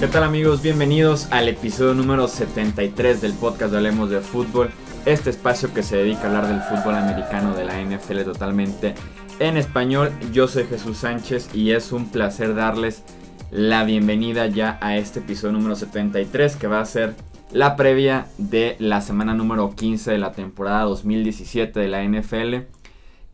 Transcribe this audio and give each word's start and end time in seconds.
¿Qué 0.00 0.08
tal 0.08 0.24
amigos? 0.24 0.62
Bienvenidos 0.62 1.28
al 1.30 1.48
episodio 1.48 1.94
número 1.94 2.26
73 2.26 3.20
del 3.20 3.34
podcast 3.34 3.70
de 3.70 3.76
Hablemos 3.76 4.10
de 4.10 4.20
Fútbol. 4.20 4.70
Este 5.04 5.30
espacio 5.30 5.72
que 5.74 5.82
se 5.82 5.96
dedica 5.96 6.22
a 6.22 6.26
hablar 6.26 6.48
del 6.48 6.60
fútbol 6.60 6.94
americano 6.96 7.54
de 7.54 7.64
la 7.64 7.80
NFL 7.80 8.22
totalmente 8.22 8.94
en 9.38 9.56
español. 9.56 10.10
Yo 10.32 10.48
soy 10.48 10.64
Jesús 10.64 10.98
Sánchez 10.98 11.54
y 11.54 11.72
es 11.72 11.92
un 11.92 12.10
placer 12.10 12.54
darles 12.54 13.04
la 13.50 13.84
bienvenida 13.84 14.46
ya 14.46 14.78
a 14.80 14.96
este 14.96 15.20
episodio 15.20 15.52
número 15.52 15.76
73 15.76 16.56
que 16.56 16.66
va 16.66 16.80
a 16.80 16.86
ser 16.86 17.14
la 17.52 17.76
previa 17.76 18.26
de 18.38 18.76
la 18.78 19.02
semana 19.02 19.34
número 19.34 19.74
15 19.74 20.10
de 20.10 20.18
la 20.18 20.32
temporada 20.32 20.84
2017 20.84 21.78
de 21.78 21.88
la 21.88 22.02
NFL. 22.02 22.81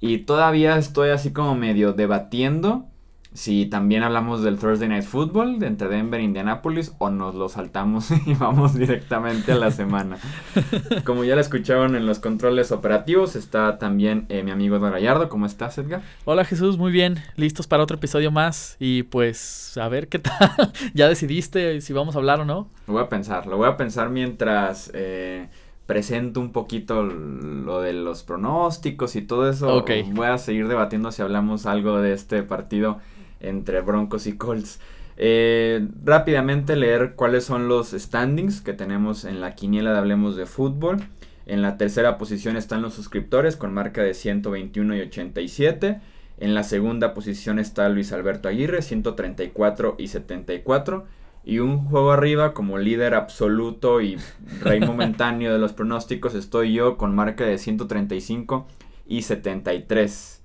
Y 0.01 0.19
todavía 0.19 0.77
estoy 0.79 1.11
así 1.11 1.33
como 1.33 1.55
medio 1.55 1.93
debatiendo 1.93 2.89
si 3.35 3.67
también 3.67 4.03
hablamos 4.03 4.43
del 4.43 4.59
Thursday 4.59 4.89
Night 4.89 5.05
Football 5.05 5.63
entre 5.63 5.89
Denver 5.89 6.19
e 6.19 6.25
Indianapolis 6.25 6.95
o 6.99 7.11
nos 7.11 7.35
lo 7.35 7.49
saltamos 7.49 8.11
y 8.27 8.35
vamos 8.35 8.75
directamente 8.75 9.53
a 9.53 9.57
la 9.57 9.71
semana. 9.71 10.19
Como 11.05 11.25
ya 11.25 11.35
lo 11.35 11.41
escucharon 11.41 11.95
en 11.95 12.07
los 12.07 12.19
controles 12.19 12.73
operativos, 12.73 13.37
está 13.37 13.79
también 13.79 14.27
eh, 14.29 14.43
mi 14.43 14.51
amigo 14.51 14.77
Edgar 14.77 14.93
Gallardo. 14.93 15.29
¿Cómo 15.29 15.47
estás, 15.47 15.79
Edgar? 15.79 16.03
Hola 16.25 16.45
Jesús, 16.45 16.79
muy 16.79 16.91
bien. 16.91 17.23
Listos 17.37 17.67
para 17.67 17.83
otro 17.83 17.97
episodio 17.97 18.31
más 18.31 18.77
y 18.81 19.05
pues 19.05 19.77
a 19.77 19.89
ver 19.89 20.09
qué 20.09 20.19
tal. 20.19 20.73
¿Ya 20.95 21.09
decidiste 21.09 21.81
si 21.81 21.93
vamos 21.93 22.17
a 22.17 22.19
hablar 22.19 22.41
o 22.41 22.45
no? 22.45 22.69
Lo 22.87 22.95
voy 22.95 23.03
a 23.03 23.09
pensar, 23.09 23.47
lo 23.47 23.57
voy 23.57 23.69
a 23.69 23.77
pensar 23.77 24.11
mientras... 24.11 24.91
Eh, 24.95 25.49
presento 25.89 26.39
un 26.41 26.53
poquito 26.53 27.03
lo 27.03 27.81
de 27.81 27.95
los 27.95 28.23
pronósticos 28.23 29.17
y 29.17 29.23
todo 29.23 29.49
eso. 29.49 29.83
Voy 30.13 30.27
a 30.27 30.37
seguir 30.37 30.69
debatiendo 30.69 31.11
si 31.13 31.23
hablamos 31.23 31.65
algo 31.65 32.03
de 32.03 32.13
este 32.13 32.43
partido 32.43 32.99
entre 33.41 33.81
Broncos 33.81 34.27
y 34.27 34.37
Colts. 34.37 34.81
Eh, 35.17 35.89
rápidamente 36.05 36.77
leer 36.77 37.15
cuáles 37.15 37.45
son 37.45 37.69
los 37.69 37.93
standings 37.93 38.61
que 38.61 38.75
tenemos 38.75 39.25
en 39.25 39.41
la 39.41 39.55
quiniela 39.55 39.93
de 39.93 39.99
Hablemos 39.99 40.37
de 40.37 40.45
Fútbol. 40.45 40.99
En 41.47 41.63
la 41.63 41.79
tercera 41.79 42.19
posición 42.19 42.59
están 42.59 42.83
los 42.83 42.93
suscriptores 42.93 43.57
con 43.57 43.73
marca 43.73 44.03
de 44.03 44.13
121 44.13 44.95
y 44.95 45.01
87. 45.01 46.03
En 46.37 46.55
la 46.55 46.65
segunda 46.65 47.15
posición 47.15 47.59
está 47.59 47.89
Luis 47.89 48.13
Alberto 48.13 48.51
Aguirre, 48.51 48.83
134 48.83 49.97
y 49.99 50.09
74. 50.09 51.07
Y 51.49 51.61
un 51.61 51.87
juego 51.87 52.13
arriba 52.13 52.53
como 52.53 52.77
líder 52.77 53.15
absoluto 53.15 54.03
y 54.03 54.19
rey 54.61 54.81
momentáneo 54.81 55.51
de 55.51 55.59
los 55.59 55.73
pronósticos 55.73 56.35
estoy 56.35 56.75
yo 56.75 56.99
con 56.99 57.15
marca 57.15 57.43
de 57.47 57.57
135 57.57 58.67
y 59.07 59.23
73. 59.23 60.43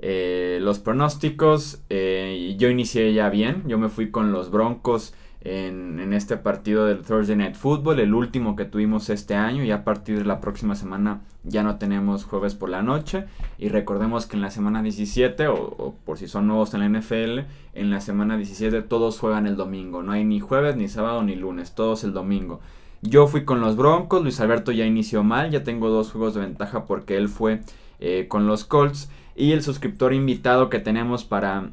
Eh, 0.00 0.58
los 0.60 0.80
pronósticos, 0.80 1.84
eh, 1.88 2.56
yo 2.58 2.68
inicié 2.68 3.14
ya 3.14 3.30
bien, 3.30 3.62
yo 3.68 3.78
me 3.78 3.88
fui 3.88 4.10
con 4.10 4.32
los 4.32 4.50
Broncos 4.50 5.14
en, 5.42 6.12
este 6.12 6.36
partido 6.36 6.86
del 6.86 7.02
Thursday 7.02 7.36
Night 7.36 7.54
Football, 7.54 8.00
el 8.00 8.14
último 8.14 8.56
que 8.56 8.64
tuvimos 8.64 9.08
este 9.10 9.34
año 9.34 9.64
y 9.64 9.70
a 9.70 9.84
partir 9.84 10.18
de 10.18 10.24
la 10.24 10.40
próxima 10.40 10.74
semana 10.74 11.22
ya 11.44 11.62
no 11.62 11.76
tenemos 11.76 12.24
jueves 12.24 12.54
por 12.54 12.68
la 12.68 12.82
noche 12.82 13.24
y 13.58 13.68
recordemos 13.68 14.26
que 14.26 14.36
en 14.36 14.42
la 14.42 14.50
semana 14.50 14.82
17 14.82 15.48
o, 15.48 15.94
por 16.04 16.18
si 16.18 16.28
son 16.28 16.46
nuevos 16.46 16.74
en 16.74 16.80
la 16.80 17.00
NFL, 17.00 17.40
en 17.74 17.90
la 17.90 18.00
semana 18.00 18.36
17 18.36 18.82
todos 18.82 19.18
juegan 19.18 19.46
el 19.46 19.56
domingo, 19.56 20.02
no 20.02 20.12
hay 20.12 20.24
ni 20.24 20.40
jueves, 20.40 20.76
ni 20.76 20.88
sábado, 20.88 21.22
ni 21.22 21.36
lunes, 21.36 21.74
todos 21.74 22.04
el 22.04 22.12
domingo. 22.12 22.60
Yo 23.02 23.26
fui 23.26 23.44
con 23.44 23.60
los 23.60 23.76
Broncos, 23.76 24.22
Luis 24.22 24.40
Alberto 24.40 24.72
ya 24.72 24.84
inició 24.84 25.22
mal, 25.24 25.50
ya 25.50 25.64
tengo 25.64 25.88
dos 25.88 26.12
juegos 26.12 26.34
de 26.34 26.40
ventaja 26.40 26.84
porque 26.84 27.16
él 27.16 27.30
fue 27.30 27.62
eh, 27.98 28.26
con 28.28 28.46
los 28.46 28.64
Colts. 28.64 29.10
Y 29.34 29.52
el 29.52 29.62
suscriptor 29.62 30.12
invitado 30.12 30.68
que 30.68 30.80
tenemos 30.80 31.24
para 31.24 31.70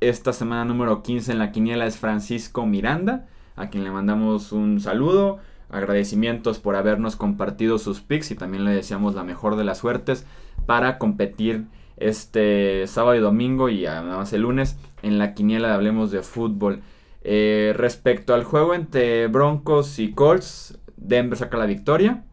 esta 0.00 0.32
semana 0.32 0.64
número 0.64 1.02
15 1.02 1.32
en 1.32 1.38
la 1.38 1.52
quiniela 1.52 1.86
es 1.86 1.98
Francisco 1.98 2.64
Miranda, 2.66 3.26
a 3.56 3.68
quien 3.68 3.84
le 3.84 3.90
mandamos 3.90 4.52
un 4.52 4.80
saludo, 4.80 5.38
agradecimientos 5.68 6.58
por 6.58 6.74
habernos 6.74 7.16
compartido 7.16 7.78
sus 7.78 8.00
picks 8.00 8.30
y 8.30 8.34
también 8.34 8.64
le 8.64 8.72
deseamos 8.72 9.14
la 9.14 9.24
mejor 9.24 9.56
de 9.56 9.64
las 9.64 9.78
suertes 9.78 10.26
para 10.66 10.98
competir 10.98 11.66
este 11.96 12.86
sábado 12.86 13.14
y 13.14 13.20
domingo 13.20 13.68
y 13.68 13.84
además 13.84 14.32
el 14.32 14.42
lunes 14.42 14.78
en 15.02 15.18
la 15.18 15.34
quiniela 15.34 15.74
Hablemos 15.74 16.10
de 16.10 16.22
Fútbol. 16.22 16.80
Eh, 17.22 17.74
respecto 17.76 18.32
al 18.32 18.44
juego 18.44 18.74
entre 18.74 19.26
Broncos 19.26 19.98
y 19.98 20.12
Colts, 20.12 20.78
Denver 20.96 21.38
saca 21.38 21.58
la 21.58 21.66
victoria. 21.66 22.24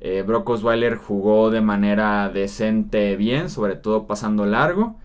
Eh, 0.00 0.22
Brock 0.26 0.48
jugó 1.06 1.50
de 1.50 1.60
manera 1.60 2.28
decente 2.28 3.16
bien, 3.16 3.50
sobre 3.50 3.76
todo 3.76 4.06
pasando 4.06 4.46
largo. 4.46 4.96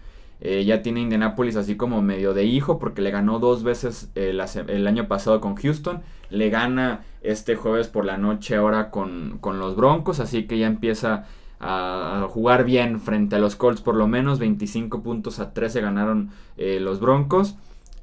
Eh, 0.46 0.66
ya 0.66 0.82
tiene 0.82 1.00
Indianapolis 1.00 1.56
así 1.56 1.78
como 1.78 2.02
medio 2.02 2.34
de 2.34 2.44
hijo 2.44 2.78
porque 2.78 3.02
le 3.02 3.12
ganó 3.12 3.40
dos 3.40 3.64
veces 3.64 4.12
el, 4.16 4.42
año 4.88 5.08
pasado 5.08 5.40
con 5.40 5.56
Houston. 5.56 6.02
Le 6.30 6.50
gana 6.50 7.06
este 7.22 7.56
jueves 7.56 7.88
por 7.88 8.04
la 8.04 8.18
noche 8.18 8.58
ahora 8.58 8.92
con, 8.92 9.40
los 9.42 9.78
Broncos, 9.78 10.20
así 10.20 10.44
que 10.46 10.58
ya 10.58 10.68
empieza 10.68 11.28
a, 11.62 12.28
jugar 12.30 12.66
bien 12.66 13.00
frente 13.00 13.38
a 13.38 13.40
los 13.40 13.56
Colts 13.56 13.82
por 13.82 13.96
lo 13.96 14.08
menos. 14.08 14.40
25 14.40 15.02
puntos 15.02 15.40
a 15.40 15.54
13 15.54 15.80
ganaron 15.80 16.32
eh, 16.58 16.80
los 16.82 17.00
Broncos. 17.00 17.56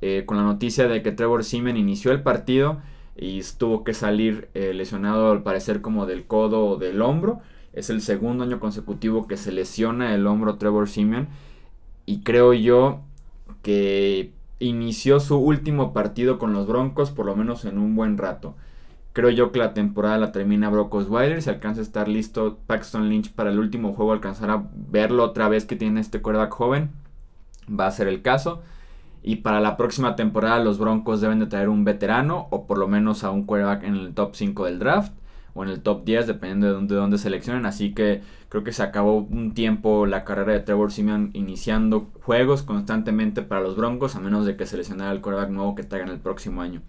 Eh, 0.02 0.24
con 0.24 0.38
la 0.38 0.42
noticia 0.42 0.88
de 0.88 1.02
que 1.02 1.12
Trevor 1.12 1.44
Seaman 1.44 1.76
inició 1.76 2.10
el 2.10 2.22
partido 2.22 2.80
y 3.16 3.42
tuvo 3.58 3.84
que 3.84 3.92
salir 3.92 4.48
eh, 4.54 4.72
lesionado 4.72 5.30
al 5.30 5.42
parecer 5.42 5.82
como 5.82 6.06
del 6.06 6.26
codo 6.26 6.64
o 6.64 6.76
del 6.76 7.02
hombro. 7.02 7.40
Es 7.74 7.90
el 7.90 8.00
segundo 8.00 8.44
año 8.44 8.60
consecutivo 8.60 9.26
que 9.26 9.36
se 9.36 9.52
lesiona 9.52 10.14
el 10.14 10.26
hombro 10.26 10.56
Trevor 10.56 10.88
Simeon 10.88 11.28
y 12.10 12.22
creo 12.22 12.52
yo 12.54 13.02
que 13.62 14.32
inició 14.58 15.20
su 15.20 15.38
último 15.38 15.92
partido 15.92 16.40
con 16.40 16.52
los 16.52 16.66
Broncos 16.66 17.12
por 17.12 17.24
lo 17.24 17.36
menos 17.36 17.64
en 17.64 17.78
un 17.78 17.94
buen 17.94 18.18
rato. 18.18 18.56
Creo 19.12 19.30
yo 19.30 19.52
que 19.52 19.60
la 19.60 19.74
temporada 19.74 20.18
la 20.18 20.32
termina 20.32 20.70
Brock 20.70 20.92
Osweiler. 20.92 21.40
Si 21.40 21.50
alcanza 21.50 21.80
a 21.80 21.84
estar 21.84 22.08
listo 22.08 22.58
Paxton 22.66 23.08
Lynch 23.08 23.32
para 23.32 23.50
el 23.50 23.60
último 23.60 23.92
juego, 23.92 24.12
alcanzar 24.12 24.50
a 24.50 24.64
verlo 24.74 25.22
otra 25.22 25.48
vez 25.48 25.64
que 25.64 25.76
tiene 25.76 26.00
este 26.00 26.20
quarterback 26.20 26.52
joven. 26.52 26.90
Va 27.70 27.86
a 27.86 27.92
ser 27.92 28.08
el 28.08 28.22
caso. 28.22 28.60
Y 29.22 29.36
para 29.36 29.60
la 29.60 29.76
próxima 29.76 30.16
temporada 30.16 30.58
los 30.58 30.80
Broncos 30.80 31.20
deben 31.20 31.38
de 31.38 31.46
traer 31.46 31.68
un 31.68 31.84
veterano 31.84 32.48
o 32.50 32.66
por 32.66 32.78
lo 32.78 32.88
menos 32.88 33.22
a 33.22 33.30
un 33.30 33.44
quarterback 33.44 33.84
en 33.84 33.94
el 33.94 34.14
top 34.14 34.34
5 34.34 34.64
del 34.64 34.80
draft 34.80 35.12
en 35.64 35.70
el 35.70 35.82
top 35.82 36.04
10 36.04 36.26
dependiendo 36.26 36.66
de 36.66 36.94
dónde, 36.94 37.16
de 37.16 37.22
seleccionen. 37.22 37.66
Así 37.66 37.92
que 37.94 38.22
creo 38.48 38.64
que 38.64 38.72
se 38.72 38.82
acabó 38.82 39.18
un 39.18 39.54
tiempo 39.54 40.06
la 40.06 40.24
carrera 40.24 40.52
de 40.52 40.60
Trevor 40.60 40.92
Simeon 40.92 41.30
iniciando 41.32 42.10
juegos 42.22 42.62
constantemente 42.62 43.42
para 43.42 43.60
los 43.60 43.76
Broncos 43.76 44.16
a 44.16 44.20
menos 44.20 44.46
de 44.46 44.56
que 44.56 44.66
seleccionara 44.66 45.12
el 45.12 45.20
quarterback 45.20 45.50
nuevo 45.50 45.74
que 45.74 45.84
traigan 45.84 46.10
el 46.10 46.18
próximo 46.18 46.62
año. 46.62 46.82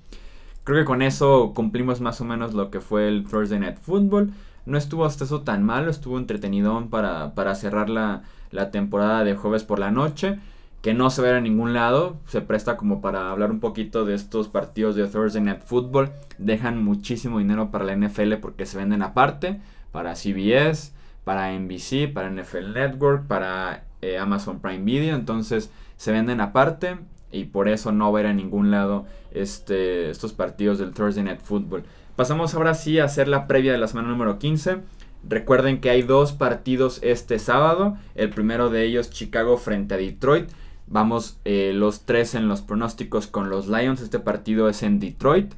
Creo 0.64 0.80
que 0.80 0.86
con 0.86 1.02
eso 1.02 1.54
cumplimos 1.56 2.02
más 2.02 2.22
o 2.22 2.26
menos 2.26 2.54
lo 2.54 2.70
que 2.70 2.82
fue 2.82 3.08
el 3.08 3.26
Thursday 3.26 3.60
Night 3.60 3.78
Football. 3.78 4.34
No 4.66 4.78
estuvo 4.78 5.06
hasta 5.06 5.24
eso 5.24 5.42
tan 5.42 5.64
malo, 5.64 5.90
estuvo 5.90 6.18
entretenido 6.20 6.88
para, 6.90 7.34
para 7.34 7.56
cerrar 7.56 7.90
la, 7.90 8.24
la 8.52 8.70
temporada 8.70 9.24
de 9.24 9.36
jueves 9.36 9.64
por 9.64 9.80
la 9.80 9.92
noche 9.92 10.40
que 10.82 10.94
no 10.94 11.10
se 11.10 11.22
ve 11.22 11.30
a 11.30 11.42
ningún 11.42 11.74
lado. 11.74 12.18
Se 12.26 12.42
presta 12.42 12.78
como 12.78 13.02
para 13.02 13.32
hablar 13.32 13.52
un 13.52 13.60
poquito 13.60 14.06
de 14.06 14.16
estos 14.16 14.48
partidos 14.48 14.96
de 14.96 15.08
Thursday 15.08 15.42
Night 15.42 15.62
Football. 15.62 16.12
Dejan 16.38 16.84
muchísimo 16.84 17.40
dinero 17.40 17.72
para 17.72 17.86
la 17.86 17.96
NFL 17.96 18.36
porque 18.36 18.66
se 18.66 18.78
venden 18.78 19.04
aparte. 19.04 19.62
Para 19.92 20.16
CBS, 20.16 20.94
para 21.24 21.52
NBC, 21.54 22.12
para 22.14 22.30
NFL 22.30 22.74
Network, 22.74 23.28
para 23.28 23.84
eh, 24.02 24.18
Amazon 24.18 24.60
Prime 24.60 24.84
Video. 24.84 25.16
Entonces 25.16 25.72
se 25.98 26.12
venden 26.12 26.42
aparte 26.42 26.98
y 27.32 27.46
por 27.46 27.70
eso 27.70 27.92
no 27.92 28.12
ver 28.12 28.26
a 28.26 28.34
ningún 28.34 28.72
lado 28.72 29.06
este, 29.32 30.10
estos 30.10 30.34
partidos 30.34 30.80
del 30.80 30.94
Thursday 30.94 31.24
Night 31.24 31.42
Football. 31.42 31.84
Pasamos 32.16 32.56
ahora 32.56 32.74
sí 32.74 33.00
a 33.00 33.06
hacer 33.06 33.28
la 33.28 33.48
previa 33.48 33.72
de 33.72 33.78
la 33.78 33.88
semana 33.88 34.10
número 34.10 34.40
15. 34.40 34.80
Recuerden 35.28 35.80
que 35.80 35.90
hay 35.92 36.02
dos 36.02 36.34
partidos 36.34 37.00
este 37.04 37.38
sábado. 37.38 37.98
El 38.16 38.32
primero 38.32 38.70
de 38.70 38.84
ellos 38.84 39.12
Chicago 39.12 39.58
frente 39.58 39.94
a 39.94 39.98
Detroit. 39.98 40.50
Vamos 40.92 41.38
eh, 41.46 41.72
los 41.74 42.02
tres 42.02 42.36
en 42.36 42.50
los 42.50 42.62
pronósticos 42.62 43.28
con 43.28 43.50
los 43.50 43.70
Lions. 43.70 44.02
Este 44.02 44.20
partido 44.20 44.68
es 44.68 44.84
en 44.84 45.00
Detroit. 45.00 45.54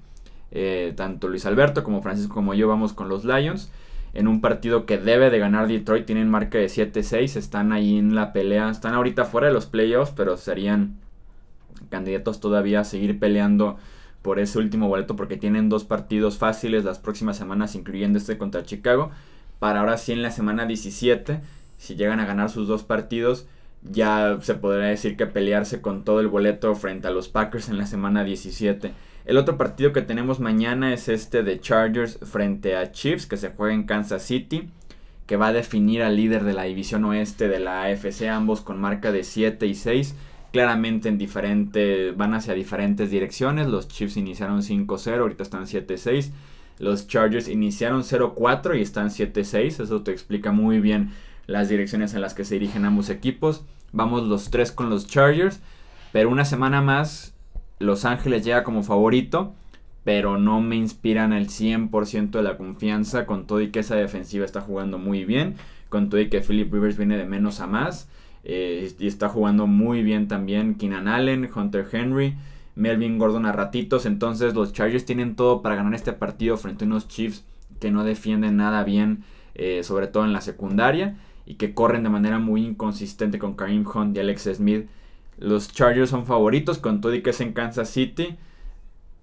Eh, 0.52 0.94
tanto 0.96 1.28
Luis 1.28 1.48
Alberto 1.48 1.84
como 1.84 2.04
Francisco 2.04 2.36
como 2.36 2.54
yo 2.54 2.68
vamos 2.68 2.94
con 2.94 3.10
los 3.10 3.26
Lions. 3.26 3.72
En 4.14 4.28
un 4.28 4.42
partido 4.42 4.86
que 4.86 5.00
debe 5.00 5.32
de 5.32 5.40
ganar 5.40 5.68
Detroit. 5.68 6.06
Tienen 6.06 6.30
marca 6.30 6.60
de 6.60 6.68
7-6. 6.68 7.36
Están 7.36 7.72
ahí 7.72 7.98
en 7.98 8.14
la 8.14 8.32
pelea. 8.32 8.70
Están 8.70 8.94
ahorita 8.94 9.26
fuera 9.26 9.48
de 9.48 9.54
los 9.54 9.66
playoffs. 9.66 10.14
Pero 10.16 10.38
serían 10.38 11.00
candidatos 11.90 12.40
todavía 12.40 12.82
a 12.82 12.84
seguir 12.84 13.18
peleando 13.18 13.78
por 14.22 14.38
ese 14.38 14.60
último 14.60 14.88
boleto. 14.88 15.16
Porque 15.16 15.38
tienen 15.38 15.68
dos 15.68 15.84
partidos 15.84 16.38
fáciles 16.38 16.84
las 16.84 17.00
próximas 17.00 17.38
semanas. 17.38 17.74
Incluyendo 17.74 18.20
este 18.20 18.38
contra 18.38 18.66
Chicago. 18.66 19.10
Para 19.58 19.80
ahora 19.80 19.98
sí 19.98 20.12
en 20.12 20.22
la 20.22 20.30
semana 20.30 20.68
17. 20.68 21.42
Si 21.80 21.96
llegan 21.96 22.20
a 22.20 22.26
ganar 22.28 22.52
sus 22.52 22.68
dos 22.68 22.84
partidos 22.84 23.48
ya 23.90 24.38
se 24.42 24.56
podría 24.56 24.88
decir 24.88 25.18
que 25.18 25.26
pelearse 25.26 25.82
con 25.82 26.04
todo 26.04 26.20
el 26.20 26.28
boleto 26.28 26.74
frente 26.76 27.08
a 27.08 27.12
los 27.12 27.30
Packers 27.30 27.70
en 27.70 27.78
la 27.78 27.86
semana 27.86 28.24
17. 28.24 28.92
El 29.26 29.38
otro 29.38 29.58
partido 29.58 29.94
que 29.94 30.02
tenemos 30.02 30.40
mañana 30.40 30.94
es 30.94 31.10
este 31.10 31.44
de 31.44 31.60
Chargers 31.60 32.20
frente 32.24 32.76
a 32.76 32.92
Chiefs 32.92 33.26
que 33.26 33.38
se 33.38 33.50
juega 33.50 33.74
en 33.74 33.84
Kansas 33.84 34.24
City. 34.24 34.70
que 35.26 35.38
va 35.38 35.48
a 35.48 35.54
definir 35.54 36.04
al 36.04 36.18
líder 36.18 36.44
de 36.44 36.52
la 36.52 36.64
división 36.64 37.06
oeste 37.06 37.48
de 37.48 37.60
la 37.60 37.84
AFC, 37.84 38.24
ambos 38.28 38.60
con 38.60 38.82
marca 38.82 39.14
de 39.14 39.24
7 39.24 39.66
y 39.66 39.74
6 39.74 40.16
claramente 40.54 41.10
en 41.10 41.18
diferente, 41.18 42.12
van 42.12 42.36
hacia 42.36 42.54
diferentes 42.54 43.10
direcciones. 43.10 43.68
Los 43.68 43.88
Chiefs 43.88 44.18
iniciaron 44.18 44.62
5-0, 44.62 45.20
ahorita 45.20 45.42
están 45.44 45.66
7-6. 45.66 46.32
Los 46.78 47.08
Chargers 47.08 47.50
iniciaron 47.50 48.04
0-4 48.04 48.78
y 48.78 48.82
están 48.84 49.10
7-6. 49.10 49.82
Eso 49.84 50.04
te 50.04 50.12
explica 50.12 50.52
muy 50.52 50.80
bien 50.80 51.10
las 51.48 51.70
direcciones 51.70 52.14
en 52.14 52.22
las 52.22 52.36
que 52.36 52.46
se 52.46 52.54
dirigen 52.54 52.86
ambos 52.86 53.10
equipos. 53.10 53.66
Vamos 53.94 54.24
los 54.28 54.50
tres 54.51 54.74
con 54.74 54.90
los 54.90 55.07
Chargers. 55.07 55.62
Pero 56.12 56.30
una 56.30 56.44
semana 56.44 56.81
más, 56.81 57.34
Los 57.80 58.04
Ángeles 58.04 58.44
llega 58.44 58.63
como 58.63 58.84
favorito. 58.84 59.56
Pero 60.04 60.38
no 60.38 60.60
me 60.60 60.75
inspiran 60.75 61.31
el 61.31 61.48
100% 61.48 62.31
de 62.31 62.44
la 62.44 62.57
confianza. 62.57 63.25
Con 63.25 63.48
todo 63.48 63.62
y 63.62 63.72
que 63.72 63.80
esa 63.80 63.95
defensiva 63.95 64.44
está 64.44 64.60
jugando 64.60 64.98
muy 64.98 65.24
bien. 65.24 65.56
Con 65.88 66.10
todo 66.10 66.19
y 66.19 66.30
que 66.30 66.42
Philip 66.42 66.74
Rivers 66.74 66.98
viene 66.98 67.16
de 67.18 67.25
menos 67.25 67.62
a 67.62 67.68
más. 67.68 68.10
Eh, 68.44 68.94
y 69.00 69.07
está 69.07 69.30
jugando 69.30 69.68
muy 69.68 70.04
bien 70.04 70.28
también 70.28 70.75
Keenan 70.75 71.07
Allen, 71.07 71.50
Hunter 71.56 71.88
Henry, 71.89 72.36
Melvin 72.75 73.18
Gordon 73.18 73.46
a 73.46 73.54
ratitos. 73.54 74.06
Entonces 74.06 74.54
los 74.54 74.74
Chargers 74.74 75.06
tienen 75.06 75.36
todo 75.36 75.62
para 75.62 75.75
ganar 75.75 75.94
este 75.94 76.13
partido 76.13 76.57
frente 76.57 76.84
a 76.84 76.88
unos 76.88 77.07
Chiefs 77.07 77.46
que 77.80 77.92
no 77.92 78.04
defienden 78.04 78.57
nada 78.57 78.84
bien, 78.84 79.24
eh, 79.56 79.84
sobre 79.84 80.07
todo 80.07 80.25
en 80.25 80.34
la 80.34 80.42
secundaria, 80.42 81.18
y 81.45 81.56
que 81.56 81.74
corren 81.74 82.04
de 82.04 82.10
manera 82.10 82.40
muy 82.40 82.66
inconsistente 82.66 83.40
con 83.40 83.56
Kareem 83.56 83.86
Hunt 83.88 84.16
y 84.16 84.19
Alex 84.19 84.50
Smith. 84.56 84.88
Los 85.38 85.72
Chargers 85.72 86.10
son 86.10 86.25
favoritos 86.25 86.80
con 86.80 87.01
todo 87.01 87.13
y 87.13 87.22
que 87.22 87.31
es 87.31 87.42
en 87.42 87.54
Kansas 87.54 87.90
City. 87.90 88.38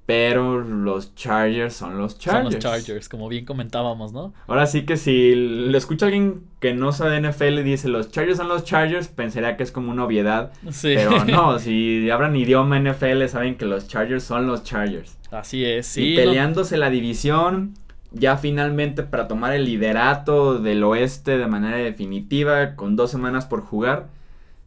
Pero 0.06 0.60
los 0.60 1.14
Chargers 1.14 1.72
son 1.72 1.96
los 1.96 2.18
Chargers. 2.18 2.42
Son 2.42 2.52
los 2.52 2.58
Chargers, 2.58 3.08
como 3.08 3.28
bien 3.28 3.44
comentábamos, 3.44 4.12
¿no? 4.12 4.34
Ahora 4.48 4.66
sí 4.66 4.82
que 4.82 4.96
si 4.96 5.36
le 5.36 5.78
escucha 5.78 6.06
alguien 6.06 6.42
que 6.58 6.74
no 6.74 6.90
sabe 6.90 7.20
NFL 7.20 7.60
y 7.60 7.62
dice 7.62 7.86
los 7.86 8.10
Chargers 8.10 8.38
son 8.38 8.48
los 8.48 8.64
Chargers, 8.64 9.06
pensaría 9.06 9.56
que 9.56 9.62
es 9.62 9.70
como 9.70 9.92
una 9.92 10.04
obviedad. 10.04 10.50
Sí. 10.72 10.94
Pero 10.96 11.24
no, 11.26 11.60
si 11.60 12.10
hablan 12.10 12.34
idioma 12.34 12.80
NFL 12.80 13.24
saben 13.28 13.56
que 13.56 13.66
los 13.66 13.86
Chargers 13.86 14.24
son 14.24 14.48
los 14.48 14.64
Chargers. 14.64 15.16
Así 15.30 15.64
es, 15.64 15.86
sí. 15.86 16.14
Y 16.14 16.16
peleándose 16.16 16.76
la 16.76 16.90
división, 16.90 17.74
ya 18.12 18.36
finalmente 18.36 19.02
para 19.02 19.28
tomar 19.28 19.52
el 19.52 19.64
liderato 19.64 20.58
del 20.58 20.82
oeste 20.84 21.38
de 21.38 21.46
manera 21.46 21.76
definitiva, 21.76 22.74
con 22.74 22.96
dos 22.96 23.10
semanas 23.10 23.46
por 23.46 23.62
jugar, 23.62 24.08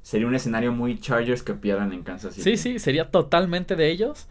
sería 0.01 0.27
un 0.27 0.35
escenario 0.35 0.71
muy 0.71 0.99
Chargers 0.99 1.43
que 1.43 1.53
pierdan 1.53 1.93
en 1.93 2.03
Kansas 2.03 2.35
City. 2.35 2.57
Sí, 2.57 2.57
sí, 2.57 2.79
sería 2.79 3.09
totalmente 3.11 3.75
de 3.75 3.89
ellos. 3.89 4.27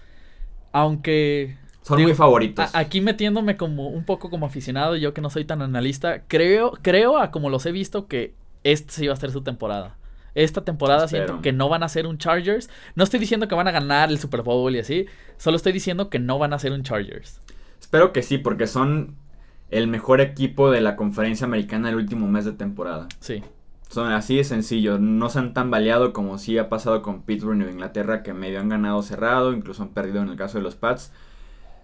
Aunque... 0.73 1.57
Son 1.83 2.01
muy 2.01 2.15
favoritos. 2.15 2.71
aquí 2.75 3.01
metiéndome 3.01 3.57
como 3.57 3.89
un 3.89 4.05
poco 4.05 4.31
como 4.31 4.47
aficionado, 4.47 4.95
yo 4.95 5.13
que 5.13 5.21
no 5.21 5.31
soy 5.31 5.45
tan 5.45 5.63
analista, 5.63 6.23
creo, 6.29 6.79
creo 6.81 7.19
a 7.19 7.33
como 7.33 7.51
los 7.51 7.67
he 7.67 7.73
visto 7.73 8.07
que 8.07 8.35
este 8.63 8.93
sí 8.93 9.07
va 9.09 9.15
a 9.15 9.17
ser 9.17 9.33
su 9.33 9.43
temporada. 9.43 9.97
Esta 10.35 10.65
temporada 10.65 11.09
siento 11.09 11.43
que 11.43 11.53
no 11.53 11.69
van 11.69 11.83
a 11.83 11.89
ser 11.89 12.07
un 12.07 12.17
Chargers. 12.19 12.71
No 12.95 13.05
estoy 13.05 13.21
diciendo 13.21 13.49
que 13.49 13.55
van 13.55 13.69
a 13.69 13.71
ganar 13.71 14.11
el 14.11 14.19
Super 14.19 14.43
Bowl 14.43 14.75
y 14.75 14.79
así. 14.79 15.07
Solo 15.37 15.57
estoy 15.57 15.73
diciendo 15.73 16.09
que 16.09 16.19
no 16.19 16.39
van 16.39 16.55
a 16.55 16.59
ser 16.59 16.73
un 16.73 16.85
Chargers. 16.85 17.41
Espero 17.93 18.15
que 18.15 18.23
sí, 18.23 18.39
porque 18.39 18.67
son 18.67 19.17
el 19.69 19.87
mejor 19.87 20.23
equipo 20.23 20.71
de 20.71 20.81
la 20.81 20.97
conferencia 20.97 21.47
americana 21.47 21.91
el 21.91 21.97
último 21.97 22.27
mes 22.27 22.47
de 22.47 22.53
temporada. 22.53 23.07
Sí. 23.21 23.43
Son 23.91 24.11
así 24.11 24.39
de 24.39 24.45
sencillo, 24.45 24.99
no 24.99 25.29
se 25.29 25.41
han 25.41 25.53
tan 25.53 25.71
baleado 25.71 26.15
como 26.15 26.39
sí 26.39 26.57
ha 26.57 26.71
pasado 26.71 27.03
con 27.03 27.21
Pittsburgh 27.21 27.55
y 27.55 27.59
Nueva 27.59 27.73
Inglaterra, 27.73 28.23
que 28.23 28.33
medio 28.33 28.61
han 28.61 28.71
ganado 28.71 29.03
cerrado, 29.03 29.53
incluso 29.53 29.83
han 29.83 29.91
perdido 29.91 30.23
en 30.23 30.31
el 30.31 30.37
caso 30.37 30.57
de 30.57 30.65
los 30.65 30.75
Pats. 30.75 31.13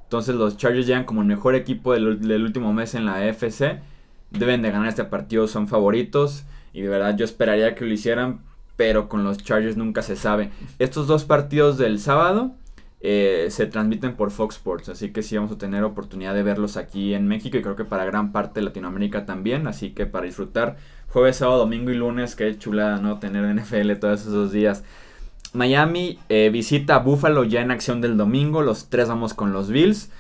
Entonces 0.05 0.35
los 0.35 0.57
Chargers 0.57 0.87
llegan 0.87 1.05
como 1.05 1.21
el 1.21 1.27
mejor 1.27 1.55
equipo 1.55 1.93
del, 1.93 2.43
último 2.43 2.73
mes 2.73 2.95
en 2.95 3.05
la 3.05 3.17
AFC. 3.17 3.83
Deben 4.31 4.63
de 4.63 4.71
ganar 4.71 4.89
este 4.89 5.05
partido, 5.05 5.47
son 5.47 5.69
favoritos. 5.69 6.47
Y 6.73 6.81
de 6.81 6.89
verdad 6.89 7.19
yo 7.19 7.27
esperaría 7.27 7.75
que 7.75 7.85
lo 7.85 7.93
hicieran, 7.93 8.41
pero 8.77 9.11
con 9.11 9.25
los 9.25 9.37
Chargers 9.37 9.77
nunca 9.77 10.01
se 10.01 10.17
sabe. 10.17 10.53
Estos 10.79 11.07
dos 11.07 11.27
partidos 11.27 11.77
del 11.77 11.99
sábado 12.01 12.55
eh, 13.01 13.47
se 13.51 13.67
transmiten 13.67 14.17
por 14.17 14.31
Fox 14.31 14.57
Sports, 14.57 14.89
así 14.89 15.11
que 15.11 15.23
sí 15.23 15.37
vamos 15.37 15.53
a 15.53 15.59
tener 15.59 15.85
oportunidad 15.85 16.35
de 16.35 16.43
verlos 16.43 16.77
aquí 16.77 17.15
en 17.15 17.29
México 17.29 17.57
y 17.57 17.63
creo 17.63 17.77
que 17.77 17.85
para 17.85 18.05
gran 18.05 18.33
parte 18.33 18.61
de 18.61 18.67
Latinoamérica 18.67 19.25
también. 19.27 19.67
Así 19.67 19.91
que 19.91 20.07
para 20.07 20.27
disfrutar 20.27 20.77
jueves, 21.09 21.37
sábado, 21.37 21.59
domingo 21.59 21.91
y 21.91 21.95
lunes. 21.95 22.35
Qué 22.35 22.57
chulada, 22.59 22.99
¿no? 22.99 23.19
Tener 23.19 23.45
NFL 23.55 23.93
todos 24.01 24.23
esos 24.23 24.53
días. 24.53 24.85
Miami 25.53 26.19
eh, 26.29 26.51
visita 26.53 26.97
a 26.97 26.99
Buffalo 26.99 27.45
ya 27.45 27.63
en 27.63 27.71
acción 27.71 28.01
del 28.01 28.17
domingo. 28.17 28.63
Los 28.63 28.91
tres 28.91 29.09
vamos 29.09 29.35
con 29.35 29.53
los 29.53 29.71
Bills. 29.71 30.11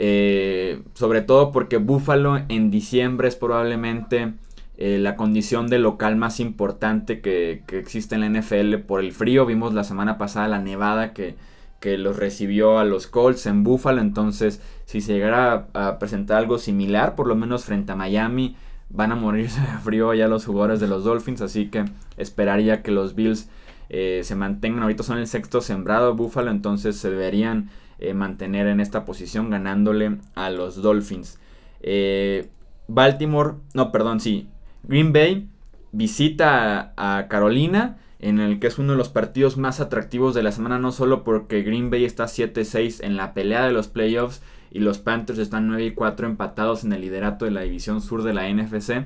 Eh, 0.00 0.82
sobre 0.94 1.22
todo 1.22 1.50
porque 1.50 1.76
Buffalo 1.76 2.40
en 2.48 2.70
diciembre 2.70 3.26
es 3.26 3.34
probablemente 3.34 4.34
eh, 4.76 4.98
la 4.98 5.16
condición 5.16 5.66
de 5.66 5.80
local 5.80 6.14
más 6.14 6.38
importante 6.38 7.20
que, 7.20 7.64
existe 7.72 8.14
en 8.14 8.20
la 8.20 8.40
NFL 8.40 8.76
por 8.86 9.00
el 9.00 9.12
frío. 9.12 9.44
Vimos 9.44 9.74
la 9.74 9.84
semana 9.84 10.18
pasada 10.18 10.48
la 10.48 10.60
nevada 10.60 11.12
que, 11.12 11.34
que 11.80 11.98
los 11.98 12.16
recibió 12.16 12.78
a 12.78 12.84
los 12.84 13.06
Colts 13.06 13.46
en 13.46 13.64
Buffalo. 13.64 14.00
Entonces, 14.00 14.60
si 14.84 15.00
se 15.00 15.12
llegara 15.12 15.68
a 15.74 15.98
presentar 15.98 16.38
algo 16.38 16.58
similar, 16.58 17.14
por 17.14 17.26
lo 17.26 17.36
menos 17.36 17.64
frente 17.64 17.92
a 17.92 17.96
Miami, 17.96 18.56
van 18.90 19.12
a 19.12 19.16
morirse 19.16 19.60
de 19.72 19.78
frío 19.78 20.14
ya 20.14 20.28
los 20.28 20.46
jugadores 20.46 20.80
de 20.80 20.88
los 20.88 21.04
Dolphins, 21.04 21.40
así 21.40 21.66
que 21.66 21.84
esperaría 22.16 22.82
que 22.82 22.90
los 22.90 23.14
Bills 23.14 23.48
eh, 23.88 24.22
se 24.24 24.34
mantengan. 24.34 24.82
Ahorita 24.82 25.02
son 25.02 25.18
el 25.18 25.26
sexto 25.26 25.60
sembrado 25.60 26.14
Buffalo, 26.14 26.50
entonces 26.50 26.96
se 26.96 27.10
deberían 27.10 27.70
eh, 27.98 28.14
mantener 28.14 28.66
en 28.66 28.80
esta 28.80 29.04
posición 29.04 29.50
ganándole 29.50 30.18
a 30.34 30.50
los 30.50 30.82
Dolphins. 30.82 31.38
Eh, 31.80 32.48
Baltimore, 32.88 33.54
no, 33.74 33.92
perdón, 33.92 34.20
sí. 34.20 34.48
Green 34.82 35.12
Bay 35.12 35.48
visita 35.92 36.92
a, 36.96 37.18
a 37.18 37.28
Carolina 37.28 37.98
en 38.20 38.40
el 38.40 38.58
que 38.58 38.66
es 38.66 38.78
uno 38.78 38.92
de 38.92 38.98
los 38.98 39.08
partidos 39.08 39.56
más 39.56 39.80
atractivos 39.80 40.34
de 40.34 40.42
la 40.42 40.52
semana, 40.52 40.78
no 40.78 40.92
solo 40.92 41.24
porque 41.24 41.62
Green 41.62 41.90
Bay 41.90 42.04
está 42.04 42.24
7-6 42.24 43.04
en 43.04 43.16
la 43.16 43.34
pelea 43.34 43.64
de 43.64 43.72
los 43.72 43.88
playoffs, 43.88 44.42
y 44.70 44.80
los 44.80 44.98
Panthers 44.98 45.38
están 45.38 45.68
9 45.68 45.84
y 45.84 45.90
4 45.92 46.26
empatados 46.26 46.84
en 46.84 46.92
el 46.92 47.00
liderato 47.00 47.44
de 47.44 47.50
la 47.50 47.62
división 47.62 48.00
sur 48.00 48.22
de 48.22 48.34
la 48.34 48.48
NFC. 48.52 49.04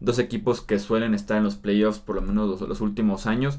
Dos 0.00 0.18
equipos 0.18 0.60
que 0.60 0.78
suelen 0.78 1.14
estar 1.14 1.38
en 1.38 1.44
los 1.44 1.56
playoffs 1.56 1.98
por 1.98 2.16
lo 2.16 2.22
menos 2.22 2.60
los, 2.60 2.80
últimos 2.80 3.26
años. 3.26 3.58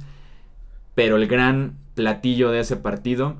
Pero 0.95 1.17
el 1.17 1.27
gran 1.27 1.75
platillo 1.95 2.51
de 2.51 2.59
ese 2.59 2.75
partido 2.75 3.35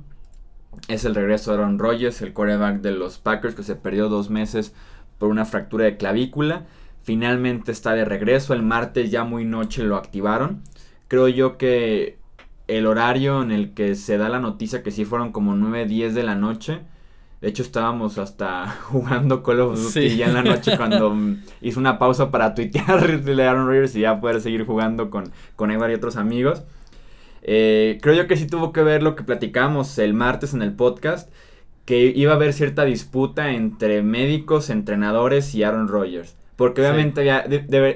es 0.88 1.06
el 1.06 1.16
regreso 1.16 1.52
de 1.52 1.58
Aaron 1.58 1.80
Rodgers, 1.80 2.22
el 2.22 2.34
quarterback 2.34 2.82
de 2.82 2.92
los 2.92 3.20
Packers 3.20 3.56
que 3.56 3.64
se 3.64 3.76
perdió 3.76 4.10
dos 4.10 4.30
meses 4.30 4.74
por 5.18 5.30
una 5.30 5.46
fractura 5.46 5.86
de 5.86 5.98
clavícula. 5.98 6.66
Finalmente 7.04 7.72
está 7.72 7.94
de 7.94 8.06
regreso. 8.06 8.54
El 8.54 8.64
martes 8.64 9.12
ya 9.12 9.24
muy 9.24 9.46
noche 9.46 9.84
lo 9.84 9.98
activaron. 9.98 10.64
Creo 11.10 11.28
yo 11.28 11.58
que 11.58 12.18
el 12.68 12.86
horario 12.86 13.42
en 13.42 13.52
el 13.52 13.74
que 13.74 13.96
se 13.96 14.18
da 14.18 14.30
la 14.30 14.40
noticia 14.40 14.84
que 14.84 14.92
sí 14.92 15.04
fueron 15.04 15.34
como 15.34 15.56
9, 15.56 15.86
10 15.86 16.16
de 16.16 16.24
la 16.24 16.36
noche 16.36 16.80
de 17.42 17.48
hecho, 17.48 17.64
estábamos 17.64 18.18
hasta 18.18 18.68
jugando 18.84 19.44
Call 19.44 19.62
of 19.62 19.82
Duty 19.82 20.18
ya 20.18 20.28
en 20.28 20.34
la 20.34 20.44
noche 20.44 20.76
cuando 20.76 21.16
hizo 21.62 21.80
una 21.80 21.98
pausa 21.98 22.32
para 22.32 22.54
tuitear 22.54 23.22
de 23.24 23.44
Aaron 23.44 23.68
Rodgers 23.68 23.96
y 23.96 24.02
ya 24.02 24.20
poder 24.20 24.42
seguir 24.42 24.66
jugando 24.66 25.10
con, 25.10 25.32
con 25.56 25.72
Edward 25.72 25.92
y 25.92 25.96
otros 25.96 26.18
amigos. 26.18 26.64
Eh, 27.42 27.98
creo 28.02 28.16
yo 28.16 28.28
que 28.28 28.36
sí 28.36 28.48
tuvo 28.48 28.74
que 28.74 28.84
ver 28.84 29.02
lo 29.02 29.16
que 29.16 29.24
platicamos 29.24 29.98
el 30.00 30.14
martes 30.14 30.54
en 30.54 30.62
el 30.62 30.74
podcast, 30.74 31.32
que 31.86 32.12
iba 32.14 32.34
a 32.34 32.36
haber 32.36 32.52
cierta 32.52 32.84
disputa 32.84 33.52
entre 33.52 34.04
médicos, 34.04 34.70
entrenadores 34.70 35.56
y 35.56 35.64
Aaron 35.64 35.88
Rodgers. 35.88 36.36
Porque 36.60 36.82
obviamente 36.82 37.22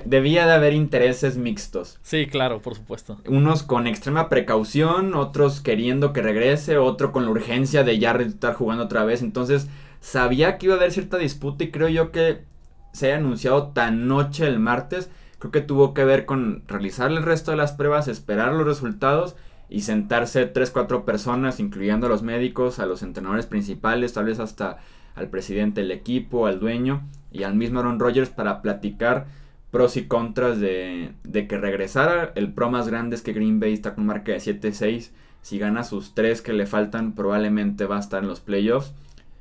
debía 0.05 0.45
de 0.45 0.53
haber 0.53 0.71
intereses 0.71 1.35
mixtos. 1.35 1.99
Sí, 2.01 2.27
claro, 2.27 2.61
por 2.61 2.75
supuesto. 2.75 3.19
Unos 3.27 3.61
con 3.61 3.87
extrema 3.87 4.29
precaución, 4.29 5.15
otros 5.15 5.59
queriendo 5.59 6.13
que 6.13 6.21
regrese, 6.21 6.77
otro 6.77 7.11
con 7.11 7.25
la 7.25 7.31
urgencia 7.31 7.83
de 7.83 7.99
ya 7.99 8.13
estar 8.13 8.53
jugando 8.53 8.85
otra 8.85 9.03
vez. 9.03 9.21
Entonces, 9.21 9.67
sabía 9.99 10.57
que 10.57 10.67
iba 10.67 10.75
a 10.75 10.77
haber 10.77 10.93
cierta 10.93 11.17
disputa 11.17 11.65
y 11.65 11.71
creo 11.71 11.89
yo 11.89 12.13
que 12.13 12.45
se 12.93 13.07
haya 13.07 13.17
anunciado 13.17 13.73
tan 13.73 14.07
noche 14.07 14.47
el 14.47 14.59
martes. 14.59 15.09
Creo 15.39 15.51
que 15.51 15.59
tuvo 15.59 15.93
que 15.93 16.05
ver 16.05 16.25
con 16.25 16.63
realizar 16.65 17.11
el 17.11 17.21
resto 17.21 17.51
de 17.51 17.57
las 17.57 17.73
pruebas, 17.73 18.07
esperar 18.07 18.53
los 18.53 18.65
resultados 18.65 19.35
y 19.67 19.81
sentarse 19.81 20.45
tres, 20.45 20.71
cuatro 20.71 21.03
personas, 21.03 21.59
incluyendo 21.59 22.07
a 22.07 22.09
los 22.09 22.23
médicos, 22.23 22.79
a 22.79 22.85
los 22.85 23.03
entrenadores 23.03 23.45
principales, 23.45 24.13
tal 24.13 24.23
vez 24.23 24.39
hasta 24.39 24.77
al 25.15 25.29
presidente 25.29 25.81
del 25.81 25.91
equipo, 25.91 26.47
al 26.47 26.59
dueño 26.59 27.07
y 27.31 27.43
al 27.43 27.55
mismo 27.55 27.79
Aaron 27.79 27.99
Rodgers 27.99 28.29
para 28.29 28.61
platicar 28.61 29.27
pros 29.71 29.97
y 29.97 30.05
contras 30.05 30.59
de, 30.59 31.13
de 31.23 31.47
que 31.47 31.57
regresara. 31.57 32.31
El 32.35 32.53
pro 32.53 32.69
más 32.69 32.87
grande 32.87 33.15
es 33.15 33.21
que 33.21 33.33
Green 33.33 33.59
Bay 33.59 33.73
está 33.73 33.95
con 33.95 34.05
marca 34.05 34.31
de 34.31 34.37
7-6. 34.37 35.09
Si 35.41 35.59
gana 35.59 35.83
sus 35.83 36.13
tres 36.13 36.41
que 36.41 36.53
le 36.53 36.65
faltan, 36.65 37.13
probablemente 37.13 37.85
va 37.85 37.97
a 37.97 37.99
estar 37.99 38.23
en 38.23 38.29
los 38.29 38.39
playoffs. 38.39 38.93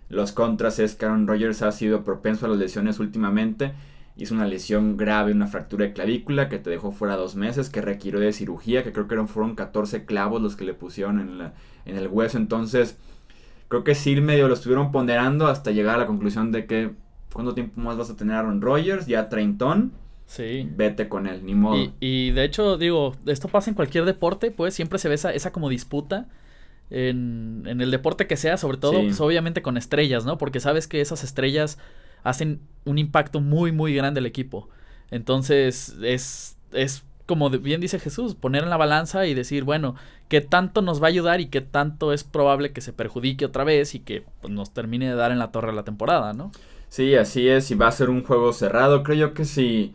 Los 0.08 0.32
contras 0.32 0.78
es 0.78 0.94
que 0.94 1.06
Aaron 1.06 1.26
Rodgers 1.26 1.62
ha 1.62 1.72
sido 1.72 2.02
propenso 2.02 2.46
a 2.46 2.48
las 2.48 2.58
lesiones 2.58 2.98
últimamente. 2.98 3.72
Hizo 4.16 4.34
una 4.34 4.46
lesión 4.46 4.96
grave, 4.98 5.32
una 5.32 5.46
fractura 5.46 5.86
de 5.86 5.92
clavícula 5.94 6.48
que 6.50 6.58
te 6.58 6.68
dejó 6.68 6.92
fuera 6.92 7.16
dos 7.16 7.34
meses, 7.34 7.70
que 7.70 7.80
requirió 7.80 8.20
de 8.20 8.32
cirugía, 8.34 8.84
que 8.84 8.92
creo 8.92 9.08
que 9.08 9.16
fueron 9.26 9.54
14 9.54 10.04
clavos 10.04 10.42
los 10.42 10.54
que 10.54 10.64
le 10.64 10.74
pusieron 10.74 11.18
en, 11.18 11.38
la, 11.38 11.54
en 11.86 11.96
el 11.96 12.08
hueso. 12.08 12.36
Entonces, 12.36 12.98
creo 13.72 13.84
que 13.84 13.94
sí 13.94 14.20
medio 14.20 14.48
lo 14.48 14.54
estuvieron 14.54 14.92
ponderando 14.92 15.46
hasta 15.46 15.70
llegar 15.70 15.94
a 15.94 15.98
la 16.00 16.06
conclusión 16.06 16.52
de 16.52 16.66
que 16.66 16.92
¿Cuánto 17.32 17.54
tiempo 17.54 17.80
más 17.80 17.96
vas 17.96 18.10
a 18.10 18.16
tener 18.16 18.36
Aaron 18.36 18.60
Rodgers? 18.60 19.06
Ya 19.06 19.28
treintón. 19.28 19.92
sí. 20.26 20.68
vete 20.76 21.08
con 21.08 21.26
él, 21.26 21.44
ni 21.44 21.54
modo. 21.54 21.92
Y, 22.00 22.30
de 22.30 22.44
hecho, 22.44 22.76
digo, 22.76 23.16
esto 23.26 23.48
pasa 23.48 23.70
en 23.70 23.74
cualquier 23.74 24.04
deporte, 24.04 24.50
pues 24.50 24.74
siempre 24.74 24.98
se 24.98 25.08
ve 25.08 25.14
esa, 25.14 25.32
esa 25.32 25.52
como 25.52 25.68
disputa. 25.68 26.28
En, 26.90 27.62
en, 27.66 27.80
el 27.80 27.90
deporte 27.90 28.26
que 28.26 28.36
sea, 28.36 28.58
sobre 28.58 28.76
todo, 28.76 29.00
pues, 29.00 29.18
obviamente 29.20 29.62
con 29.62 29.78
estrellas, 29.78 30.26
¿no? 30.26 30.36
Porque 30.36 30.60
sabes 30.60 30.86
que 30.86 31.00
esas 31.00 31.24
estrellas 31.24 31.78
hacen 32.22 32.60
un 32.84 32.98
impacto 32.98 33.40
muy, 33.40 33.72
muy 33.72 33.94
grande 33.94 34.20
al 34.20 34.26
equipo. 34.26 34.68
Entonces, 35.10 35.96
es, 36.02 36.58
es 36.72 37.04
como 37.26 37.50
bien 37.50 37.80
dice 37.80 37.98
Jesús, 37.98 38.34
poner 38.34 38.64
en 38.64 38.70
la 38.70 38.76
balanza 38.76 39.26
y 39.26 39.34
decir, 39.34 39.64
bueno, 39.64 39.94
qué 40.28 40.40
tanto 40.40 40.82
nos 40.82 41.02
va 41.02 41.06
a 41.06 41.10
ayudar 41.10 41.40
y 41.40 41.46
qué 41.46 41.60
tanto 41.60 42.12
es 42.12 42.24
probable 42.24 42.72
que 42.72 42.80
se 42.80 42.92
perjudique 42.92 43.44
otra 43.44 43.64
vez 43.64 43.94
y 43.94 44.00
que 44.00 44.24
pues, 44.40 44.52
nos 44.52 44.72
termine 44.72 45.08
de 45.08 45.14
dar 45.14 45.30
en 45.30 45.38
la 45.38 45.52
torre 45.52 45.72
la 45.72 45.84
temporada, 45.84 46.32
¿no? 46.32 46.50
Sí, 46.88 47.14
así 47.14 47.48
es, 47.48 47.70
y 47.70 47.74
va 47.74 47.88
a 47.88 47.92
ser 47.92 48.10
un 48.10 48.22
juego 48.22 48.52
cerrado. 48.52 49.02
Creo 49.02 49.16
yo 49.16 49.34
que 49.34 49.44
si 49.44 49.94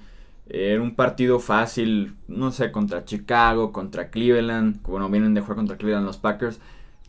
era 0.50 0.82
un 0.82 0.96
partido 0.96 1.40
fácil, 1.40 2.16
no 2.28 2.52
sé, 2.52 2.72
contra 2.72 3.06
Chicago, 3.06 3.72
contra 3.72 4.10
Cleveland, 4.10 4.82
bueno, 4.84 5.10
vienen 5.10 5.34
de 5.34 5.42
jugar 5.42 5.58
contra 5.58 5.78
Cleveland 5.78 6.06
los 6.06 6.18
Packers, 6.18 6.60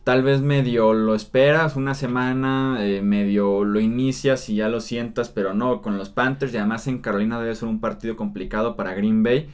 tal 0.03 0.23
vez 0.23 0.41
medio 0.41 0.93
lo 0.93 1.15
esperas 1.15 1.75
una 1.75 1.95
semana, 1.95 2.77
eh, 2.79 3.01
medio 3.01 3.63
lo 3.63 3.79
inicias 3.79 4.49
y 4.49 4.55
ya 4.55 4.67
lo 4.67 4.81
sientas, 4.81 5.29
pero 5.29 5.53
no, 5.53 5.81
con 5.81 5.97
los 5.97 6.09
Panthers 6.09 6.53
y 6.53 6.57
además 6.57 6.87
en 6.87 6.99
Carolina 6.99 7.39
debe 7.39 7.55
ser 7.55 7.69
un 7.69 7.79
partido 7.79 8.15
complicado 8.15 8.75
para 8.75 8.93
Green 8.93 9.23
Bay 9.23 9.49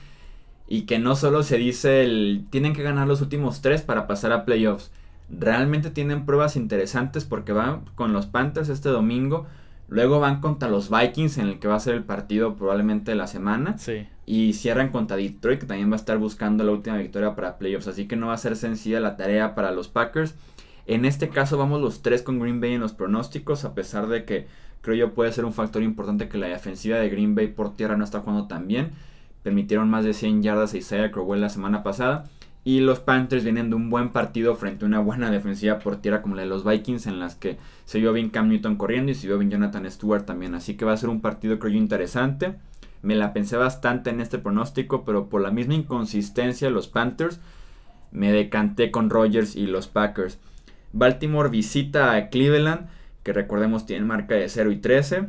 y 0.67 0.83
que 0.83 0.99
no 0.99 1.15
solo 1.15 1.43
se 1.43 1.57
dice 1.57 2.03
el 2.03 2.45
tienen 2.49 2.73
que 2.73 2.83
ganar 2.83 3.07
los 3.07 3.21
últimos 3.21 3.61
tres 3.61 3.81
para 3.81 4.07
pasar 4.07 4.31
a 4.31 4.45
playoffs. 4.45 4.91
Realmente 5.29 5.89
tienen 5.89 6.25
pruebas 6.25 6.55
interesantes 6.55 7.25
porque 7.25 7.51
van 7.51 7.81
con 7.95 8.13
los 8.13 8.25
Panthers 8.25 8.69
este 8.69 8.89
domingo. 8.89 9.45
Luego 9.87 10.19
van 10.19 10.41
contra 10.41 10.67
los 10.67 10.89
Vikings, 10.89 11.37
en 11.37 11.47
el 11.47 11.59
que 11.59 11.67
va 11.67 11.75
a 11.75 11.79
ser 11.79 11.93
el 11.93 12.03
partido 12.03 12.55
probablemente 12.55 13.11
de 13.11 13.17
la 13.17 13.27
semana. 13.27 13.77
Sí. 13.77 14.07
Y 14.25 14.53
cierran 14.53 14.89
contra 14.89 15.17
Detroit, 15.17 15.59
que 15.59 15.67
también 15.67 15.91
va 15.91 15.95
a 15.95 15.97
estar 15.97 16.17
buscando 16.17 16.63
la 16.63 16.71
última 16.71 16.97
victoria 16.97 17.35
para 17.35 17.59
playoffs. 17.59 17.87
Así 17.87 18.07
que 18.07 18.15
no 18.15 18.27
va 18.27 18.33
a 18.33 18.37
ser 18.37 18.55
sencilla 18.55 18.99
la 18.99 19.15
tarea 19.15 19.53
para 19.53 19.71
los 19.71 19.87
Packers. 19.87 20.33
En 20.87 21.05
este 21.05 21.29
caso 21.29 21.57
vamos 21.57 21.81
los 21.81 22.01
tres 22.01 22.23
con 22.23 22.39
Green 22.39 22.61
Bay 22.61 22.73
en 22.73 22.81
los 22.81 22.93
pronósticos, 22.93 23.65
a 23.65 23.73
pesar 23.73 24.07
de 24.07 24.25
que 24.25 24.47
creo 24.81 24.95
yo 24.95 25.13
puede 25.13 25.31
ser 25.31 25.45
un 25.45 25.53
factor 25.53 25.81
importante 25.81 26.29
que 26.29 26.37
la 26.37 26.47
defensiva 26.47 26.97
de 26.97 27.09
Green 27.09 27.33
Bay 27.33 27.47
por 27.47 27.75
tierra 27.75 27.97
no 27.97 28.03
está 28.03 28.19
jugando 28.19 28.47
tan 28.47 28.67
bien 28.67 28.91
permitieron 29.45 29.91
más 29.91 30.03
de 30.03 30.15
100 30.15 30.41
yardas 30.41 30.73
a 30.73 30.77
Isaiah 30.77 31.11
Crowell 31.11 31.39
la 31.39 31.49
semana 31.49 31.83
pasada. 31.83 32.23
Y 32.63 32.79
los 32.79 32.99
Panthers 32.99 33.43
vienen 33.43 33.69
de 33.69 33.75
un 33.75 33.91
buen 33.91 34.09
partido 34.09 34.55
frente 34.55 34.85
a 34.85 34.87
una 34.87 34.99
buena 34.99 35.29
defensiva 35.29 35.77
por 35.77 35.97
tierra 35.97 36.23
como 36.23 36.33
la 36.33 36.41
de 36.41 36.47
los 36.47 36.65
Vikings, 36.65 37.05
en 37.05 37.19
las 37.19 37.35
que 37.35 37.59
se 37.85 37.99
vio 37.99 38.11
bien 38.11 38.31
Cam 38.31 38.47
Newton 38.49 38.75
corriendo 38.75 39.11
y 39.11 39.15
se 39.15 39.27
vio 39.27 39.37
bien 39.37 39.51
Jonathan 39.51 39.89
Stewart 39.91 40.25
también. 40.25 40.55
Así 40.55 40.73
que 40.73 40.83
va 40.83 40.93
a 40.93 40.97
ser 40.97 41.09
un 41.09 41.21
partido 41.21 41.59
creo 41.59 41.73
yo 41.73 41.77
interesante. 41.77 42.55
Me 43.03 43.13
la 43.13 43.33
pensé 43.33 43.55
bastante 43.55 44.09
en 44.09 44.19
este 44.19 44.39
pronóstico, 44.39 45.05
pero 45.05 45.29
por 45.29 45.41
la 45.41 45.51
misma 45.51 45.75
inconsistencia 45.75 46.71
los 46.71 46.87
Panthers, 46.87 47.39
me 48.11 48.31
decanté 48.31 48.89
con 48.89 49.11
Rogers 49.11 49.55
y 49.55 49.67
los 49.67 49.87
Packers. 49.87 50.39
Baltimore 50.91 51.49
visita 51.49 52.15
a 52.15 52.29
Cleveland, 52.29 52.87
que 53.21 53.31
recordemos 53.31 53.85
tiene 53.85 54.07
marca 54.07 54.33
de 54.33 54.49
0 54.49 54.71
y 54.71 54.77
13. 54.77 55.27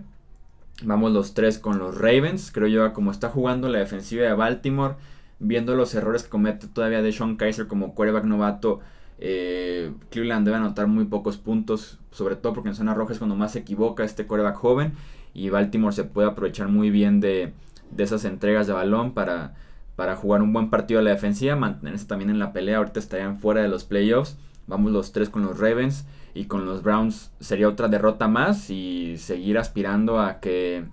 Vamos 0.82 1.12
los 1.12 1.32
tres 1.32 1.58
con 1.58 1.78
los 1.78 1.96
Ravens. 1.96 2.50
Creo 2.52 2.68
yo, 2.68 2.92
como 2.92 3.10
está 3.10 3.30
jugando 3.30 3.68
la 3.68 3.78
defensiva 3.78 4.24
de 4.24 4.34
Baltimore, 4.34 4.96
viendo 5.38 5.74
los 5.74 5.94
errores 5.94 6.22
que 6.24 6.28
comete 6.28 6.66
todavía 6.66 7.00
de 7.00 7.12
Sean 7.12 7.36
Kaiser 7.36 7.66
como 7.66 7.94
quarterback 7.94 8.24
novato, 8.24 8.80
eh, 9.18 9.92
Cleveland 10.10 10.44
debe 10.44 10.58
anotar 10.58 10.86
muy 10.86 11.06
pocos 11.06 11.38
puntos, 11.38 11.98
sobre 12.10 12.36
todo 12.36 12.52
porque 12.52 12.68
en 12.68 12.74
zona 12.74 12.92
roja 12.92 13.14
es 13.14 13.18
cuando 13.18 13.36
más 13.36 13.52
se 13.52 13.60
equivoca 13.60 14.04
este 14.04 14.26
quarterback 14.26 14.56
joven. 14.56 14.92
Y 15.32 15.48
Baltimore 15.48 15.94
se 15.94 16.04
puede 16.04 16.28
aprovechar 16.28 16.68
muy 16.68 16.90
bien 16.90 17.20
de, 17.20 17.54
esas 17.96 18.26
entregas 18.26 18.66
de 18.66 18.74
balón 18.74 19.12
para, 19.12 19.54
para 19.96 20.14
jugar 20.16 20.42
un 20.42 20.52
buen 20.52 20.68
partido 20.68 21.00
a 21.00 21.02
la 21.02 21.10
defensiva, 21.10 21.56
mantenerse 21.56 22.06
también 22.06 22.28
en 22.30 22.38
la 22.38 22.52
pelea. 22.52 22.78
Ahorita 22.78 23.00
estarían 23.00 23.38
fuera 23.38 23.62
de 23.62 23.68
los 23.68 23.84
playoffs. 23.84 24.36
Vamos 24.66 24.92
los 24.92 25.12
tres 25.12 25.30
con 25.30 25.42
los 25.42 25.58
Ravens 25.58 26.04
y 26.36 26.44
con 26.44 26.66
los 26.66 26.82
Browns 26.82 27.30
sería 27.40 27.68
otra 27.68 27.88
derrota 27.88 28.28
más 28.28 28.68
y 28.68 29.16
seguir 29.16 29.56
aspirando 29.56 30.20
a 30.20 30.38
que 30.38 30.84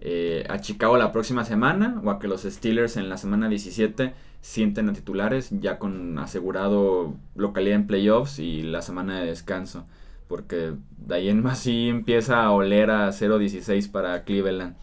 eh, 0.00 0.44
a 0.50 0.60
Chicago 0.60 0.98
la 0.98 1.12
próxima 1.12 1.46
semana 1.46 2.00
o 2.04 2.10
a 2.10 2.18
que 2.18 2.28
los 2.28 2.42
Steelers 2.42 2.98
en 2.98 3.08
la 3.08 3.16
semana 3.16 3.48
17 3.48 4.12
sienten 4.42 4.90
a 4.90 4.92
titulares 4.92 5.48
ya 5.50 5.78
con 5.78 6.18
asegurado 6.18 7.14
localidad 7.34 7.76
en 7.76 7.86
playoffs 7.86 8.38
y 8.38 8.62
la 8.62 8.82
semana 8.82 9.18
de 9.18 9.26
descanso 9.26 9.86
porque 10.28 10.74
de 10.98 11.14
ahí 11.14 11.28
en 11.30 11.42
más 11.42 11.60
sí 11.60 11.88
empieza 11.88 12.42
a 12.42 12.50
oler 12.50 12.90
a 12.90 13.08
0-16 13.08 13.90
para 13.90 14.24
Cleveland. 14.24 14.76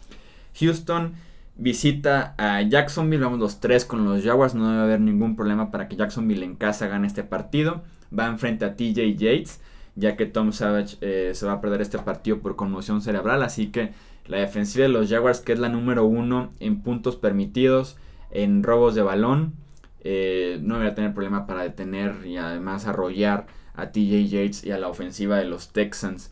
Houston 0.60 1.14
visita 1.56 2.34
a 2.38 2.62
Jacksonville, 2.62 3.24
vamos 3.24 3.40
los 3.40 3.60
tres 3.60 3.86
con 3.86 4.06
los 4.06 4.24
Jaguars, 4.24 4.56
no 4.56 4.70
debe 4.70 4.82
haber 4.82 5.02
ningún 5.02 5.36
problema 5.36 5.70
para 5.70 5.88
que 5.88 5.98
Jacksonville 5.98 6.46
en 6.46 6.56
casa 6.56 6.88
gane 6.88 7.08
este 7.08 7.24
partido. 7.24 7.84
Va 8.18 8.36
frente 8.38 8.66
a 8.66 8.76
TJ 8.76 9.16
Yates 9.18 9.60
ya 9.96 10.16
que 10.16 10.26
Tom 10.26 10.52
Savage 10.52 10.98
eh, 11.02 11.32
se 11.34 11.46
va 11.46 11.54
a 11.54 11.62
perder 11.62 11.82
este 11.82 12.00
partido 12.00 12.40
por 12.40 12.56
conmoción 12.56 13.02
cerebral. 13.02 13.44
Así 13.44 13.68
que 13.68 13.92
la 14.28 14.38
defensiva 14.38 14.84
de 14.84 14.90
los 14.90 15.10
Jaguars, 15.10 15.40
que 15.40 15.54
es 15.54 15.60
la 15.60 15.70
número 15.70 16.06
uno 16.06 16.52
en 16.60 16.82
puntos 16.82 17.16
permitidos, 17.16 17.98
en 18.32 18.64
robos 18.64 18.96
de 18.96 19.04
balón, 19.04 19.54
eh, 20.02 20.60
no 20.62 20.78
voy 20.78 20.88
a 20.88 20.96
tener 20.96 21.14
problema 21.14 21.46
para 21.46 21.64
detener 21.64 22.26
y 22.26 22.38
además 22.38 22.88
arrollar 22.88 23.46
a 23.76 23.92
TJ 23.92 24.28
Yates 24.28 24.64
y 24.64 24.72
a 24.72 24.78
la 24.78 24.88
ofensiva 24.88 25.38
de 25.38 25.46
los 25.46 25.72
Texans. 25.72 26.32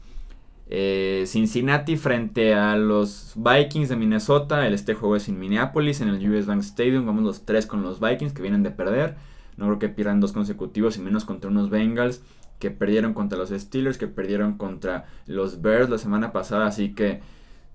Eh, 0.73 1.25
Cincinnati 1.27 1.97
frente 1.97 2.53
a 2.53 2.77
los 2.77 3.33
Vikings 3.35 3.89
de 3.89 3.97
Minnesota. 3.97 4.67
Este 4.67 4.93
juego 4.93 5.17
es 5.17 5.27
en 5.27 5.37
Minneapolis, 5.37 6.01
en 6.01 6.07
el 6.07 6.31
US 6.31 6.45
Bank 6.45 6.61
Stadium. 6.61 7.05
Vamos 7.05 7.23
los 7.23 7.45
tres 7.45 7.65
con 7.67 7.81
los 7.81 7.99
Vikings 7.99 8.33
que 8.33 8.41
vienen 8.41 8.63
de 8.63 8.71
perder. 8.71 9.15
No 9.57 9.65
creo 9.65 9.79
que 9.79 9.89
pierdan 9.89 10.21
dos 10.21 10.31
consecutivos 10.31 10.97
y 10.97 11.01
menos 11.01 11.25
contra 11.25 11.49
unos 11.49 11.69
Bengals 11.69 12.21
que 12.61 12.71
perdieron 12.71 13.13
contra 13.13 13.37
los 13.37 13.49
Steelers, 13.49 13.97
que 13.97 14.07
perdieron 14.07 14.57
contra 14.57 15.05
los 15.25 15.61
Bears 15.61 15.89
la 15.89 15.97
semana 15.97 16.31
pasada, 16.31 16.67
así 16.67 16.93
que 16.93 17.19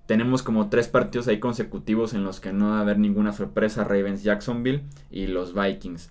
tenemos 0.07 0.41
como 0.41 0.69
tres 0.69 0.87
partidos 0.87 1.27
ahí 1.27 1.39
consecutivos 1.39 2.13
en 2.13 2.23
los 2.23 2.39
que 2.39 2.53
no 2.53 2.69
va 2.69 2.77
a 2.77 2.81
haber 2.81 2.97
ninguna 2.97 3.33
sorpresa, 3.33 3.83
Ravens 3.83 4.23
Jacksonville 4.23 4.83
y 5.11 5.27
los 5.27 5.53
Vikings. 5.53 6.09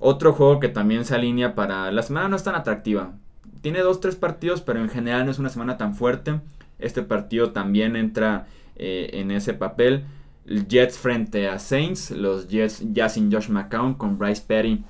Otro 0.00 0.32
juego 0.32 0.58
que 0.58 0.68
también 0.68 1.04
se 1.04 1.14
alinea 1.14 1.54
para 1.54 1.90
la 1.92 2.02
semana 2.02 2.28
no 2.28 2.36
es 2.36 2.42
tan 2.42 2.56
atractiva. 2.56 3.14
Tiene 3.62 3.80
dos, 3.80 4.00
tres 4.00 4.16
partidos, 4.16 4.60
pero 4.60 4.80
en 4.80 4.88
general 4.88 5.24
no 5.24 5.30
es 5.30 5.38
una 5.38 5.48
semana 5.48 5.78
tan 5.78 5.94
fuerte. 5.94 6.40
Este 6.80 7.02
partido 7.02 7.52
también 7.52 7.94
entra 7.94 8.48
eh, 8.74 9.10
en 9.14 9.30
ese 9.30 9.54
papel. 9.54 10.04
Jets 10.44 10.98
frente 10.98 11.48
a 11.48 11.60
Saints. 11.60 12.10
Los 12.10 12.48
Jets 12.48 12.82
ya 12.92 13.08
sin 13.08 13.32
Josh 13.32 13.48
McCown 13.48 13.94
con 13.94 14.18
Bryce 14.18 14.42
Petty 14.46 14.84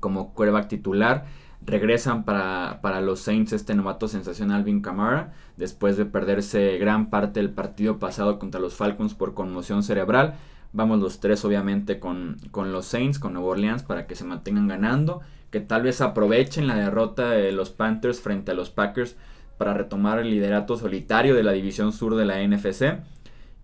como 0.00 0.32
quarterback 0.34 0.68
titular. 0.68 1.26
Regresan 1.66 2.24
para, 2.24 3.00
los 3.00 3.20
Saints 3.20 3.52
este 3.52 3.74
novato 3.74 4.06
sensacional 4.06 4.58
Alvin 4.58 4.80
Kamara, 4.80 5.34
después 5.56 5.96
de 5.96 6.06
perderse 6.06 6.78
gran 6.78 7.10
parte 7.10 7.40
del 7.40 7.50
partido 7.50 7.98
pasado 7.98 8.38
contra 8.38 8.60
los 8.60 8.74
Falcons 8.76 9.14
por 9.14 9.34
conmoción 9.34 9.82
cerebral. 9.82 10.34
Vamos 10.72 11.00
los 11.00 11.18
tres 11.18 11.44
obviamente 11.44 11.98
con, 11.98 12.36
con 12.52 12.72
los 12.72 12.86
Saints, 12.86 13.18
con 13.18 13.32
Nueva 13.32 13.48
Orleans, 13.48 13.82
para 13.82 14.06
que 14.06 14.14
se 14.14 14.24
mantengan 14.24 14.68
ganando, 14.68 15.22
que 15.50 15.58
tal 15.58 15.82
vez 15.82 16.00
aprovechen 16.00 16.68
la 16.68 16.76
derrota 16.76 17.30
de 17.30 17.50
los 17.50 17.70
Panthers 17.70 18.20
frente 18.20 18.52
a 18.52 18.54
los 18.54 18.70
Packers 18.70 19.16
para 19.58 19.74
retomar 19.74 20.20
el 20.20 20.30
liderato 20.30 20.76
solitario 20.76 21.34
de 21.34 21.42
la 21.42 21.52
división 21.52 21.92
sur 21.92 22.14
de 22.14 22.26
la 22.26 22.46
NFC. 22.46 23.00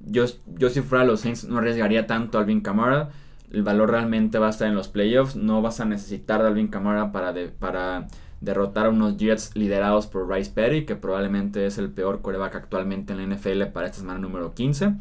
Yo, 0.01 0.25
yo 0.59 0.71
si 0.71 0.81
fuera 0.81 1.05
los 1.05 1.21
Saints 1.21 1.45
no 1.45 1.59
arriesgaría 1.59 2.09
tanto 2.09 2.39
Alvin 2.39 2.63
Kamara 2.63 3.11
el 3.53 3.63
valor 3.63 3.91
realmente 3.91 4.39
va 4.39 4.47
a 4.47 4.51
estar 4.51 4.67
en 4.67 4.75
los 4.75 4.89
playoffs. 4.89 5.37
No 5.37 5.61
vas 5.61 5.81
a 5.81 5.85
necesitar 5.85 6.41
de 6.41 6.49
Alvin 6.49 6.71
para 6.71 8.09
derrotar 8.41 8.87
a 8.87 8.91
unos 8.91 9.19
Jets 9.19 9.55
liderados 9.55 10.07
por 10.07 10.29
Rice 10.29 10.51
Perry, 10.51 10.87
que 10.87 10.97
probablemente 10.97 11.67
es 11.67 11.79
el 11.79 11.91
peor 11.91 12.23
coreback 12.23 12.57
actualmente 12.57 13.13
en 13.13 13.19
la 13.19 13.37
NFL 13.37 13.65
para 13.73 13.87
esta 13.87 14.01
semana 14.01 14.19
número 14.19 14.55
15. 14.55 14.95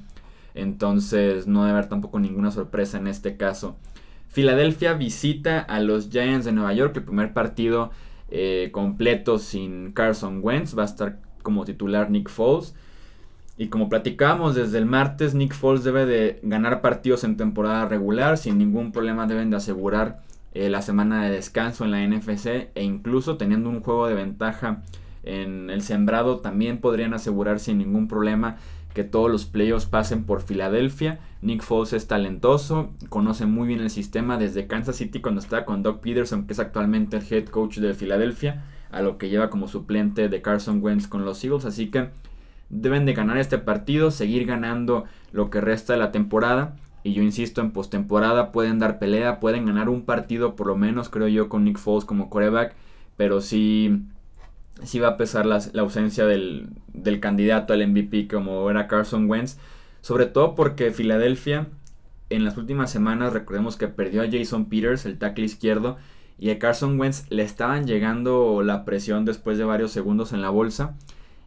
Entonces 0.54 1.48
no 1.48 1.64
debe 1.64 1.78
haber 1.78 1.90
tampoco 1.90 2.20
ninguna 2.20 2.52
sorpresa 2.52 2.98
en 2.98 3.08
este 3.08 3.38
caso. 3.38 3.78
Filadelfia 4.28 4.94
visita 4.94 5.60
a 5.60 5.80
los 5.80 6.10
Giants 6.10 6.46
de 6.46 6.52
Nueva 6.52 6.74
York, 6.74 6.96
el 6.98 7.04
primer 7.04 7.34
partido 7.34 7.92
eh, 8.30 8.70
completo 8.72 9.40
sin 9.40 9.94
Carson 9.94 10.40
Wentz. 10.42 10.78
Va 10.78 10.84
a 10.84 10.86
estar 10.86 11.20
como 11.42 11.64
titular 11.64 12.10
Nick 12.12 12.30
Foles. 12.30 12.76
Y 13.58 13.68
como 13.68 13.90
platicamos 13.90 14.56
desde 14.56 14.78
el 14.78 14.86
martes, 14.86 15.36
Nick 15.36 15.54
Foles 15.54 15.84
debe 15.84 16.06
de 16.06 16.40
ganar 16.44 16.82
partidos 16.82 17.24
en 17.24 17.38
temporada 17.38 17.88
regular, 17.88 18.38
sin 18.38 18.58
ningún 18.58 18.92
problema 18.92 19.28
deben 19.28 19.50
de 19.50 19.58
asegurar 19.58 20.22
eh, 20.54 20.70
la 20.70 20.82
semana 20.82 21.24
de 21.24 21.32
descanso 21.32 21.86
en 21.86 21.92
la 21.92 22.06
NFC 22.06 22.72
e 22.76 22.84
incluso 22.84 23.38
teniendo 23.38 23.70
un 23.70 23.82
juego 23.82 24.08
de 24.08 24.16
ventaja 24.16 24.82
en 25.24 25.70
el 25.70 25.82
sembrado 25.82 26.40
también 26.40 26.80
podrían 26.80 27.14
asegurar 27.14 27.60
sin 27.60 27.78
ningún 27.78 28.08
problema 28.08 28.58
que 28.94 29.04
todos 29.04 29.32
los 29.32 29.46
playoffs 29.46 29.86
pasen 29.86 30.26
por 30.26 30.42
Filadelfia. 30.42 31.20
Nick 31.42 31.62
Foles 31.62 31.94
es 31.94 32.08
talentoso, 32.08 32.92
conoce 33.10 33.46
muy 33.46 33.68
bien 33.68 33.80
el 33.80 33.90
sistema 33.90 34.38
desde 34.38 34.68
Kansas 34.68 34.98
City 34.98 35.22
cuando 35.22 35.40
está 35.40 35.64
con 35.64 35.84
Doug 35.84 36.02
Peterson, 36.02 36.46
que 36.46 36.54
es 36.54 36.60
actualmente 36.60 37.18
el 37.18 37.24
head 37.30 37.46
coach 37.46 37.78
de 37.78 37.94
Filadelfia, 37.94 38.66
a 38.92 39.02
lo 39.02 39.18
que 39.18 39.30
lleva 39.30 39.50
como 39.50 39.68
suplente 39.68 40.28
de 40.28 40.42
Carson 40.42 40.84
Wentz 40.84 41.08
con 41.08 41.24
los 41.24 41.44
Eagles. 41.44 41.66
Así 41.66 41.90
que 41.90 42.10
deben 42.72 43.06
de 43.06 43.14
ganar 43.14 43.38
este 43.38 43.58
partido, 43.58 44.10
seguir 44.12 44.46
ganando 44.46 45.04
lo 45.32 45.50
que 45.50 45.62
resta 45.62 45.94
de 45.94 46.00
la 46.00 46.12
temporada 46.12 46.76
Y 47.04 47.14
yo 47.14 47.22
insisto, 47.22 47.62
en 47.62 47.72
postemporada 47.72 48.52
pueden 48.52 48.80
dar 48.80 48.98
pelea, 49.00 49.40
pueden 49.40 49.66
ganar 49.66 49.90
un 49.90 50.04
partido 50.04 50.56
por 50.56 50.68
lo 50.68 50.78
menos, 50.78 51.10
creo 51.10 51.28
yo, 51.28 51.50
con 51.50 51.64
Nick 51.64 51.78
Foles 51.78 52.06
como 52.06 52.30
coreback. 52.30 52.76
Pero 53.18 53.42
sí, 53.42 54.04
sí 54.84 55.00
va 55.00 55.10
a 55.10 55.18
pesar 55.18 55.46
la, 55.46 55.62
ausencia 55.80 56.26
del, 56.26 56.70
del, 56.94 57.20
candidato 57.20 57.74
al 57.74 57.88
MVP 57.88 58.28
como 58.28 58.70
era 58.70 58.88
Carson 58.88 59.30
Wentz. 59.30 59.58
Sobre 60.02 60.26
todo 60.28 60.56
porque 60.56 60.92
Filadelfia 60.92 61.68
en 62.30 62.46
las 62.46 62.58
últimas 62.58 62.92
semanas 62.92 63.34
recordemos 63.34 63.78
que 63.78 63.88
perdió 63.88 64.22
a 64.22 64.30
Jason 64.32 64.66
Peters, 64.66 65.06
el 65.06 65.18
tackle 65.18 65.46
izquierdo. 65.46 65.98
Y 66.40 66.50
a 66.50 66.60
Carson 66.60 67.00
Wentz 67.00 67.26
le 67.30 67.44
estaban 67.44 67.86
llegando 67.86 68.64
la 68.64 68.86
presión 68.86 69.26
después 69.26 69.58
de 69.58 69.64
varios 69.64 69.92
segundos 69.92 70.34
en 70.34 70.42
la 70.42 70.50
bolsa. 70.50 70.96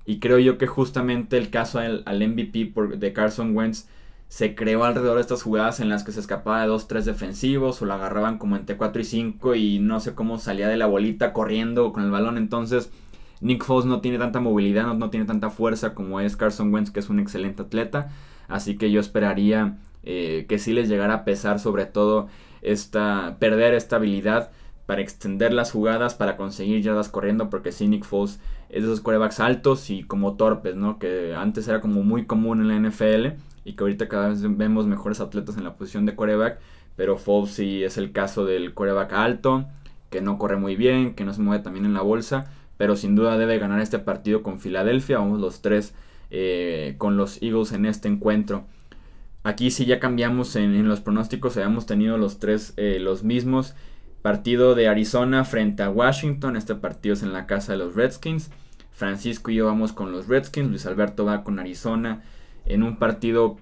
Y 0.06 0.18
creo 0.18 0.38
yo 0.38 0.58
que 0.58 0.66
justamente 0.66 1.38
el 1.38 1.50
caso 1.50 1.78
al, 1.78 2.04
MVP 2.06 2.72
de 2.96 3.12
Carson 3.12 3.56
Wentz 3.56 3.88
se 4.28 4.54
creó 4.54 4.84
alrededor 4.84 5.16
de 5.16 5.22
estas 5.22 5.42
jugadas 5.42 5.80
en 5.80 5.88
las 5.88 6.04
que 6.04 6.12
se 6.12 6.20
escapaba 6.20 6.62
de 6.62 6.68
2-3 6.68 7.02
defensivos 7.02 7.80
o 7.80 7.86
la 7.86 7.94
agarraban 7.94 8.38
como 8.38 8.56
entre 8.56 8.76
4 8.76 9.00
y 9.00 9.04
5 9.04 9.54
y 9.54 9.78
no 9.78 10.00
sé 10.00 10.14
cómo 10.14 10.38
salía 10.38 10.68
de 10.68 10.76
la 10.76 10.86
bolita 10.86 11.32
corriendo 11.32 11.92
con 11.92 12.04
el 12.04 12.10
balón. 12.10 12.36
Entonces 12.36 12.90
Nick 13.40 13.64
Foles 13.64 13.86
no 13.86 14.00
tiene 14.00 14.18
tanta 14.18 14.40
movilidad, 14.40 14.86
no, 14.86 14.94
no 14.94 15.10
tiene 15.10 15.26
tanta 15.26 15.50
fuerza 15.50 15.94
como 15.94 16.20
es 16.20 16.36
Carson 16.36 16.72
Wentz 16.72 16.90
que 16.90 17.00
es 17.00 17.08
un 17.08 17.20
excelente 17.20 17.62
atleta. 17.62 18.10
Así 18.48 18.76
que 18.76 18.90
yo 18.90 19.00
esperaría 19.00 19.78
eh, 20.02 20.44
que 20.48 20.58
sí 20.58 20.72
les 20.72 20.88
llegara 20.88 21.14
a 21.14 21.24
pesar 21.24 21.58
sobre 21.58 21.86
todo 21.86 22.28
esta, 22.60 23.36
perder 23.38 23.74
esta 23.74 23.96
habilidad 23.96 24.50
para 24.86 25.00
extender 25.00 25.52
las 25.52 25.72
jugadas, 25.72 26.14
para 26.14 26.36
conseguir 26.36 26.82
yardas 26.82 27.08
corriendo, 27.08 27.48
porque 27.50 27.72
sí, 27.72 27.88
Nick 27.88 28.04
Foles 28.04 28.40
es 28.68 28.82
de 28.82 28.88
esos 28.88 29.00
quarterbacks 29.00 29.40
altos 29.40 29.90
y 29.90 30.02
como 30.02 30.34
torpes, 30.34 30.76
¿no? 30.76 30.98
Que 30.98 31.34
antes 31.34 31.66
era 31.68 31.80
como 31.80 32.02
muy 32.02 32.26
común 32.26 32.60
en 32.60 32.68
la 32.68 32.88
NFL 32.88 33.38
y 33.64 33.72
que 33.74 33.84
ahorita 33.84 34.08
cada 34.08 34.28
vez 34.28 34.42
vemos 34.42 34.86
mejores 34.86 35.20
atletas 35.20 35.56
en 35.56 35.64
la 35.64 35.74
posición 35.74 36.04
de 36.04 36.14
quarterback, 36.14 36.58
pero 36.96 37.16
Foles 37.16 37.52
sí 37.52 37.82
es 37.82 37.96
el 37.96 38.12
caso 38.12 38.44
del 38.44 38.74
quarterback 38.74 39.12
alto, 39.14 39.66
que 40.10 40.20
no 40.20 40.38
corre 40.38 40.56
muy 40.56 40.76
bien, 40.76 41.14
que 41.14 41.24
no 41.24 41.32
se 41.32 41.40
mueve 41.40 41.62
también 41.62 41.86
en 41.86 41.94
la 41.94 42.02
bolsa, 42.02 42.50
pero 42.76 42.96
sin 42.96 43.14
duda 43.14 43.38
debe 43.38 43.58
ganar 43.58 43.80
este 43.80 43.98
partido 43.98 44.42
con 44.42 44.60
Filadelfia, 44.60 45.18
vamos 45.18 45.40
los 45.40 45.62
tres 45.62 45.94
eh, 46.30 46.94
con 46.98 47.16
los 47.16 47.42
Eagles 47.42 47.72
en 47.72 47.86
este 47.86 48.08
encuentro. 48.08 48.64
Aquí 49.44 49.70
sí 49.70 49.84
ya 49.84 50.00
cambiamos 50.00 50.56
en, 50.56 50.88
los 50.88 51.00
pronósticos, 51.00 51.56
habíamos 51.56 51.86
tenido 51.86 52.16
los 52.16 52.38
tres 52.38 52.72
eh, 52.76 52.98
los 52.98 53.24
mismos. 53.24 53.74
Partido 54.24 54.74
de 54.74 54.88
Arizona 54.88 55.44
frente 55.44 55.82
a 55.82 55.90
Washington, 55.90 56.56
este 56.56 56.74
partido 56.74 57.12
es 57.12 57.22
en 57.22 57.34
la 57.34 57.44
casa 57.44 57.72
de 57.72 57.78
los 57.78 57.94
Redskins. 57.94 58.50
Francisco 58.90 59.50
y 59.50 59.56
yo 59.56 59.66
vamos 59.66 59.92
con 59.92 60.12
los 60.12 60.28
Redskins, 60.28 60.70
Luis 60.70 60.86
Alberto 60.86 61.26
va 61.26 61.44
con 61.44 61.58
Arizona 61.58 62.22
en 62.64 62.82
un 62.82 62.96
partido 62.96 63.58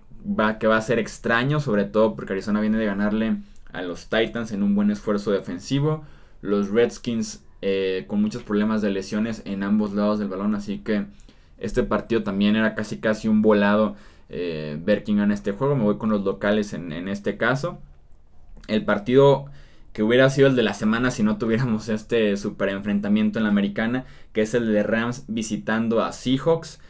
que 0.60 0.68
va 0.68 0.76
a 0.76 0.80
ser 0.80 1.00
extraño, 1.00 1.58
sobre 1.58 1.84
todo 1.84 2.14
porque 2.14 2.34
Arizona 2.34 2.60
viene 2.60 2.78
de 2.78 2.86
ganarle 2.86 3.38
a 3.72 3.82
los 3.82 4.08
Titans 4.08 4.52
en 4.52 4.62
un 4.62 4.76
buen 4.76 4.92
esfuerzo 4.92 5.32
defensivo. 5.32 6.04
Los 6.42 6.70
Redskins 6.70 7.44
eh, 7.60 8.04
con 8.06 8.22
muchos 8.22 8.44
problemas 8.44 8.82
de 8.82 8.90
lesiones 8.90 9.42
en 9.44 9.64
ambos 9.64 9.94
lados 9.94 10.20
del 10.20 10.28
balón, 10.28 10.54
así 10.54 10.78
que 10.78 11.06
este 11.58 11.82
partido 11.82 12.22
también 12.22 12.54
era 12.54 12.76
casi 12.76 12.98
casi 12.98 13.26
un 13.26 13.42
volado 13.42 13.96
eh, 14.28 14.78
ver 14.80 15.02
quién 15.02 15.16
gana 15.16 15.34
este 15.34 15.50
juego. 15.50 15.74
Me 15.74 15.82
voy 15.82 15.98
con 15.98 16.10
los 16.10 16.22
locales 16.22 16.72
en, 16.72 17.08
este 17.08 17.36
caso. 17.36 17.80
El 18.68 18.84
partido 18.84 19.46
que 19.92 20.02
hubiera 20.02 20.30
sido 20.30 20.48
el 20.48 20.56
de 20.56 20.62
la 20.62 20.74
semana 20.74 21.10
si 21.10 21.22
no 21.22 21.38
tuviéramos 21.38 21.88
este 21.88 22.36
super 22.36 22.68
enfrentamiento 22.70 23.38
en 23.38 23.44
la 23.44 23.50
americana, 23.50 24.04
que 24.32 24.42
es 24.42 24.54
el 24.54 24.72
de 24.72 24.82
Rams 24.82 25.24
visitando 25.28 26.02
a 26.02 26.12
Seahawks. 26.12 26.80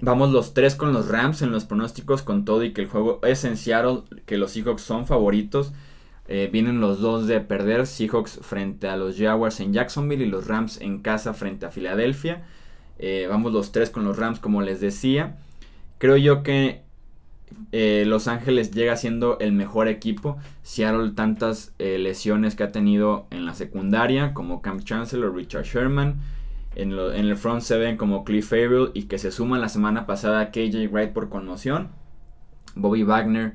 Vamos 0.00 0.30
los 0.30 0.54
tres 0.54 0.76
con 0.76 0.92
los 0.92 1.08
Rams 1.08 1.42
en 1.42 1.50
los 1.50 1.64
pronósticos 1.64 2.22
con 2.22 2.44
todo 2.44 2.62
y 2.62 2.72
que 2.72 2.82
el 2.82 2.88
juego 2.88 3.20
es 3.24 3.44
en 3.44 3.56
Seattle, 3.56 4.02
que 4.26 4.36
los 4.36 4.52
Seahawks 4.52 4.82
son 4.82 5.06
favoritos. 5.06 5.72
Eh, 6.28 6.50
vienen 6.52 6.80
los 6.80 7.00
dos 7.00 7.26
de 7.26 7.40
perder, 7.40 7.86
Seahawks 7.86 8.40
frente 8.42 8.88
a 8.88 8.98
los 8.98 9.16
Jaguars 9.16 9.60
en 9.60 9.72
Jacksonville 9.72 10.24
y 10.24 10.28
los 10.28 10.46
Rams 10.46 10.80
en 10.80 11.00
casa 11.00 11.32
frente 11.32 11.64
a 11.64 11.70
Filadelfia. 11.70 12.44
Eh, 12.98 13.26
vamos 13.30 13.52
los 13.52 13.72
tres 13.72 13.88
con 13.88 14.04
los 14.04 14.18
Rams 14.18 14.38
como 14.38 14.60
les 14.60 14.80
decía. 14.80 15.38
Creo 15.96 16.18
yo 16.18 16.42
que 16.42 16.82
eh, 17.72 18.04
Los 18.06 18.28
Ángeles 18.28 18.70
llega 18.70 18.96
siendo 18.96 19.38
el 19.38 19.52
mejor 19.52 19.88
equipo. 19.88 20.38
Seattle 20.62 21.12
tantas 21.12 21.74
eh, 21.78 21.98
lesiones 21.98 22.54
que 22.54 22.64
ha 22.64 22.72
tenido 22.72 23.26
en 23.30 23.46
la 23.46 23.54
secundaria 23.54 24.34
como 24.34 24.62
Camp 24.62 24.82
Chancellor, 24.84 25.34
Richard 25.34 25.64
Sherman. 25.64 26.20
En, 26.74 26.92
el 26.92 27.36
front 27.36 27.62
seven 27.62 27.96
como 27.96 28.24
Cliff 28.24 28.52
Averill 28.52 28.90
y 28.94 29.04
que 29.04 29.18
se 29.18 29.32
suma 29.32 29.58
la 29.58 29.68
semana 29.68 30.06
pasada 30.06 30.52
KJ 30.52 30.88
Wright 30.88 31.12
por 31.12 31.28
conmoción. 31.28 31.88
Bobby 32.76 33.02
Wagner 33.02 33.54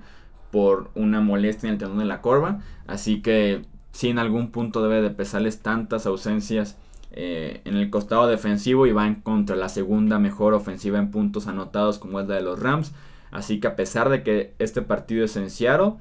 por 0.52 0.92
una 0.96 1.22
molestia 1.22 1.68
en 1.68 1.74
el 1.74 1.80
tendón 1.80 2.00
de 2.00 2.06
la 2.06 2.22
corva. 2.22 2.62
Así 2.86 3.22
que 3.22 3.62
si 3.92 4.10
en 4.10 4.20
algún 4.20 4.52
punto 4.52 4.84
debe 4.84 5.02
de 5.02 5.10
pesarles 5.10 5.62
tantas 5.62 6.06
ausencias 6.06 6.78
eh, 7.16 7.62
en 7.66 7.76
el 7.78 7.92
costado 7.92 8.26
defensivo 8.26 8.88
y 8.88 8.92
van 8.92 9.22
contra 9.22 9.56
la 9.56 9.70
segunda 9.70 10.18
mejor 10.18 10.56
ofensiva 10.56 10.98
en 10.98 11.12
puntos 11.12 11.46
anotados 11.46 12.00
como 12.00 12.20
es 12.20 12.28
la 12.28 12.36
de 12.36 12.42
los 12.42 12.60
Rams. 12.60 12.92
Así 13.34 13.60
que 13.60 13.68
a 13.68 13.76
pesar 13.76 14.10
de 14.10 14.22
que 14.22 14.54
este 14.60 14.84
partido 14.84 15.26
es 15.26 15.36
en 15.36 15.50
Seattle, 15.50 15.96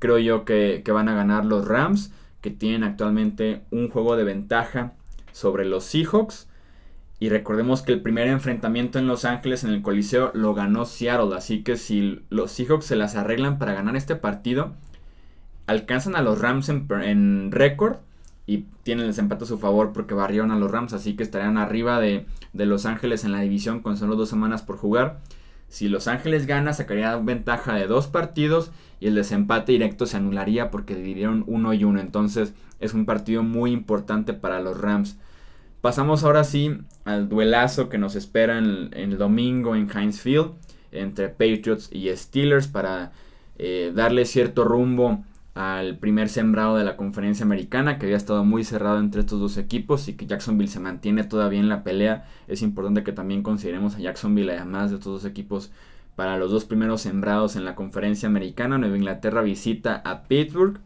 creo 0.00 0.18
yo 0.18 0.44
que, 0.44 0.82
van 0.92 1.08
a 1.08 1.14
ganar 1.14 1.44
los 1.44 1.66
Rams, 1.66 2.12
que 2.40 2.50
tienen 2.50 2.82
actualmente 2.82 3.62
un 3.70 3.88
juego 3.88 4.16
de 4.16 4.24
ventaja 4.24 4.92
sobre 5.32 5.64
los 5.64 5.84
Seahawks. 5.84 6.48
Y 7.20 7.28
recordemos 7.28 7.82
que 7.82 7.92
el 7.92 8.02
primer 8.02 8.26
enfrentamiento 8.26 8.98
en 8.98 9.06
Los 9.06 9.24
Ángeles 9.24 9.62
en 9.62 9.70
el 9.70 9.82
Coliseo 9.82 10.32
lo 10.34 10.52
ganó 10.52 10.84
Seattle. 10.84 11.34
Así 11.36 11.62
que 11.62 11.76
si 11.76 12.22
los 12.28 12.50
Seahawks 12.50 12.86
se 12.86 12.96
las 12.96 13.14
arreglan 13.14 13.58
para 13.58 13.72
ganar 13.72 13.94
este 13.94 14.16
partido, 14.16 14.74
alcanzan 15.66 16.16
a 16.16 16.22
los 16.22 16.40
Rams 16.40 16.68
en, 16.68 17.52
récord 17.52 17.98
y 18.46 18.66
tienen 18.82 19.04
el 19.04 19.10
desempate 19.12 19.44
a 19.44 19.46
su 19.46 19.58
favor 19.58 19.92
porque 19.92 20.12
barrieron 20.12 20.50
a 20.50 20.58
los 20.58 20.70
Rams, 20.70 20.92
así 20.92 21.14
que 21.14 21.22
estarían 21.22 21.56
arriba 21.56 22.00
de, 22.00 22.26
Los 22.52 22.84
Ángeles 22.84 23.24
en 23.24 23.30
la 23.30 23.40
división 23.40 23.80
con 23.80 23.96
solo 23.96 24.16
dos 24.16 24.28
semanas 24.28 24.62
por 24.62 24.76
jugar. 24.76 25.20
Si 25.74 25.88
Los 25.88 26.06
Ángeles 26.06 26.46
gana, 26.46 26.72
sacaría 26.72 27.16
ventaja 27.16 27.74
de 27.74 27.88
dos 27.88 28.06
partidos 28.06 28.70
y 29.00 29.08
el 29.08 29.16
desempate 29.16 29.72
directo 29.72 30.06
se 30.06 30.16
anularía 30.16 30.70
porque 30.70 30.94
dividieron 30.94 31.42
uno 31.48 31.74
y 31.74 31.82
uno. 31.82 31.98
Entonces 31.98 32.54
es 32.78 32.94
un 32.94 33.06
partido 33.06 33.42
muy 33.42 33.72
importante 33.72 34.34
para 34.34 34.60
los 34.60 34.80
Rams. 34.80 35.18
Pasamos 35.80 36.22
ahora 36.22 36.44
sí 36.44 36.78
al 37.04 37.28
duelazo 37.28 37.88
que 37.88 37.98
nos 37.98 38.14
espera 38.14 38.60
el, 38.60 39.18
domingo 39.18 39.74
en 39.74 39.90
Heinz 39.90 40.20
Field 40.20 40.52
entre 40.92 41.28
Patriots 41.28 41.90
y 41.90 42.08
Steelers 42.14 42.68
para 42.68 43.10
eh, 43.58 43.90
darle 43.92 44.26
cierto 44.26 44.62
rumbo 44.62 45.24
al 45.54 45.98
primer 45.98 46.28
sembrado 46.28 46.76
de 46.76 46.84
la 46.84 46.96
conferencia 46.96 47.44
americana, 47.44 47.98
que 47.98 48.06
había 48.06 48.16
estado 48.16 48.44
muy 48.44 48.64
cerrado 48.64 48.98
entre 48.98 49.20
estos 49.20 49.38
dos 49.38 49.56
equipos 49.56 50.08
y 50.08 50.14
que 50.14 50.26
Jacksonville 50.26 50.70
se 50.70 50.80
mantiene 50.80 51.22
todavía 51.22 51.60
en 51.60 51.68
la 51.68 51.84
pelea. 51.84 52.26
Es 52.48 52.60
importante 52.62 53.04
que 53.04 53.12
también 53.12 53.44
consideremos 53.44 53.94
a 53.94 54.00
Jacksonville, 54.00 54.50
además 54.50 54.90
de 54.90 54.96
estos 54.96 55.22
dos 55.22 55.30
equipos, 55.30 55.70
para 56.16 56.38
los 56.38 56.50
dos 56.50 56.64
primeros 56.64 57.02
sembrados 57.02 57.54
en 57.54 57.64
la 57.64 57.76
conferencia 57.76 58.28
americana. 58.28 58.78
Nueva 58.78 58.96
Inglaterra 58.96 59.42
visita 59.42 60.02
a 60.04 60.24
Pittsburgh. 60.24 60.80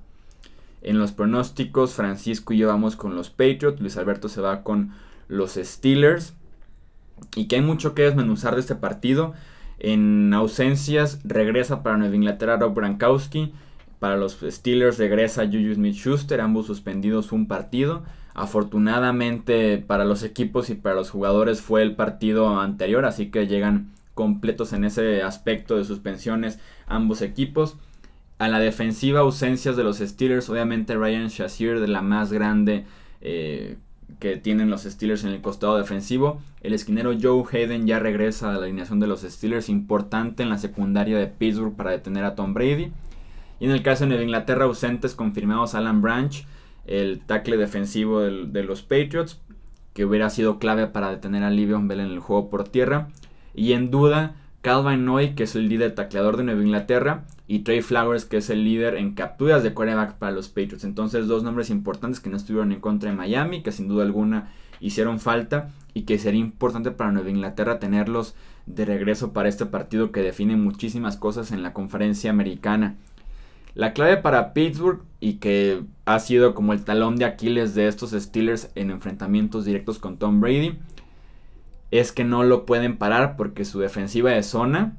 En 0.83 0.99
los 0.99 1.13
pronósticos, 1.13 1.95
Francisco 1.95 2.53
y 2.53 2.59
yo 2.59 2.69
vamos 2.69 2.95
con 2.95 3.17
los 3.17 3.31
Patriots, 3.31 3.81
Luis 3.81 3.97
Alberto 3.97 4.29
se 4.29 4.43
va 4.43 4.63
con 4.63 4.93
los 5.29 5.53
Steelers. 5.55 6.35
Y 7.35 7.49
que 7.49 7.57
hay 7.57 7.63
mucho 7.63 7.95
que 7.95 8.03
desmenuzar 8.03 8.55
de 8.55 8.61
este 8.61 8.75
partido. 8.75 9.33
En 9.79 10.33
ausencias, 10.35 11.21
regresa 11.25 11.83
para 11.83 11.97
Nueva 11.97 12.15
Inglaterra 12.15 12.59
Rob 12.59 12.75
Brankowski 12.75 13.55
para 13.99 14.17
los 14.17 14.39
Steelers 14.43 14.99
regresa 14.99 15.47
Juju 15.47 15.75
Smith-Schuster, 15.75 16.41
ambos 16.41 16.67
suspendidos 16.67 17.33
un 17.33 17.49
partido. 17.49 18.05
Afortunadamente 18.35 19.79
para 19.79 20.05
los 20.05 20.23
equipos 20.23 20.71
y 20.71 20.75
para 20.75 20.95
los 20.95 21.11
jugadores 21.11 21.61
fue 21.61 21.83
el 21.83 21.97
partido 21.97 22.61
anterior, 22.61 23.05
así 23.05 23.31
que 23.31 23.49
llegan 23.49 23.91
completos 24.15 24.73
en 24.73 24.85
ese 24.85 25.23
aspecto 25.23 25.77
de 25.77 25.85
suspensiones 25.85 26.61
ambos 26.87 27.23
equipos. 27.23 27.77
A 28.39 28.49
la 28.49 28.61
defensiva, 28.61 29.21
ausencias 29.21 29.77
de 29.77 29.83
los 29.83 29.99
Steelers, 29.99 30.49
obviamente 30.49 30.97
Ryan 30.97 31.27
Shazier 31.27 31.81
de 31.81 31.89
la 31.89 32.03
más 32.03 32.33
grande 32.33 32.85
eh, 33.21 33.77
que 34.21 34.37
tienen 34.37 34.71
los 34.71 34.83
Steelers 34.83 35.25
en 35.25 35.31
el 35.31 35.41
costado 35.41 35.77
defensivo. 35.77 36.41
El 36.61 36.73
esquinero 36.73 37.13
Joe 37.21 37.43
Hayden 37.51 37.87
ya 37.87 37.99
regresa 37.99 38.51
a 38.51 38.53
la 38.55 38.65
alineación 38.65 39.01
de 39.01 39.09
los 39.09 39.23
Steelers, 39.23 39.69
importante 39.69 40.45
en 40.45 40.51
la 40.51 40.59
secundaria 40.59 41.19
de 41.19 41.27
Pittsburgh 41.27 41.75
para 41.75 41.91
detener 41.91 42.25
a 42.25 42.37
Tom 42.37 42.55
Brady. 42.55 42.93
Y 43.61 43.67
en 43.67 43.73
el 43.73 43.83
caso 43.83 44.07
de 44.07 44.23
Inglaterra 44.23 44.65
ausentes 44.65 45.15
confirmamos 45.15 45.75
Alan 45.75 46.01
Branch, 46.01 46.47
el 46.87 47.21
tackle 47.21 47.57
defensivo 47.57 48.21
de 48.21 48.63
los 48.63 48.83
Patriots, 48.83 49.41
que 49.93 50.05
hubiera 50.05 50.31
sido 50.31 50.59
clave 50.59 50.87
para 50.87 51.11
detener 51.11 51.43
a 51.43 51.51
Livion 51.51 51.89
Bell 51.89 52.01
en 52.01 52.07
el 52.07 52.21
juego 52.21 52.51
por 52.51 52.69
tierra. 52.69 53.09
Y 53.55 53.73
en 53.73 53.91
duda, 53.91 54.37
Calvin 54.61 55.05
Noy, 55.05 55.35
que 55.35 55.45
es 55.45 55.57
el 55.57 55.69
líder 55.69 55.95
tacleador 55.95 56.37
de 56.37 56.45
Nueva 56.45 56.63
Inglaterra, 56.63 57.25
y 57.49 57.61
Trey 57.61 57.81
Flowers, 57.83 58.25
que 58.25 58.37
es 58.37 58.51
el 58.51 58.63
líder 58.63 58.95
en 58.95 59.15
capturas 59.15 59.63
de 59.63 59.73
quarterback 59.75 60.15
para 60.19 60.33
los 60.33 60.49
Patriots. 60.49 60.85
Entonces, 60.85 61.27
dos 61.27 61.43
nombres 61.43 61.71
importantes 61.71 62.21
que 62.21 62.31
no 62.31 62.37
estuvieron 62.37 62.73
en 62.73 62.81
contra 62.81 63.11
de 63.11 63.17
Miami, 63.17 63.63
que 63.63 63.73
sin 63.73 63.89
duda 63.89 64.05
alguna 64.05 64.53
hicieron 64.81 65.19
falta 65.19 65.71
y 65.95 66.03
que 66.03 66.19
sería 66.19 66.41
importante 66.41 66.91
para 66.91 67.11
Nueva 67.11 67.31
Inglaterra 67.31 67.79
tenerlos 67.81 68.35
de 68.67 68.85
regreso 68.85 69.33
para 69.33 69.49
este 69.49 69.67
partido 69.67 70.13
que 70.13 70.21
define 70.21 70.57
muchísimas 70.57 71.17
cosas 71.17 71.51
en 71.53 71.63
la 71.63 71.73
conferencia 71.73 72.31
americana. 72.31 72.97
La 73.79 73.93
clave 73.93 74.17
para 74.17 74.55
Pittsburgh 74.55 75.03
y 75.21 75.35
que 75.35 75.85
ha 76.05 76.19
sido 76.19 76.53
como 76.53 76.73
el 76.73 76.83
talón 76.83 77.15
de 77.15 77.25
Aquiles 77.25 77.77
de 77.77 77.87
estos 77.87 78.11
Steelers 78.11 78.73
en 78.75 78.91
enfrentamientos 78.91 79.65
directos 79.65 80.01
con 80.01 80.17
Tom 80.17 80.41
Brady 80.41 80.81
es 81.93 82.11
que 82.11 82.25
no 82.25 82.43
lo 82.43 82.67
pueden 82.67 82.99
parar 82.99 83.37
porque 83.37 83.65
su 83.65 83.79
defensiva 83.79 84.33
de 84.33 84.43
zona 84.43 84.97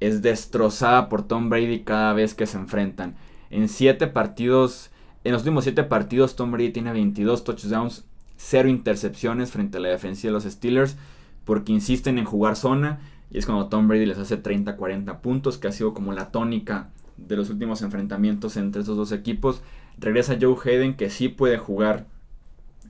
es 0.00 0.20
destrozada 0.20 1.08
por 1.08 1.26
Tom 1.26 1.48
Brady 1.48 1.80
cada 1.80 2.12
vez 2.12 2.34
que 2.34 2.44
se 2.44 2.58
enfrentan. 2.58 3.16
En 3.48 3.70
siete 3.70 4.06
partidos, 4.06 4.90
en 5.24 5.32
los 5.32 5.40
últimos 5.40 5.64
siete 5.64 5.82
partidos 5.82 6.36
Tom 6.36 6.50
Brady 6.50 6.72
tiene 6.72 6.92
22 6.92 7.42
touchdowns, 7.42 8.04
0 8.36 8.68
intercepciones 8.68 9.50
frente 9.50 9.78
a 9.78 9.80
la 9.80 9.88
defensiva 9.88 10.28
de 10.28 10.34
los 10.34 10.44
Steelers 10.44 10.98
porque 11.46 11.72
insisten 11.72 12.18
en 12.18 12.26
jugar 12.26 12.56
zona 12.56 13.00
y 13.30 13.38
es 13.38 13.46
cuando 13.46 13.68
Tom 13.68 13.88
Brady 13.88 14.04
les 14.04 14.18
hace 14.18 14.42
30-40 14.42 15.22
puntos, 15.22 15.56
que 15.56 15.68
ha 15.68 15.72
sido 15.72 15.94
como 15.94 16.12
la 16.12 16.30
tónica 16.30 16.90
de 17.16 17.36
los 17.36 17.50
últimos 17.50 17.82
enfrentamientos 17.82 18.56
entre 18.56 18.82
esos 18.82 18.96
dos 18.96 19.12
equipos. 19.12 19.62
Regresa 19.98 20.36
Joe 20.40 20.56
Hayden 20.64 20.94
que 20.94 21.10
sí 21.10 21.28
puede 21.28 21.58
jugar 21.58 22.06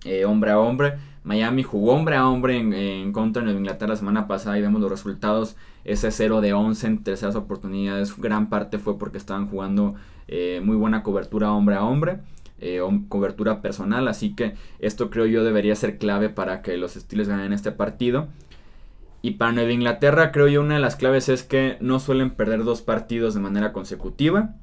eh, 0.05 0.25
hombre 0.25 0.51
a 0.51 0.59
hombre. 0.59 0.95
Miami 1.23 1.63
jugó 1.63 1.95
hombre 1.95 2.17
a 2.17 2.29
hombre 2.29 2.59
en, 2.59 3.13
contra 3.13 3.43
de 3.43 3.53
Inglaterra 3.53 3.95
la 3.95 3.97
semana 3.97 4.29
pasada 4.29 4.59
y 4.59 4.63
vemos 4.63 4.81
los 4.81 4.91
resultados. 4.91 5.57
Ese 5.85 6.11
0 6.11 6.41
de 6.41 6.53
11 6.53 6.87
en 6.87 7.03
terceras 7.03 7.35
oportunidades, 7.35 8.17
gran 8.19 8.49
parte 8.49 8.79
fue 8.79 8.99
porque 8.99 9.19
estaban 9.19 9.49
jugando 9.49 9.95
eh, 10.29 10.61
muy 10.63 10.77
buena 10.77 11.03
cobertura 11.03 11.53
hombre 11.53 11.77
a 11.77 11.85
hombre. 11.85 12.19
Eh, 12.61 12.81
cobertura 13.09 13.61
personal, 13.61 14.07
así 14.09 14.35
que 14.35 14.55
esto 14.79 15.11
creo 15.11 15.27
yo 15.27 15.45
debería 15.45 15.75
ser 15.75 15.99
clave 15.99 16.29
para 16.31 16.63
que 16.63 16.77
los 16.79 16.95
Steelers 16.95 17.29
ganen 17.29 17.53
este 17.53 17.73
partido. 17.73 18.29
Y 19.25 19.31
para 19.31 19.53
Nueva 19.53 19.73
Inglaterra 19.73 20.33
creo 20.33 20.49
yo 20.49 20.61
una 20.61 20.75
de 20.75 20.81
las 20.81 20.97
claves 20.97 21.31
es 21.31 21.45
que 21.45 21.79
no 21.81 21.99
suelen 21.99 22.33
perder 22.33 22.63
dos 22.63 22.83
partidos 22.83 23.33
de 23.33 23.41
manera 23.41 23.73
consecutiva. 23.73 24.55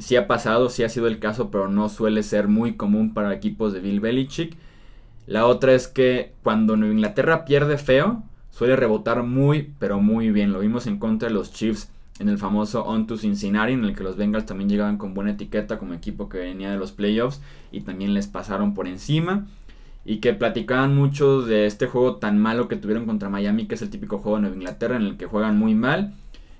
Sí 0.00 0.16
ha 0.16 0.26
pasado, 0.26 0.70
sí 0.70 0.82
ha 0.82 0.88
sido 0.88 1.06
el 1.06 1.20
caso, 1.20 1.52
pero 1.52 1.68
no 1.68 1.88
suele 1.88 2.24
ser 2.24 2.48
muy 2.48 2.74
común 2.74 3.14
para 3.14 3.32
equipos 3.32 3.72
de 3.72 3.78
Bill 3.78 4.00
Belichick. 4.00 4.56
La 5.28 5.46
otra 5.46 5.72
es 5.72 5.86
que 5.86 6.32
cuando 6.42 6.76
Nueva 6.76 6.94
Inglaterra 6.94 7.44
pierde 7.44 7.78
feo, 7.78 8.24
suele 8.50 8.74
rebotar 8.74 9.22
muy, 9.22 9.72
pero 9.78 10.00
muy 10.00 10.32
bien. 10.32 10.52
Lo 10.52 10.58
vimos 10.58 10.88
en 10.88 10.98
contra 10.98 11.28
de 11.28 11.34
los 11.34 11.52
Chiefs 11.52 11.88
en 12.18 12.28
el 12.28 12.38
famoso 12.38 12.84
On 12.86 13.06
to 13.06 13.16
Cincinnati, 13.16 13.74
en 13.74 13.84
el 13.84 13.94
que 13.94 14.02
los 14.02 14.16
Bengals 14.16 14.46
también 14.46 14.68
llegaban 14.68 14.98
con 14.98 15.14
buena 15.14 15.30
etiqueta 15.30 15.78
como 15.78 15.94
equipo 15.94 16.28
que 16.28 16.38
venía 16.38 16.72
de 16.72 16.76
los 16.76 16.90
playoffs 16.90 17.40
y 17.70 17.82
también 17.82 18.14
les 18.14 18.26
pasaron 18.26 18.74
por 18.74 18.88
encima 18.88 19.46
y 20.08 20.20
que 20.20 20.32
platicaban 20.32 20.96
mucho 20.96 21.42
de 21.42 21.66
este 21.66 21.86
juego 21.86 22.16
tan 22.16 22.38
malo 22.38 22.66
que 22.66 22.76
tuvieron 22.76 23.04
contra 23.04 23.28
Miami, 23.28 23.66
que 23.66 23.74
es 23.74 23.82
el 23.82 23.90
típico 23.90 24.16
juego 24.16 24.36
de 24.36 24.40
Nueva 24.40 24.56
Inglaterra 24.56 24.96
en 24.96 25.02
el 25.02 25.18
que 25.18 25.26
juegan 25.26 25.58
muy 25.58 25.74
mal. 25.74 26.14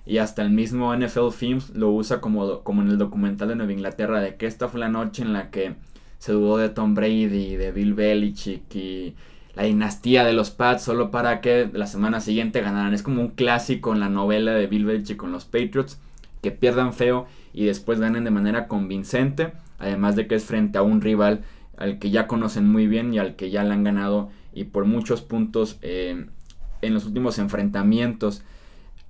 Y 0.04 0.18
hasta 0.18 0.42
el 0.42 0.50
mismo 0.50 0.94
NFL 0.94 1.30
Films 1.30 1.70
lo 1.70 1.90
usa 1.90 2.20
como, 2.20 2.60
como 2.60 2.82
en 2.82 2.88
el 2.88 2.98
documental 2.98 3.48
de 3.48 3.56
Nueva 3.56 3.72
Inglaterra, 3.72 4.20
de 4.20 4.36
que 4.36 4.44
esta 4.44 4.68
fue 4.68 4.80
la 4.80 4.90
noche 4.90 5.22
en 5.22 5.32
la 5.32 5.48
que 5.48 5.76
se 6.18 6.32
dudó 6.32 6.58
de 6.58 6.68
Tom 6.68 6.94
Brady, 6.94 7.56
de 7.56 7.72
Bill 7.72 7.94
Belichick 7.94 8.74
y 8.74 9.14
la 9.54 9.62
dinastía 9.62 10.26
de 10.26 10.34
los 10.34 10.50
Pats, 10.50 10.82
solo 10.82 11.10
para 11.10 11.40
que 11.40 11.70
la 11.72 11.86
semana 11.86 12.20
siguiente 12.20 12.60
ganaran. 12.60 12.92
Es 12.92 13.02
como 13.02 13.22
un 13.22 13.28
clásico 13.28 13.94
en 13.94 14.00
la 14.00 14.10
novela 14.10 14.52
de 14.52 14.66
Bill 14.66 14.84
Belichick 14.84 15.16
con 15.16 15.32
los 15.32 15.46
Patriots, 15.46 15.98
que 16.42 16.50
pierdan 16.50 16.92
feo 16.92 17.26
y 17.54 17.64
después 17.64 17.98
ganen 17.98 18.24
de 18.24 18.30
manera 18.30 18.68
convincente, 18.68 19.54
además 19.78 20.16
de 20.16 20.26
que 20.26 20.34
es 20.34 20.44
frente 20.44 20.76
a 20.76 20.82
un 20.82 21.00
rival 21.00 21.44
al 21.78 21.98
que 21.98 22.10
ya 22.10 22.26
conocen 22.26 22.68
muy 22.68 22.86
bien 22.86 23.14
y 23.14 23.18
al 23.18 23.36
que 23.36 23.50
ya 23.50 23.64
le 23.64 23.72
han 23.72 23.84
ganado 23.84 24.30
y 24.52 24.64
por 24.64 24.84
muchos 24.84 25.22
puntos 25.22 25.78
eh, 25.82 26.26
en 26.82 26.94
los 26.94 27.06
últimos 27.06 27.38
enfrentamientos. 27.38 28.42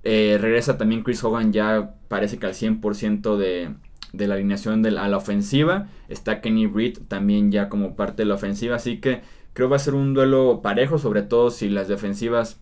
Eh, 0.03 0.37
regresa 0.39 0.77
también 0.77 1.03
Chris 1.03 1.23
Hogan 1.23 1.51
ya 1.51 1.95
parece 2.07 2.37
que 2.37 2.45
al 2.45 2.53
100% 2.53 3.35
de, 3.35 3.73
de, 4.13 4.27
la 4.27 4.35
alineación 4.35 4.81
de 4.81 4.91
la, 4.91 5.05
a 5.05 5.07
la 5.09 5.17
ofensiva. 5.17 5.87
Está 6.07 6.41
Kenny 6.41 6.67
Reed 6.67 6.99
también 7.07 7.51
ya 7.51 7.67
como 7.69 7.95
parte 7.95 8.21
de 8.21 8.27
la 8.27 8.35
ofensiva. 8.35 8.75
Así 8.75 8.99
que 8.99 9.21
creo 9.53 9.69
va 9.69 9.75
a 9.75 9.79
ser 9.79 9.95
un 9.95 10.13
duelo 10.13 10.61
parejo, 10.61 10.99
sobre 10.99 11.23
todo 11.23 11.51
si 11.51 11.69
las 11.69 11.87
defensivas 11.87 12.59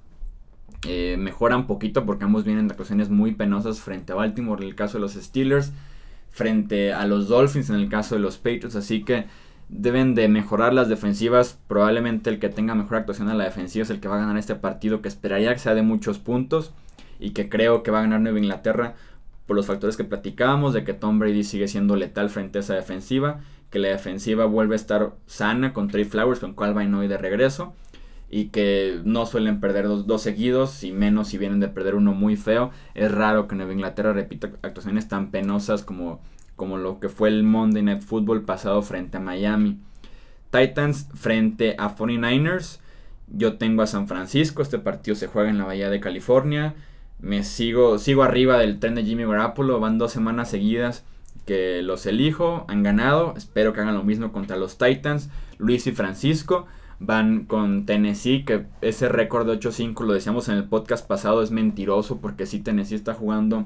eh, 0.85 1.17
mejoran 1.17 1.67
poquito 1.67 2.05
porque 2.05 2.25
ambos 2.25 2.45
vienen 2.45 2.67
de 2.67 2.73
actuaciones 2.73 3.09
muy 3.09 3.33
penosas 3.33 3.81
frente 3.81 4.13
a 4.13 4.15
Baltimore 4.15 4.61
en 4.61 4.69
el 4.69 4.75
caso 4.75 4.97
de 4.97 5.01
los 5.01 5.13
Steelers, 5.13 5.73
frente 6.29 6.93
a 6.93 7.05
los 7.07 7.27
Dolphins 7.27 7.69
en 7.69 7.75
el 7.77 7.89
caso 7.89 8.15
de 8.15 8.21
los 8.21 8.37
Patriots. 8.37 8.75
Así 8.75 9.03
que 9.03 9.25
deben 9.69 10.15
de 10.15 10.27
mejorar 10.27 10.73
las 10.73 10.89
defensivas. 10.89 11.59
Probablemente 11.67 12.29
el 12.29 12.39
que 12.39 12.49
tenga 12.49 12.75
mejor 12.75 12.97
actuación 12.97 13.29
en 13.29 13.37
la 13.37 13.43
defensiva 13.45 13.83
es 13.83 13.89
el 13.89 13.99
que 13.99 14.07
va 14.07 14.15
a 14.15 14.19
ganar 14.19 14.37
este 14.37 14.55
partido, 14.55 15.01
que 15.01 15.07
esperaría 15.07 15.53
que 15.53 15.59
sea 15.59 15.75
de 15.75 15.81
muchos 15.81 16.19
puntos 16.19 16.73
y 17.19 17.31
que 17.31 17.49
creo 17.49 17.83
que 17.83 17.91
va 17.91 17.99
a 17.99 18.03
ganar 18.03 18.21
Nueva 18.21 18.39
Inglaterra 18.39 18.95
por 19.45 19.55
los 19.55 19.65
factores 19.65 19.97
que 19.97 20.03
platicábamos, 20.03 20.73
de 20.73 20.83
que 20.83 20.93
Tom 20.93 21.19
Brady 21.19 21.43
sigue 21.43 21.67
siendo 21.67 21.95
letal 21.95 22.29
frente 22.29 22.59
a 22.59 22.61
esa 22.61 22.75
defensiva, 22.75 23.39
que 23.69 23.79
la 23.79 23.87
defensiva 23.87 24.45
vuelve 24.45 24.75
a 24.75 24.77
estar 24.77 25.13
sana 25.25 25.73
con 25.73 25.87
Trey 25.87 26.03
Flowers, 26.03 26.39
con 26.39 26.53
Calvin 26.53 26.93
Hoy 26.93 27.07
de 27.07 27.17
regreso, 27.17 27.73
y 28.29 28.49
que 28.49 28.99
no 29.05 29.25
suelen 29.25 29.61
perder 29.61 29.87
dos, 29.87 30.05
dos, 30.05 30.21
seguidos, 30.21 30.83
y 30.83 30.91
menos 30.91 31.29
si 31.29 31.37
vienen 31.37 31.61
de 31.61 31.69
perder 31.69 31.95
uno 31.95 32.13
muy 32.13 32.35
feo. 32.35 32.71
Es 32.93 33.09
raro 33.09 33.47
que 33.47 33.55
Nueva 33.55 33.71
Inglaterra 33.71 34.11
repita 34.11 34.51
actuaciones 34.63 35.07
tan 35.07 35.31
penosas 35.31 35.83
como 35.83 36.19
como 36.57 36.77
lo 36.77 36.99
que 36.99 37.07
fue 37.07 37.29
el 37.29 37.43
Monday 37.43 37.83
Night 37.83 38.01
Football 38.01 38.43
pasado 38.43 38.81
frente 38.81 39.15
a 39.15 39.21
Miami. 39.21 39.79
Titans 40.51 41.07
frente 41.13 41.75
a 41.77 41.95
49ers. 41.95 42.79
Yo 43.29 43.57
tengo 43.57 43.83
a 43.83 43.87
San 43.87 44.07
Francisco, 44.07 44.61
este 44.61 44.79
partido 44.79 45.15
se 45.15 45.27
juega 45.27 45.49
en 45.49 45.57
la 45.57 45.65
Bahía 45.65 45.89
de 45.89 46.01
California. 46.01 46.75
Me 47.19 47.43
sigo, 47.43 47.97
sigo 47.99 48.23
arriba 48.23 48.57
del 48.57 48.79
tren 48.79 48.95
de 48.95 49.03
Jimmy 49.03 49.25
Garoppolo, 49.25 49.79
van 49.79 49.97
dos 49.97 50.11
semanas 50.11 50.49
seguidas 50.49 51.05
que 51.45 51.81
los 51.81 52.05
elijo, 52.05 52.65
han 52.67 52.83
ganado, 52.83 53.33
espero 53.37 53.71
que 53.71 53.79
hagan 53.79 53.95
lo 53.95 54.03
mismo 54.03 54.31
contra 54.31 54.57
los 54.57 54.77
Titans. 54.77 55.29
Luis 55.57 55.87
y 55.87 55.91
Francisco 55.91 56.65
van 56.99 57.45
con 57.45 57.85
Tennessee, 57.85 58.43
que 58.43 58.65
ese 58.81 59.09
récord 59.09 59.47
de 59.47 59.59
8-5 59.59 60.03
lo 60.03 60.13
decíamos 60.13 60.49
en 60.49 60.55
el 60.55 60.65
podcast 60.65 61.07
pasado 61.07 61.41
es 61.41 61.51
mentiroso 61.51 62.19
porque 62.19 62.45
si 62.45 62.59
Tennessee 62.59 62.95
está 62.95 63.13
jugando 63.13 63.65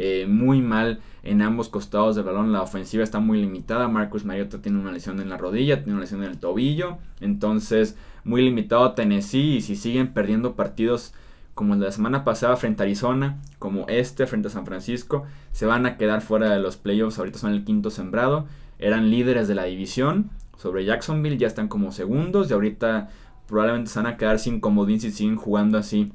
eh, 0.00 0.26
muy 0.28 0.62
mal 0.62 1.00
en 1.24 1.42
ambos 1.42 1.68
costados 1.68 2.14
del 2.14 2.24
balón. 2.24 2.52
La 2.52 2.62
ofensiva 2.62 3.02
está 3.02 3.18
muy 3.18 3.40
limitada. 3.40 3.88
Marcus 3.88 4.24
Mariota 4.24 4.62
tiene 4.62 4.78
una 4.78 4.92
lesión 4.92 5.18
en 5.18 5.28
la 5.28 5.36
rodilla, 5.36 5.78
tiene 5.78 5.94
una 5.94 6.02
lesión 6.02 6.22
en 6.22 6.30
el 6.30 6.38
tobillo. 6.38 6.98
Entonces, 7.20 7.96
muy 8.22 8.42
limitado 8.42 8.92
Tennessee. 8.92 9.56
Y 9.56 9.60
si 9.60 9.74
siguen 9.74 10.14
perdiendo 10.14 10.54
partidos 10.54 11.14
como 11.54 11.74
la 11.74 11.90
semana 11.90 12.22
pasada 12.22 12.56
frente 12.56 12.84
a 12.84 12.86
Arizona, 12.86 13.38
como 13.58 13.88
este 13.88 14.28
frente 14.28 14.46
a 14.46 14.50
San 14.52 14.66
Francisco, 14.66 15.24
se 15.50 15.66
van 15.66 15.84
a 15.84 15.96
quedar 15.96 16.20
fuera 16.20 16.48
de 16.50 16.60
los 16.60 16.76
playoffs. 16.76 17.18
Ahorita 17.18 17.40
son 17.40 17.50
el 17.52 17.64
quinto 17.64 17.90
sembrado. 17.90 18.46
Eran 18.78 19.10
líderes 19.10 19.48
de 19.48 19.56
la 19.56 19.64
división. 19.64 20.30
Sobre 20.56 20.84
Jacksonville 20.84 21.38
ya 21.38 21.48
están 21.48 21.66
como 21.66 21.90
segundos. 21.90 22.48
Y 22.48 22.52
ahorita 22.52 23.08
probablemente 23.48 23.90
se 23.90 23.98
van 23.98 24.06
a 24.06 24.16
quedar 24.16 24.38
sin 24.38 24.60
comodín 24.60 25.00
si 25.00 25.10
siguen 25.10 25.34
jugando 25.34 25.76
así. 25.76 26.12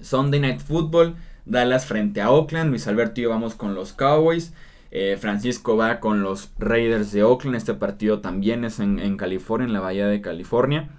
Sunday 0.00 0.38
Night 0.38 0.60
Football. 0.60 1.16
Dallas 1.46 1.86
frente 1.86 2.20
a 2.20 2.30
Oakland. 2.30 2.70
Luis 2.70 2.86
Alberto 2.86 3.20
y 3.20 3.24
yo 3.24 3.30
vamos 3.30 3.54
con 3.54 3.74
los 3.74 3.92
Cowboys. 3.92 4.52
Eh, 4.90 5.16
Francisco 5.18 5.76
va 5.76 6.00
con 6.00 6.22
los 6.22 6.50
Raiders 6.58 7.12
de 7.12 7.22
Oakland. 7.22 7.56
Este 7.56 7.74
partido 7.74 8.20
también 8.20 8.64
es 8.64 8.80
en, 8.80 9.16
California, 9.16 9.66
en 9.66 9.72
la 9.72 9.80
Bahía 9.80 10.06
de 10.06 10.20
California. 10.20 10.90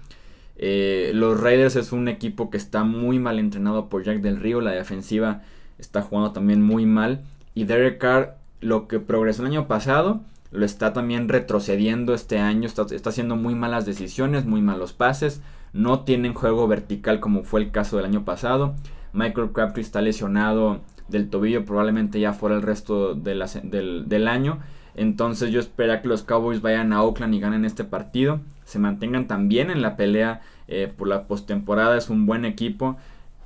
Eh, 0.55 1.11
los 1.13 1.39
Raiders 1.39 1.75
es 1.75 1.91
un 1.91 2.07
equipo 2.07 2.49
que 2.49 2.57
está 2.57 2.83
muy 2.83 3.19
mal 3.19 3.39
entrenado 3.39 3.89
por 3.89 4.03
Jack 4.03 4.21
del 4.21 4.39
Río. 4.39 4.61
La 4.61 4.71
defensiva 4.71 5.43
está 5.77 6.01
jugando 6.01 6.31
también 6.31 6.61
muy 6.61 6.85
mal. 6.85 7.21
Y 7.53 7.65
Derek 7.65 7.97
Carr, 7.97 8.37
lo 8.61 8.87
que 8.87 8.99
progresó 8.99 9.41
el 9.41 9.49
año 9.49 9.67
pasado, 9.67 10.21
lo 10.51 10.65
está 10.65 10.93
también 10.93 11.27
retrocediendo 11.27 12.13
este 12.13 12.39
año. 12.39 12.67
Está, 12.67 12.85
está 12.91 13.09
haciendo 13.09 13.35
muy 13.35 13.55
malas 13.55 13.85
decisiones, 13.85 14.45
muy 14.45 14.61
malos 14.61 14.93
pases. 14.93 15.41
No 15.73 16.01
tienen 16.01 16.33
juego 16.33 16.67
vertical 16.67 17.19
como 17.19 17.43
fue 17.43 17.61
el 17.61 17.71
caso 17.71 17.97
del 17.97 18.05
año 18.05 18.25
pasado. 18.25 18.75
Michael 19.17 19.51
Crabtree 19.51 19.81
está 19.81 20.01
lesionado 20.01 20.81
del 21.07 21.29
tobillo, 21.29 21.65
probablemente 21.65 22.19
ya 22.19 22.33
fuera 22.33 22.55
el 22.55 22.61
resto 22.61 23.15
del, 23.15 24.27
año. 24.27 24.59
Entonces 24.95 25.51
yo 25.51 25.59
espero 25.59 25.99
que 26.01 26.07
los 26.07 26.23
Cowboys 26.23 26.61
vayan 26.61 26.93
a 26.93 27.01
Oakland 27.01 27.33
y 27.33 27.39
ganen 27.39 27.65
este 27.65 27.83
partido. 27.83 28.41
Se 28.63 28.77
mantengan 28.77 29.27
también 29.27 29.71
en 29.71 29.81
la 29.81 29.97
pelea 29.97 30.41
eh, 30.67 30.91
por 30.95 31.07
la 31.07 31.27
postemporada. 31.27 31.97
Es 31.97 32.09
un 32.09 32.27
buen 32.27 32.45
equipo. 32.45 32.97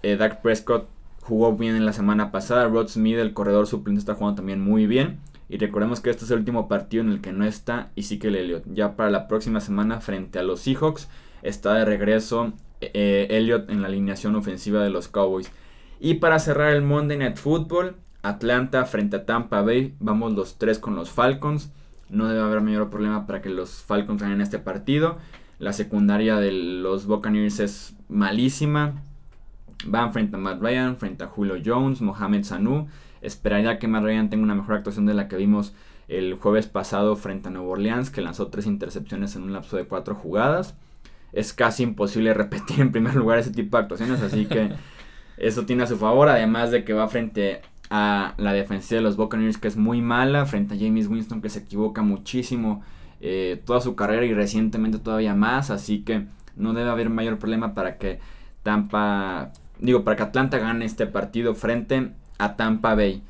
Eh, 0.04 0.18
Dak 0.18 0.42
Prescott 0.42 0.90
jugó 1.22 1.56
bien 1.56 1.76
en 1.76 1.86
la 1.86 1.94
semana 1.94 2.32
pasada. 2.32 2.68
Rod 2.68 2.88
Smith, 2.88 3.18
el 3.18 3.34
corredor 3.34 3.66
suplente, 3.66 4.00
está 4.00 4.16
jugando 4.16 4.38
también 4.38 4.60
muy 4.60 4.88
bien. 4.88 5.20
Y 5.48 5.58
recordemos 5.58 6.02
que 6.02 6.10
este 6.10 6.26
es 6.26 6.32
el 6.32 6.40
último 6.40 6.68
partido 6.68 7.04
en 7.04 7.12
el 7.12 7.22
que 7.22 7.32
no 7.32 7.46
está 7.46 7.92
Ezekiel 7.96 8.36
Elliott. 8.36 8.64
Ya 8.74 8.98
para 8.98 9.10
la 9.10 9.28
próxima 9.30 9.62
semana 9.62 10.02
frente 10.02 10.40
a 10.40 10.44
los 10.44 10.62
Seahawks 10.62 11.10
está 11.44 11.76
de 11.76 11.86
regreso 11.86 12.54
eh, 12.82 13.28
Elliott 13.30 13.70
en 13.70 13.82
la 13.82 13.88
alineación 13.88 14.36
ofensiva 14.36 14.84
de 14.84 14.89
los 14.89 15.08
Cowboys. 15.08 15.52
Y 16.00 16.15
para 16.15 16.39
cerrar 16.39 16.74
el 16.74 16.82
Monday 16.82 17.17
Night 17.17 17.38
Football, 17.38 17.96
Atlanta 18.24 18.86
frente 18.86 19.17
a 19.17 19.26
Tampa 19.26 19.62
Bay. 19.62 19.96
Vamos 20.00 20.34
los 20.34 20.58
tres 20.58 20.80
con 20.80 20.96
los 20.96 21.10
Falcons. 21.10 21.72
No 22.10 22.28
debe 22.28 22.41
haber 22.41 22.62
mayor 22.62 22.89
problema 22.89 23.26
para 23.26 23.41
que 23.41 23.50
los 23.50 23.84
Falcons 23.84 24.22
ganen 24.22 24.41
este 24.41 24.60
partido. 24.60 25.17
La 25.60 25.74
secundaria 25.74 26.38
de 26.38 26.52
los 26.52 27.06
Buccaneers 27.06 27.60
es 27.60 27.96
malísima. 28.10 29.04
Van 29.86 30.12
frente 30.12 30.36
a 30.36 30.39
Matt 30.39 30.62
Ryan, 30.62 30.98
frente 30.98 31.24
a 31.24 31.28
Julio 31.28 31.56
Jones, 31.63 32.02
Mohamed 32.02 32.44
Sanu. 32.44 32.88
Esperaría 33.22 33.80
que 33.80 33.88
Matt 33.88 34.04
Ryan 34.04 34.30
tenga 34.30 34.44
una 34.44 34.56
mejor 34.56 34.76
actuación 34.76 35.06
de 35.06 35.13
la 35.13 35.28
que 35.28 35.38
vimos 35.38 35.74
el 36.08 36.34
jueves 36.36 36.67
pasado 36.67 37.15
frente 37.15 37.48
a 37.48 37.52
Nueva 37.52 37.70
Orleans, 37.70 38.10
que 38.10 38.22
lanzó 38.22 38.48
tres 38.48 38.65
intercepciones 38.65 39.36
en 39.36 39.44
un 39.44 39.54
lapso 39.54 39.78
de 39.78 39.86
cuatro 39.86 40.13
jugadas. 40.15 40.76
Es 41.34 41.54
casi 41.54 41.84
imposible 41.84 42.34
repetir 42.36 42.82
en 42.82 42.91
primer 42.91 43.15
lugar 43.15 43.39
ese 43.39 43.52
tipo 43.52 43.78
de 43.78 43.84
actuaciones, 43.84 44.22
así 44.22 44.46
que 44.46 44.72
eso 45.38 45.65
tiene 45.65 45.84
a 45.84 45.88
su 45.88 45.98
favor, 45.98 46.30
además 46.30 46.72
de 46.72 46.84
que 46.84 46.94
va 46.94 47.08
frente 47.08 47.62
a 47.89 48.36
la 48.38 48.54
defensiva 48.54 49.00
de 49.00 49.04
los 49.04 49.17
Buccaneers, 49.17 49.58
que 49.58 49.67
es 49.67 49.76
muy 49.76 50.02
mala, 50.02 50.46
frente 50.46 50.76
a 50.76 50.78
James 50.78 51.08
Winston, 51.08 51.41
que 51.41 51.50
se 51.50 51.60
equivoca 51.60 52.02
muchísimo 52.02 52.84
eh, 53.20 53.62
toda 53.65 53.82
su 53.82 53.96
carrera 53.96 54.26
y 54.26 54.34
recientemente 54.34 54.98
todavía 54.98 55.36
más, 55.36 55.70
así 55.70 56.04
que 56.04 56.26
no 56.56 56.74
debe 56.74 56.89
haber 56.89 57.10
mayor 57.10 57.38
problema 57.38 57.74
para 57.74 57.98
que 57.98 58.20
Tampa, 58.63 59.52
digo, 59.80 60.04
para 60.04 60.15
que 60.15 60.24
Atlanta 60.24 60.58
gane 60.58 60.86
este 60.86 61.06
partido 61.06 61.54
frente 61.54 62.12
a 62.38 62.56
Tampa 62.56 62.96
Bay. 62.96 63.24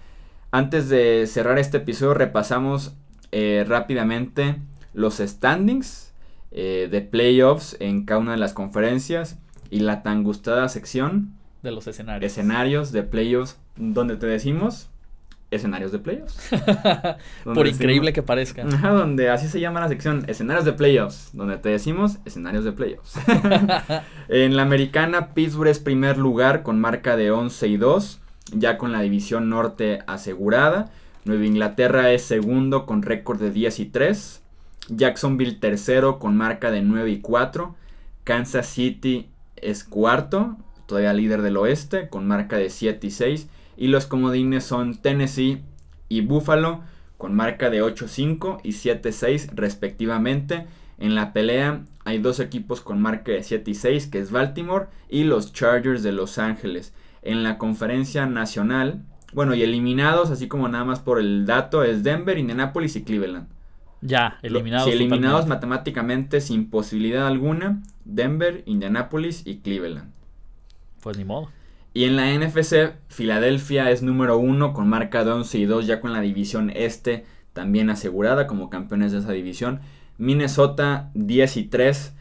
Antes 0.52 0.90
de 0.90 1.26
cerrar 1.28 1.58
este 1.58 1.78
episodio 1.78 2.14
repasamos 2.14 2.94
eh, 3.32 3.66
rápidamente 3.68 4.58
los 4.94 5.18
standings 5.18 6.11
eh, 6.52 6.88
de 6.92 7.02
playoffs 7.02 7.78
en 7.80 8.06
cada 8.06 8.20
una 8.20 8.32
de 8.32 8.38
las 8.38 8.54
conferencias 8.54 9.38
y 9.70 9.80
la 9.80 10.04
tan 10.04 10.24
gustada 10.24 10.68
sección 10.70 11.34
de 11.64 11.72
los 11.72 11.88
escenarios. 11.88 12.32
Escenarios 12.32 12.92
de 12.92 13.04
playoffs 13.04 13.58
donde 13.78 14.18
te 14.18 14.26
decimos 14.26 14.92
escenarios 15.52 15.92
de 15.92 16.00
playoffs. 16.00 16.50
Por 17.44 17.68
increíble 17.68 18.14
que 18.14 18.24
parezca. 18.24 18.64
donde 18.64 19.30
así 19.30 19.48
se 19.48 19.60
llama 19.60 19.82
la 19.82 19.90
sección, 19.90 20.24
escenarios 20.28 20.66
de 20.66 20.74
playoffs, 20.74 21.32
donde 21.34 21.58
te 21.58 21.70
decimos 21.70 22.20
escenarios 22.26 22.64
de 22.64 22.72
playoffs. 22.72 23.16
en 24.30 24.56
la 24.56 24.64
americana, 24.64 25.34
Pittsburgh 25.34 25.70
es 25.70 25.80
primer 25.80 26.18
lugar 26.18 26.64
con 26.64 26.80
marca 26.80 27.18
de 27.18 27.32
11 27.32 27.68
y 27.68 27.78
2, 27.78 28.22
ya 28.54 28.78
con 28.78 28.94
la 28.94 29.02
división 29.02 29.50
norte 29.50 30.00
asegurada. 30.08 30.90
Nueva 31.26 31.46
Inglaterra 31.46 32.12
es 32.12 32.24
segundo 32.24 32.86
con 32.86 33.04
récord 33.04 33.40
de 33.40 33.52
10 33.52 33.80
y 33.82 33.86
3. 33.88 34.42
Jacksonville 34.90 35.56
tercero 35.56 36.20
con 36.20 36.36
marca 36.36 36.72
de 36.72 36.82
9 36.82 37.12
y 37.12 37.22
4. 37.22 37.76
Kansas 38.24 38.68
City 38.68 39.30
es 39.56 39.84
cuarto, 39.84 40.58
todavía 40.86 41.14
líder 41.14 41.42
del 41.42 41.58
oeste, 41.58 42.10
con 42.10 42.28
marca 42.28 42.58
de 42.58 42.70
7 42.70 43.08
y 43.08 43.12
6. 43.12 43.48
Y 43.78 43.88
los 43.88 44.06
comodines 44.06 44.64
son 44.64 44.96
Tennessee 44.96 45.62
y 46.10 46.22
Buffalo 46.22 46.82
con 47.18 47.36
marca 47.36 47.70
de 47.70 47.84
8-5 47.84 48.60
y 48.64 48.72
7-6 48.72 49.52
respectivamente. 49.54 50.66
En 50.98 51.16
la 51.16 51.34
pelea 51.34 51.84
hay 52.04 52.18
dos 52.18 52.40
equipos 52.40 52.82
con 52.82 53.02
marca 53.02 53.32
de 53.32 53.44
7 53.44 53.72
y 53.72 53.76
6 53.76 54.08
que 54.08 54.20
es 54.20 54.32
Baltimore 54.32 54.88
y 55.08 55.24
los 55.24 55.54
Chargers 55.54 56.04
de 56.04 56.12
Los 56.12 56.38
Ángeles. 56.38 56.94
En 57.22 57.44
la 57.44 57.58
conferencia 57.60 58.26
nacional, 58.26 59.04
bueno, 59.34 59.54
y 59.54 59.62
eliminados, 59.62 60.32
así 60.32 60.48
como 60.48 60.68
nada 60.68 60.84
más 60.84 61.00
por 61.00 61.20
el 61.20 61.46
dato, 61.46 61.84
es 61.84 62.04
Denver, 62.04 62.38
Indianapolis 62.38 62.96
y 62.96 63.04
Cleveland. 63.04 63.48
Ya, 64.02 64.40
eliminados. 64.42 64.88
Sí, 64.88 64.94
eliminados 64.94 65.48
matemáticamente 65.48 66.42
sin 66.42 66.70
posibilidad 66.70 67.28
alguna, 67.28 67.84
Denver, 68.04 68.64
Indianapolis 68.66 69.46
y 69.46 69.58
Cleveland. 69.58 70.12
Pues 71.02 71.18
ni 71.18 71.26
modo. 71.26 71.50
Y 71.94 72.06
en 72.06 72.16
la 72.16 72.34
NFC, 72.34 72.94
Filadelfia 73.10 73.92
es 73.92 74.02
número 74.02 74.38
uno 74.38 74.74
con 74.74 74.88
marca 74.88 75.24
de 75.26 75.32
11 75.32 75.58
y 75.58 75.66
2 75.66 75.88
ya 75.88 76.00
con 76.00 76.14
la 76.14 76.22
división 76.22 76.72
este 76.74 77.26
también 77.54 77.90
asegurada 77.90 78.48
como 78.48 78.70
campeones 78.70 79.12
de 79.12 79.20
esa 79.20 79.32
división. 79.34 79.82
Minnesota 80.18 81.12
10 81.16 81.58
y 81.58 81.64
3 81.66 82.14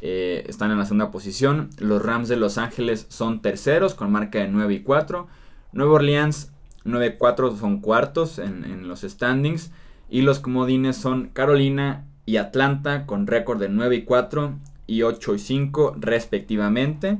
eh, 0.00 0.44
están 0.48 0.70
en 0.70 0.78
la 0.78 0.86
segunda 0.86 1.10
posición. 1.10 1.70
Los 1.78 2.02
Rams 2.02 2.28
de 2.28 2.36
Los 2.36 2.56
Ángeles 2.56 3.06
son 3.10 3.42
terceros 3.42 3.94
con 3.94 4.10
marca 4.10 4.38
de 4.38 4.48
9 4.48 4.74
y 4.74 4.80
4. 4.80 5.26
Nueva 5.72 5.92
Orleans 5.92 6.52
9 6.84 7.14
y 7.14 7.18
4 7.18 7.56
son 7.56 7.80
cuartos 7.80 8.38
en, 8.38 8.64
en 8.64 8.88
los 8.88 9.02
standings. 9.02 9.72
Y 10.08 10.22
los 10.22 10.40
comodines 10.40 10.96
son 10.96 11.28
Carolina 11.32 12.04
y 12.26 12.36
Atlanta 12.36 13.06
con 13.06 13.26
récord 13.26 13.60
de 13.60 13.68
9 13.68 13.96
y 13.96 14.04
4 14.04 14.54
y 14.86 15.02
8 15.02 15.34
y 15.34 15.38
5 15.38 15.96
respectivamente. 15.98 17.18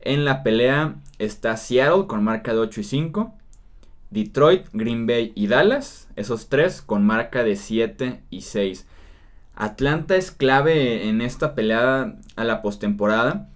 En 0.00 0.24
la 0.24 0.42
pelea 0.42 0.96
está 1.18 1.56
Seattle 1.56 2.06
con 2.06 2.24
marca 2.24 2.52
de 2.52 2.60
8 2.60 2.80
y 2.80 2.84
5. 2.84 3.34
Detroit, 4.10 4.66
Green 4.72 5.06
Bay 5.06 5.32
y 5.34 5.48
Dallas, 5.48 6.08
esos 6.16 6.48
tres 6.48 6.80
con 6.80 7.04
marca 7.04 7.44
de 7.44 7.56
7 7.56 8.22
y 8.30 8.40
6. 8.40 8.86
Atlanta 9.54 10.16
es 10.16 10.30
clave 10.30 11.08
en 11.08 11.20
esta 11.20 11.54
pelea 11.54 12.16
a 12.36 12.44
la 12.44 12.62
postemporada 12.62 13.48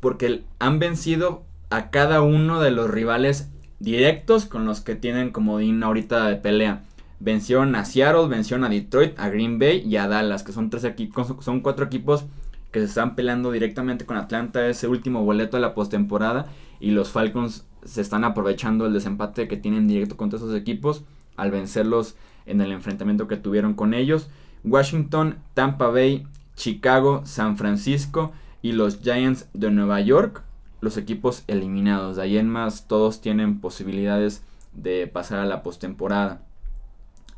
porque 0.00 0.42
han 0.58 0.78
vencido 0.78 1.44
a 1.70 1.90
cada 1.90 2.20
uno 2.20 2.60
de 2.60 2.72
los 2.72 2.90
rivales 2.90 3.48
directos 3.78 4.44
con 4.46 4.66
los 4.66 4.80
que 4.80 4.96
tienen 4.96 5.30
comodín 5.30 5.82
ahorita 5.82 6.26
de 6.28 6.36
pelea. 6.36 6.82
Vencieron 7.18 7.74
a 7.74 7.84
Seattle, 7.84 8.28
vencieron 8.28 8.64
a 8.64 8.68
Detroit, 8.68 9.18
a 9.18 9.28
Green 9.28 9.58
Bay 9.58 9.82
y 9.86 9.96
a 9.96 10.06
Dallas, 10.06 10.42
que 10.42 10.52
son 10.52 10.70
tres 10.70 10.84
equipos, 10.84 11.34
son 11.40 11.60
cuatro 11.60 11.86
equipos 11.86 12.26
que 12.70 12.80
se 12.80 12.86
están 12.86 13.16
peleando 13.16 13.52
directamente 13.52 14.04
con 14.04 14.16
Atlanta 14.16 14.66
ese 14.66 14.86
último 14.86 15.24
boleto 15.24 15.56
de 15.56 15.62
la 15.62 15.74
postemporada 15.74 16.46
y 16.78 16.90
los 16.90 17.10
Falcons 17.10 17.64
se 17.84 18.00
están 18.00 18.24
aprovechando 18.24 18.86
el 18.86 18.92
desempate 18.92 19.48
que 19.48 19.56
tienen 19.56 19.88
directo 19.88 20.16
contra 20.16 20.38
esos 20.38 20.54
equipos 20.54 21.04
al 21.36 21.50
vencerlos 21.50 22.16
en 22.44 22.60
el 22.60 22.72
enfrentamiento 22.72 23.28
que 23.28 23.36
tuvieron 23.36 23.74
con 23.74 23.94
ellos. 23.94 24.28
Washington, 24.64 25.38
Tampa 25.54 25.88
Bay, 25.88 26.26
Chicago, 26.54 27.22
San 27.24 27.56
Francisco 27.56 28.32
y 28.62 28.72
los 28.72 29.00
Giants 29.00 29.48
de 29.54 29.70
Nueva 29.70 30.00
York, 30.00 30.42
los 30.80 30.96
equipos 30.96 31.44
eliminados. 31.46 32.16
De 32.16 32.22
ahí 32.22 32.38
en 32.38 32.50
más 32.50 32.88
todos 32.88 33.20
tienen 33.20 33.60
posibilidades 33.60 34.42
de 34.72 35.06
pasar 35.06 35.38
a 35.38 35.46
la 35.46 35.62
postemporada. 35.62 36.42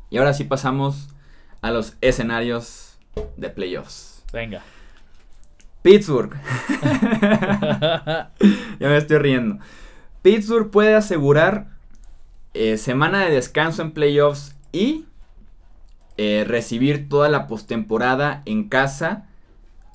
Y 0.09 0.17
ahora 0.17 0.33
sí 0.33 0.43
pasamos 0.43 1.09
a 1.61 1.71
los 1.71 1.97
escenarios 2.01 2.97
de 3.37 3.49
playoffs. 3.49 4.23
Venga. 4.31 4.61
Pittsburgh. 5.81 6.33
ya 8.79 8.87
me 8.87 8.97
estoy 8.97 9.17
riendo. 9.17 9.59
Pittsburgh 10.21 10.69
puede 10.71 10.95
asegurar 10.95 11.67
eh, 12.53 12.77
semana 12.77 13.25
de 13.25 13.31
descanso 13.31 13.81
en 13.81 13.91
playoffs 13.91 14.55
y 14.71 15.05
eh, 16.17 16.43
recibir 16.45 17.07
toda 17.07 17.29
la 17.29 17.47
postemporada 17.47 18.41
en 18.45 18.67
casa 18.67 19.27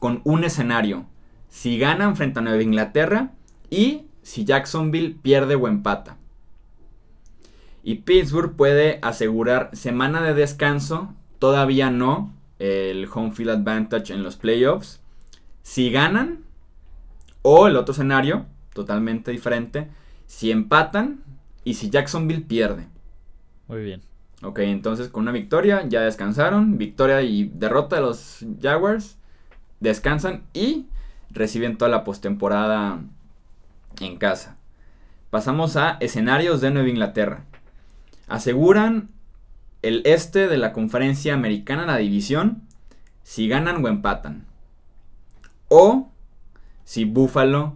con 0.00 0.22
un 0.24 0.44
escenario. 0.44 1.06
Si 1.48 1.78
ganan 1.78 2.16
frente 2.16 2.38
a 2.38 2.42
Nueva 2.42 2.62
Inglaterra 2.62 3.32
y 3.70 4.06
si 4.22 4.44
Jacksonville 4.44 5.16
pierde 5.20 5.54
o 5.54 5.68
empata. 5.68 6.16
Y 7.84 7.96
Pittsburgh 7.96 8.56
puede 8.56 8.98
asegurar 9.02 9.70
semana 9.74 10.22
de 10.22 10.34
descanso, 10.34 11.14
todavía 11.38 11.90
no, 11.90 12.34
el 12.58 13.08
home 13.12 13.30
field 13.30 13.50
advantage 13.50 14.12
en 14.12 14.24
los 14.24 14.36
playoffs 14.36 15.00
si 15.64 15.90
ganan, 15.90 16.44
o 17.42 17.66
el 17.66 17.76
otro 17.76 17.92
escenario, 17.92 18.46
totalmente 18.74 19.32
diferente, 19.32 19.88
si 20.26 20.50
empatan 20.50 21.22
y 21.64 21.74
si 21.74 21.90
Jacksonville 21.90 22.42
pierde. 22.42 22.86
Muy 23.66 23.82
bien. 23.82 24.02
Ok, 24.42 24.58
entonces 24.60 25.08
con 25.08 25.22
una 25.22 25.32
victoria 25.32 25.86
ya 25.88 26.02
descansaron, 26.02 26.76
victoria 26.76 27.22
y 27.22 27.50
derrota 27.54 27.96
de 27.96 28.02
los 28.02 28.44
Jaguars, 28.60 29.16
descansan 29.80 30.44
y 30.52 30.86
reciben 31.30 31.78
toda 31.78 31.90
la 31.90 32.04
postemporada 32.04 33.00
en 34.00 34.16
casa. 34.18 34.58
Pasamos 35.30 35.76
a 35.76 35.96
escenarios 36.00 36.60
de 36.60 36.70
Nueva 36.70 36.90
Inglaterra. 36.90 37.46
Aseguran 38.28 39.10
el 39.82 40.02
este 40.04 40.48
de 40.48 40.56
la 40.56 40.72
conferencia 40.72 41.34
americana, 41.34 41.86
la 41.86 41.98
división, 41.98 42.62
si 43.22 43.48
ganan 43.48 43.84
o 43.84 43.88
empatan. 43.88 44.46
O 45.68 46.10
si 46.84 47.04
Buffalo 47.04 47.74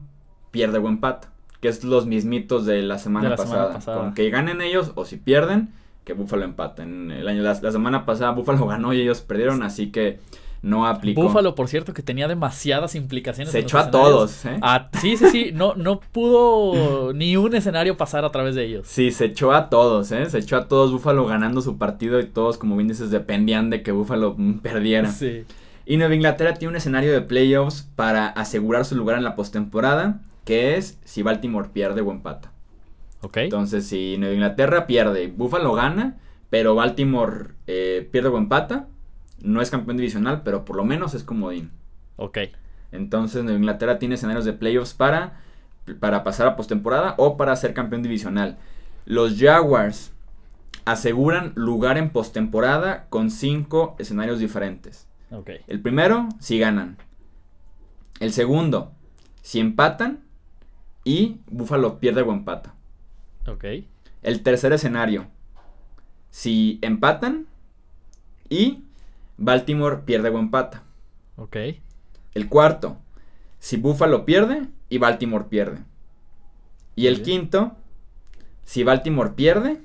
pierde 0.51 0.79
o 0.79 0.89
empata. 0.89 1.31
Que 1.61 1.69
es 1.69 1.83
los 1.83 2.07
mismitos 2.07 2.67
de 2.67 2.83
la 2.83 2.99
semana, 2.99 3.35
pasada. 3.35 3.79
Con 3.85 4.15
que 4.15 4.31
ganen 4.31 4.61
ellos 4.61 4.93
o 4.95 5.05
si 5.05 5.17
pierden, 5.17 5.73
que 6.05 6.13
Buffalo 6.13 6.45
empaten. 6.45 7.11
El 7.11 7.29
año, 7.29 7.43
la, 7.43 7.55
semana 7.55 8.07
pasada 8.07 8.31
Buffalo 8.31 8.67
ganó 8.69 8.93
y 8.93 9.01
ellos 9.01 9.21
perdieron, 9.21 9.63
así 9.63 9.91
que 9.91 10.21
no 10.63 10.87
aplicó. 10.87 11.23
Buffalo, 11.23 11.55
por 11.55 11.69
cierto, 11.69 11.95
que 11.95 12.03
tenía 12.03 12.29
demasiadas 12.29 12.95
implicaciones. 12.95 13.53
Se 13.53 13.61
echó 13.61 13.79
a 13.79 13.91
todos, 13.91 14.45
¿eh? 14.45 14.59
sí, 15.01 15.17
sí, 15.17 15.31
sí. 15.31 15.51
No, 15.55 15.75
no 15.75 16.01
pudo 16.01 17.13
ni 17.13 17.37
un 17.37 17.55
escenario 17.55 17.97
pasar 17.97 18.25
a 18.25 18.31
través 18.31 18.55
de 18.55 18.65
ellos. 18.65 18.87
Sí, 18.87 19.11
se 19.11 19.27
echó 19.27 19.53
a 19.53 19.69
todos, 19.71 20.11
¿eh? 20.13 20.29
Se 20.29 20.39
echó 20.39 20.57
a 20.57 20.69
todos 20.69 20.93
Buffalo 20.93 21.27
ganando 21.27 21.61
su 21.61 21.79
partido 21.79 22.19
y 22.21 22.27
todos, 22.27 22.59
como 22.59 22.77
bien 22.77 22.89
dices, 22.89 23.11
dependían 23.11 23.71
de 23.71 23.83
que 23.83 23.93
Buffalo 23.93 24.35
mm, 24.37 24.59
perdiera. 24.59 25.11
Sí. 25.11 25.45
Y 25.87 25.97
Nueva 25.97 26.15
Inglaterra 26.15 26.55
tiene 26.55 26.71
un 26.71 26.77
escenario 26.77 27.13
de 27.13 27.23
playoffs 27.23 27.89
para 27.97 28.29
asegurar 28.29 28.85
su 28.85 28.95
lugar 28.95 29.17
en 29.17 29.25
la 29.25 29.35
postemporada, 29.37 30.21
que 30.45 30.77
es 30.77 30.99
si 31.05 31.23
Baltimore 31.23 31.71
pierde 31.73 32.03
o 32.03 32.11
empata. 32.11 32.53
Ok. 33.23 33.39
Entonces, 33.39 33.87
si 33.87 34.17
Nueva 34.19 34.35
Inglaterra 34.35 34.87
pierde, 34.87 35.29
Buffalo 35.29 35.73
gana, 35.73 36.19
pero 36.51 36.75
Baltimore 36.75 37.53
eh, 37.67 38.09
pierde 38.11 38.29
o 38.29 38.37
empata, 38.37 38.89
no 39.41 39.61
es 39.61 39.71
campeón 39.71 39.97
divisional, 39.97 40.43
pero 40.43 40.65
por 40.65 40.77
lo 40.77 40.85
menos 40.85 41.15
es 41.15 41.25
comodín. 41.25 41.71
Ok. 42.17 42.39
Entonces, 42.93 43.45
Nueva 43.45 43.59
Inglaterra 43.59 43.99
tiene 43.99 44.15
escenarios 44.15 44.45
de 44.45 44.53
playoffs 44.53 44.95
para, 44.95 45.41
para 46.01 46.25
pasar 46.25 46.47
a 46.47 46.57
postemporada 46.57 47.15
o 47.19 47.37
para 47.37 47.55
ser 47.57 47.75
campeón 47.75 48.03
divisional. 48.03 48.59
Los 49.05 49.39
Jaguars 49.39 50.13
aseguran 50.85 51.53
lugar 51.55 51.99
en 51.99 52.11
postemporada 52.11 53.07
con 53.11 53.31
cinco 53.31 53.95
escenarios 53.99 54.39
diferentes. 54.39 55.07
El 55.67 55.81
primero, 55.81 56.29
si 56.41 56.59
ganan. 56.59 56.97
El 58.21 58.33
segundo, 58.33 58.93
si 59.43 59.61
empatan 59.61 60.21
y 61.05 61.41
Buffalo 61.47 62.01
pierde 62.01 62.23
o 62.23 62.33
empata. 62.33 62.75
Ok. 63.47 63.65
El 64.23 64.43
tercer 64.43 64.73
escenario, 64.73 65.27
si 66.31 66.79
empatan 66.83 67.47
y 68.49 68.85
Baltimore 69.39 69.99
pierde 70.05 70.29
o 70.29 70.39
empata. 70.39 70.83
Ok. 71.37 71.57
El 72.35 72.49
cuarto, 72.49 72.99
si 73.59 73.77
Buffalo 73.77 74.27
pierde 74.27 74.69
y 74.89 74.99
Baltimore 74.99 75.47
pierde. 75.49 75.79
Y 76.97 77.07
el 77.07 77.23
quinto, 77.23 77.77
si 78.65 78.83
Baltimore 78.83 79.31
pierde 79.31 79.81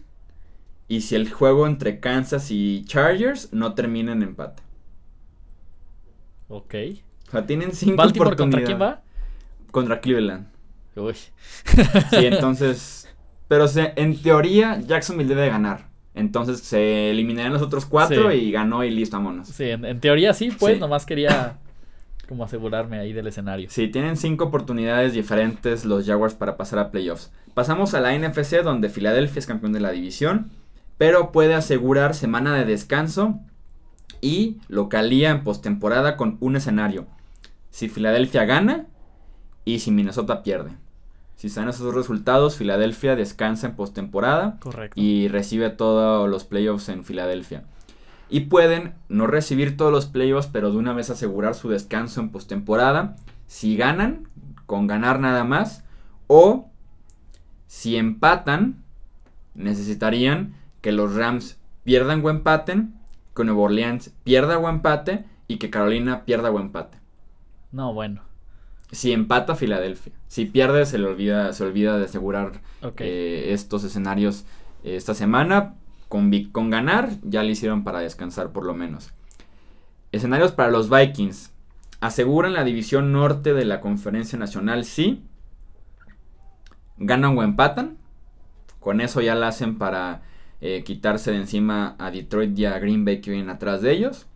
y 0.88 1.02
si 1.02 1.16
el 1.16 1.32
juego 1.32 1.68
entre 1.68 2.00
Kansas 2.00 2.50
y 2.50 2.84
Chargers 2.86 3.54
no 3.54 3.76
termina 3.76 4.12
en 4.12 4.24
empate. 4.24 4.64
Ok. 6.50 6.76
O 7.28 7.32
sea, 7.32 7.46
tienen 7.46 7.72
cinco 7.74 7.98
¿Baltimore 7.98 8.36
contra 8.36 8.64
quién 8.64 8.82
va? 8.82 9.04
Contra 9.72 10.02
Cleveland. 10.02 10.48
Uy. 10.96 11.14
sí, 11.14 12.26
entonces... 12.26 13.00
Pero 13.48 13.66
en 13.76 14.20
teoría 14.22 14.80
Jacksonville 14.80 15.30
debe 15.30 15.50
ganar. 15.50 15.93
Entonces 16.16 16.60
se 16.60 17.12
eliminarían 17.12 17.54
los 17.54 17.62
otros 17.62 17.86
cuatro 17.86 18.32
y 18.32 18.52
ganó 18.52 18.84
y 18.84 18.92
listo, 18.92 19.18
vámonos. 19.18 19.48
Sí, 19.48 19.70
en, 19.70 20.00
teoría 20.00 20.34
sí, 20.34 20.52
pues 20.58 20.80
nomás 20.80 21.06
quería 21.06 21.58
como 22.28 22.44
asegurarme 22.44 23.00
ahí 23.00 23.14
del 23.14 23.28
escenario. 23.28 23.68
Sí, 23.70 23.88
tienen 23.88 24.16
cinco 24.16 24.46
oportunidades 24.46 25.14
diferentes 25.14 25.86
los 25.86 26.06
Jaguars 26.06 26.36
para 26.36 26.56
pasar 26.56 26.80
a 26.80 26.92
playoffs. 26.92 27.32
Pasamos 27.54 27.94
a 27.94 28.00
la 28.00 28.18
NFC 28.18 28.62
donde 28.64 28.90
Filadelfia 28.90 29.40
es 29.40 29.48
campeón 29.48 29.74
de 29.74 29.80
la 29.80 29.92
división 29.92 30.52
pero 30.98 31.32
puede 31.32 31.54
asegurar 31.54 32.14
semana 32.14 32.56
de 32.56 32.66
descanso 32.66 33.40
y 34.22 34.60
localía 34.68 35.32
en 35.32 35.44
postemporada 35.44 36.16
con 36.16 36.38
un 36.40 36.56
escenario. 36.56 37.08
Si 37.72 37.90
Filadelfia 37.90 38.46
gana 38.46 38.88
y 39.66 39.80
si 39.80 39.92
Minnesota 39.92 40.44
pierde. 40.44 40.72
Si 41.44 41.48
están 41.48 41.68
esos 41.68 41.82
dos 41.82 41.94
resultados, 41.94 42.56
Filadelfia 42.56 43.18
descansa 43.18 43.68
en 43.68 43.76
postemporada 43.76 44.60
y 44.96 45.28
recibe 45.28 45.70
todos 45.70 46.30
los 46.30 46.46
playoffs 46.46 46.88
en 46.88 47.04
Filadelfia. 47.04 47.66
Y 48.30 48.46
pueden 48.46 48.94
no 49.10 49.28
recibir 49.28 49.76
todos 49.76 49.92
los 49.92 50.06
playoffs, 50.06 50.48
pero 50.48 50.72
de 50.72 50.78
una 50.78 50.94
vez 50.94 51.10
asegurar 51.10 51.54
su 51.54 51.68
descanso 51.68 52.22
en 52.22 52.30
postemporada. 52.30 53.18
Si 53.46 53.76
ganan, 53.76 54.30
con 54.68 54.88
ganar 54.88 55.20
nada 55.20 55.44
más. 55.44 55.84
O 56.28 56.70
si 57.68 57.98
empatan, 57.98 58.82
necesitarían 59.54 60.56
que 60.80 60.94
los 60.94 61.14
Rams 61.14 61.60
pierdan 61.84 62.24
o 62.24 62.30
empaten, 62.30 62.94
que 63.36 63.44
Nueva 63.44 63.64
Orleans 63.64 64.14
pierda 64.24 64.58
o 64.60 64.70
empate 64.70 65.26
y 65.50 65.58
que 65.58 65.70
Carolina 65.70 66.24
pierda 66.24 66.52
o 66.52 66.62
empate. 66.62 67.00
No, 67.74 67.94
bueno. 67.94 68.22
Si 68.94 69.12
empata 69.12 69.56
Filadelfia. 69.56 70.14
Si 70.28 70.46
pierde 70.46 70.86
se 70.86 71.00
le 71.00 71.08
olvida, 71.08 71.52
se 71.52 71.64
olvida 71.64 71.98
de 71.98 72.06
asegurar 72.06 72.62
eh, 73.00 73.48
estos 73.50 73.84
escenarios 73.84 74.46
eh, 74.84 74.96
esta 74.96 75.16
semana. 75.16 75.74
Con, 76.10 76.32
con 76.52 76.70
ganar 76.70 77.10
ya 77.24 77.42
le 77.42 77.54
hicieron 77.54 77.84
para 77.84 78.00
descansar 78.00 78.52
por 78.52 78.66
lo 78.66 78.76
menos. 78.76 79.12
Escenarios 80.12 80.52
para 80.52 80.70
los 80.70 80.92
Vikings. 80.92 81.52
Aseguran 82.02 82.54
la 82.54 82.64
división 82.64 83.12
norte 83.12 83.56
de 83.56 83.66
la 83.66 83.82
conferencia 83.82 84.38
nacional 84.38 84.86
sí. 84.86 85.24
Ganan 86.98 87.36
o 87.36 87.42
empatan. 87.42 87.98
Con 88.80 89.02
eso 89.02 89.22
ya 89.22 89.34
la 89.34 89.48
hacen 89.48 89.80
para 89.80 90.22
eh, 90.62 90.84
quitarse 90.86 91.32
de 91.32 91.38
encima 91.38 91.96
a 91.98 92.12
Detroit 92.12 92.58
y 92.60 92.66
a 92.66 92.78
Green 92.78 93.06
Bay 93.06 93.22
que 93.22 93.32
vienen 93.32 93.50
atrás 93.50 93.82
de 93.82 93.92
ellos. 93.92 94.28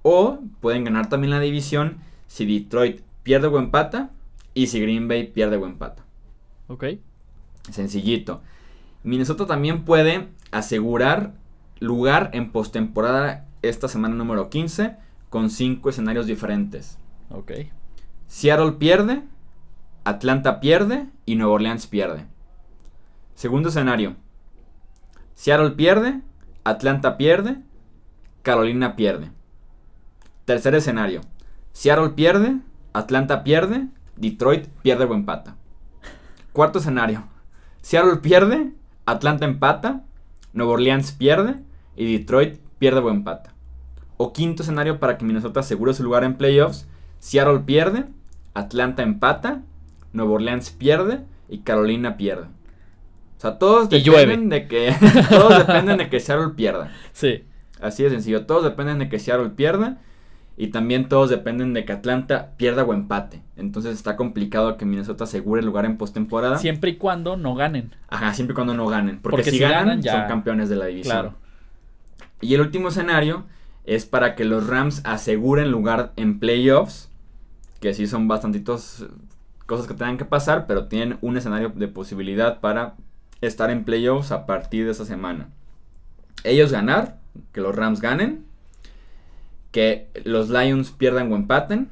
O 0.00 0.38
pueden 0.60 0.84
ganar 0.84 1.10
también 1.10 1.32
la 1.32 1.40
división 1.40 1.98
si 2.26 2.46
Detroit 2.46 3.02
pierde 3.28 3.48
o 3.48 3.58
empata 3.58 4.08
y 4.54 4.68
si 4.68 4.80
Green 4.80 5.06
Bay 5.06 5.26
pierde 5.26 5.58
o 5.58 5.66
empata. 5.66 6.02
Ok. 6.66 6.84
Sencillito. 7.70 8.40
Minnesota 9.02 9.44
también 9.44 9.84
puede 9.84 10.28
asegurar 10.50 11.34
lugar 11.78 12.30
en 12.32 12.52
postemporada 12.52 13.46
esta 13.60 13.86
semana 13.86 14.14
número 14.14 14.48
15 14.48 14.96
con 15.28 15.50
5 15.50 15.90
escenarios 15.90 16.26
diferentes. 16.26 16.96
Ok. 17.28 17.52
Seattle 18.28 18.72
pierde, 18.72 19.22
Atlanta 20.04 20.58
pierde 20.58 21.06
y 21.26 21.34
Nueva 21.34 21.52
Orleans 21.52 21.86
pierde. 21.86 22.24
Segundo 23.34 23.68
escenario. 23.68 24.16
Seattle 25.34 25.72
pierde, 25.72 26.22
Atlanta 26.64 27.18
pierde, 27.18 27.58
Carolina 28.40 28.96
pierde. 28.96 29.30
Tercer 30.46 30.74
escenario. 30.74 31.20
Seattle 31.72 32.14
pierde, 32.14 32.60
Atlanta 32.98 33.44
pierde, 33.44 33.86
Detroit 34.16 34.66
pierde 34.82 35.04
o 35.04 35.14
empata. 35.14 35.56
Cuarto 36.52 36.80
escenario. 36.80 37.24
Seattle 37.80 38.16
pierde, 38.16 38.72
Atlanta 39.06 39.44
empata, 39.44 40.02
Nueva 40.52 40.72
Orleans 40.72 41.12
pierde 41.12 41.56
y 41.96 42.18
Detroit 42.18 42.58
pierde 42.78 43.00
o 43.00 43.10
empata. 43.10 43.54
O 44.16 44.32
quinto 44.32 44.62
escenario 44.62 44.98
para 44.98 45.16
que 45.16 45.24
Minnesota 45.24 45.60
asegure 45.60 45.94
su 45.94 46.02
lugar 46.02 46.24
en 46.24 46.34
playoffs. 46.34 46.88
Seattle 47.20 47.60
pierde, 47.60 48.06
Atlanta 48.54 49.04
empata, 49.04 49.62
Nueva 50.12 50.32
Orleans 50.32 50.70
pierde 50.70 51.20
y 51.48 51.58
Carolina 51.58 52.16
pierde. 52.16 52.46
O 53.36 53.40
sea, 53.40 53.58
todos 53.58 53.88
dependen 53.88 54.48
de 54.48 54.66
que 54.66 54.92
todos 55.30 55.58
dependen 55.58 55.98
de 55.98 56.10
que 56.10 56.18
Seattle 56.18 56.54
pierda. 56.56 56.92
Sí. 57.12 57.44
Así 57.80 58.02
de 58.02 58.10
sencillo, 58.10 58.44
todos 58.44 58.64
dependen 58.64 58.98
de 58.98 59.08
que 59.08 59.20
Seattle 59.20 59.50
pierda 59.50 59.98
y 60.60 60.68
también 60.68 61.08
todos 61.08 61.30
dependen 61.30 61.72
de 61.72 61.84
que 61.84 61.92
Atlanta 61.92 62.50
pierda 62.56 62.82
o 62.82 62.92
empate. 62.92 63.42
Entonces 63.54 63.94
está 63.94 64.16
complicado 64.16 64.76
que 64.76 64.84
Minnesota 64.84 65.22
asegure 65.22 65.60
el 65.60 65.66
lugar 65.66 65.84
en 65.84 65.96
postemporada. 65.96 66.58
Siempre 66.58 66.90
y 66.90 66.96
cuando 66.96 67.36
no 67.36 67.54
ganen. 67.54 67.94
Ajá, 68.08 68.34
siempre 68.34 68.54
y 68.54 68.56
cuando 68.56 68.74
no 68.74 68.88
ganen, 68.88 69.20
porque, 69.20 69.44
si, 69.44 69.60
ganan, 69.60 70.02
ya... 70.02 70.14
son 70.14 70.28
campeones 70.28 70.68
de 70.68 70.74
la 70.74 70.86
división. 70.86 71.12
Claro. 71.12 71.34
Y 72.40 72.54
el 72.54 72.60
último 72.60 72.88
escenario 72.88 73.44
es 73.84 74.04
para 74.04 74.34
que 74.34 74.44
los 74.44 74.66
Rams 74.66 75.00
aseguren 75.04 75.70
lugar 75.70 76.12
en 76.16 76.40
playoffs, 76.40 77.08
que 77.78 77.94
sí 77.94 78.08
son 78.08 78.26
bastantitos 78.26 79.06
cosas 79.66 79.86
que 79.86 79.94
tengan 79.94 80.18
que 80.18 80.24
pasar, 80.24 80.66
pero 80.66 80.88
tienen 80.88 81.18
un 81.20 81.36
escenario 81.36 81.68
de 81.68 81.86
posibilidad 81.86 82.58
para 82.58 82.96
estar 83.40 83.70
en 83.70 83.84
playoffs 83.84 84.32
a 84.32 84.44
partir 84.44 84.86
de 84.86 84.90
esa 84.90 85.04
semana. 85.04 85.50
Ellos 86.42 86.72
ganar, 86.72 87.20
que 87.52 87.60
los 87.60 87.76
Rams 87.76 88.00
ganen, 88.00 88.47
que 89.78 90.08
los 90.24 90.50
Lions 90.50 90.90
pierdan 90.90 91.30
o 91.30 91.36
empaten, 91.36 91.88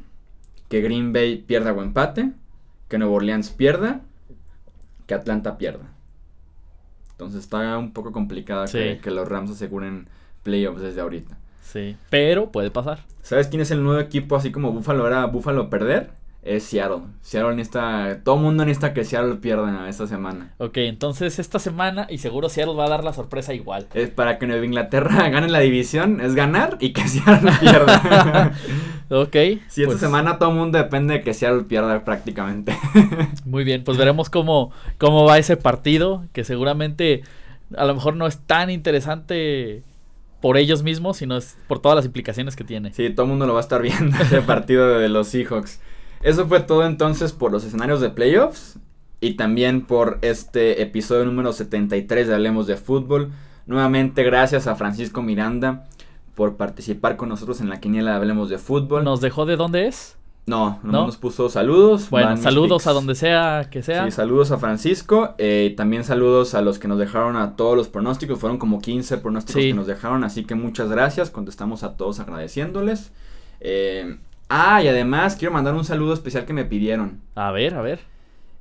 que 0.69 0.81
Green 0.81 1.13
Bay 1.13 1.37
pierda 1.37 1.73
o 1.73 1.85
empate, 1.85 2.33
que 2.89 2.99
Nueva 2.99 3.15
Orleans 3.15 3.51
pierda, 3.51 4.01
que 5.07 5.15
Atlanta 5.15 5.57
pierda. 5.57 5.85
Entonces 7.13 7.45
está 7.45 7.79
un 7.79 7.93
poco 7.93 8.11
complicada 8.11 8.67
que, 8.67 8.99
que, 9.01 9.11
los 9.13 9.29
Rams 9.29 9.53
aseguren 9.53 10.09
playoffs 10.43 10.81
desde 10.83 11.01
ahorita. 11.01 11.39
Sí, 11.63 11.97
pero 12.11 12.51
puede 12.51 12.73
pasar. 12.73 13.05
¿Sabes 13.23 13.47
quién 13.47 13.63
es 13.63 13.71
el 13.71 13.85
nuevo 13.85 14.01
equipo 14.01 14.35
así 14.35 14.51
como 14.51 14.73
Buffalo 14.73 15.07
era 15.07 15.25
Buffalo 15.27 15.71
perder? 15.71 16.11
Es 16.47 16.65
Seattle. 16.65 17.03
Seattle 17.23 17.57
necesita, 17.57 18.21
todo 18.25 18.37
el 18.37 18.43
mundo 18.43 18.65
necesita 18.65 18.95
que 18.95 19.05
Seattle 19.05 19.37
pierda 19.37 19.89
esta 19.89 20.07
semana. 20.07 20.55
Ok, 20.59 20.79
entonces 20.79 21.39
esta 21.39 21.59
semana 21.59 22.07
y 22.09 22.19
seguro 22.19 22.49
Seattle 22.49 22.75
va 22.75 22.87
a 22.87 22.89
dar 22.89 23.05
la 23.05 23.13
sorpresa 23.13 23.53
igual. 23.53 23.89
Es 23.95 24.11
para 24.11 24.39
que 24.39 24.47
Nueva 24.47 24.65
Inglaterra 24.65 25.29
gane 25.29 25.49
la 25.49 25.61
división, 25.61 26.21
es 26.21 26.35
ganar 26.35 26.79
y 26.81 26.93
que 26.93 27.07
Seattle 27.09 27.53
pierda. 27.61 28.53
ok. 29.11 29.37
Si 29.69 29.83
esta 29.83 29.87
pues 29.87 30.01
semana 30.01 30.39
todo 30.39 30.51
el 30.51 30.57
mundo 30.57 30.79
depende 30.79 31.15
de 31.15 31.21
que 31.23 31.35
Seattle 31.35 31.65
pierda 31.65 32.05
prácticamente. 32.05 32.77
Muy 33.45 33.65
bien, 33.65 33.85
pues 33.85 33.99
veremos 33.99 34.31
cómo, 34.31 34.73
cómo 34.99 35.25
va 35.25 35.39
ese 35.39 35.57
partido, 35.57 36.25
que 36.33 36.45
seguramente 36.45 37.23
a 37.77 37.85
lo 37.85 37.95
mejor 37.95 38.15
no 38.17 38.27
es 38.27 38.39
tan 38.39 38.71
interesante 38.71 39.83
por 40.41 40.57
ellos 40.57 40.83
mismos, 40.83 41.17
sino 41.17 41.37
es 41.37 41.57
por 41.67 41.81
todas 41.81 41.97
las 41.97 42.05
implicaciones 42.05 42.55
que 42.55 42.63
tiene. 42.63 42.93
Sí, 42.93 43.11
todo 43.11 43.25
el 43.25 43.31
mundo 43.31 43.47
lo 43.47 43.55
va 43.55 43.61
a 43.61 43.63
estar 43.63 43.83
viendo 43.83 44.17
ese 44.17 44.43
partido 44.43 44.99
de 44.99 45.09
los 45.09 45.29
Seahawks. 45.29 45.81
Eso 46.23 46.47
fue 46.47 46.61
todo 46.61 46.85
entonces 46.85 47.33
por 47.33 47.53
los 47.53 47.65
escenarios 47.65 48.01
de 48.01 48.11
playoffs 48.11 48.79
y 49.21 49.35
también 49.35 49.83
por 49.83 50.19
este 50.23 50.83
episodio 50.83 51.25
número 51.25 51.53
73 51.53 52.29
de 52.29 52.35
Hablemos 52.35 52.67
de 52.67 52.77
Fútbol. 52.77 53.33
Nuevamente 53.67 54.23
gracias 54.23 54.67
a 54.67 54.77
Francisco 54.77 55.23
Miranda 55.23 55.85
por 56.35 56.57
participar 56.57 57.17
con 57.17 57.29
nosotros 57.29 57.61
en 57.61 57.69
la 57.69 57.81
quiniela 57.81 58.13
de 58.13 58.17
Hablemos 58.19 58.49
de 58.49 58.59
Fútbol. 58.59 59.05
¿Nos 59.05 59.21
dejó 59.21 59.47
de 59.47 59.57
dónde 59.57 59.87
es? 59.87 60.17
No, 60.47 60.79
no, 60.85 61.07
nos 61.07 61.17
puso 61.17 61.49
saludos. 61.49 62.09
Bueno, 62.09 62.37
saludos 62.37 62.87
a 62.87 62.93
donde 62.93 63.17
sea 63.17 63.69
que 63.69 63.83
sea. 63.83 64.05
Sí, 64.05 64.13
saludos 64.13 64.53
a 64.53 64.59
Francisco. 64.59 65.35
Eh, 65.39 65.75
también 65.77 66.05
saludos 66.05 66.55
a 66.55 66.63
los 66.63 66.79
que 66.79 66.87
nos 66.87 67.01
dejaron 67.01 67.35
a 67.35 67.57
todos 67.57 67.77
los 67.77 67.89
pronósticos. 67.89 68.39
Fueron 68.39 68.57
como 68.57 68.81
15 68.81 69.19
pronósticos 69.19 69.61
que 69.61 69.75
nos 69.75 69.89
dejaron. 69.89 70.23
Así 70.23 70.45
que 70.45 70.55
muchas 70.55 70.89
gracias. 70.89 71.31
Contestamos 71.31 71.83
a 71.83 71.97
todos 71.97 72.21
agradeciéndoles. 72.21 73.11
Eh, 73.59 74.19
Ah, 74.49 74.83
y 74.83 74.89
además 74.89 75.37
quiero 75.37 75.53
mandar 75.53 75.75
un 75.75 75.85
saludo 75.85 76.15
especial 76.15 76.45
que 76.45 76.53
me 76.53 76.65
pidieron. 76.65 77.21
A 77.35 77.51
ver, 77.51 77.75
a 77.75 77.83
ver. 77.83 78.01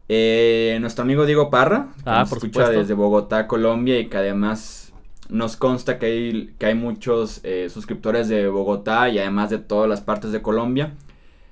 Eh, 0.07 0.77
nuestro 0.81 1.03
amigo 1.03 1.25
Diego 1.25 1.49
Parra, 1.49 1.89
que 1.97 2.09
ah, 2.09 2.19
nos 2.19 2.31
escucha 2.31 2.69
desde 2.69 2.93
Bogotá, 2.93 3.47
Colombia, 3.47 3.99
y 3.99 4.07
que 4.07 4.17
además 4.17 4.93
nos 5.29 5.57
consta 5.57 5.97
que 5.97 6.05
hay, 6.05 6.53
que 6.59 6.67
hay 6.67 6.75
muchos 6.75 7.41
eh, 7.43 7.69
suscriptores 7.69 8.27
de 8.27 8.47
Bogotá 8.47 9.09
y 9.09 9.17
además 9.17 9.49
de 9.49 9.57
todas 9.57 9.89
las 9.89 10.01
partes 10.01 10.31
de 10.31 10.41
Colombia. 10.41 10.93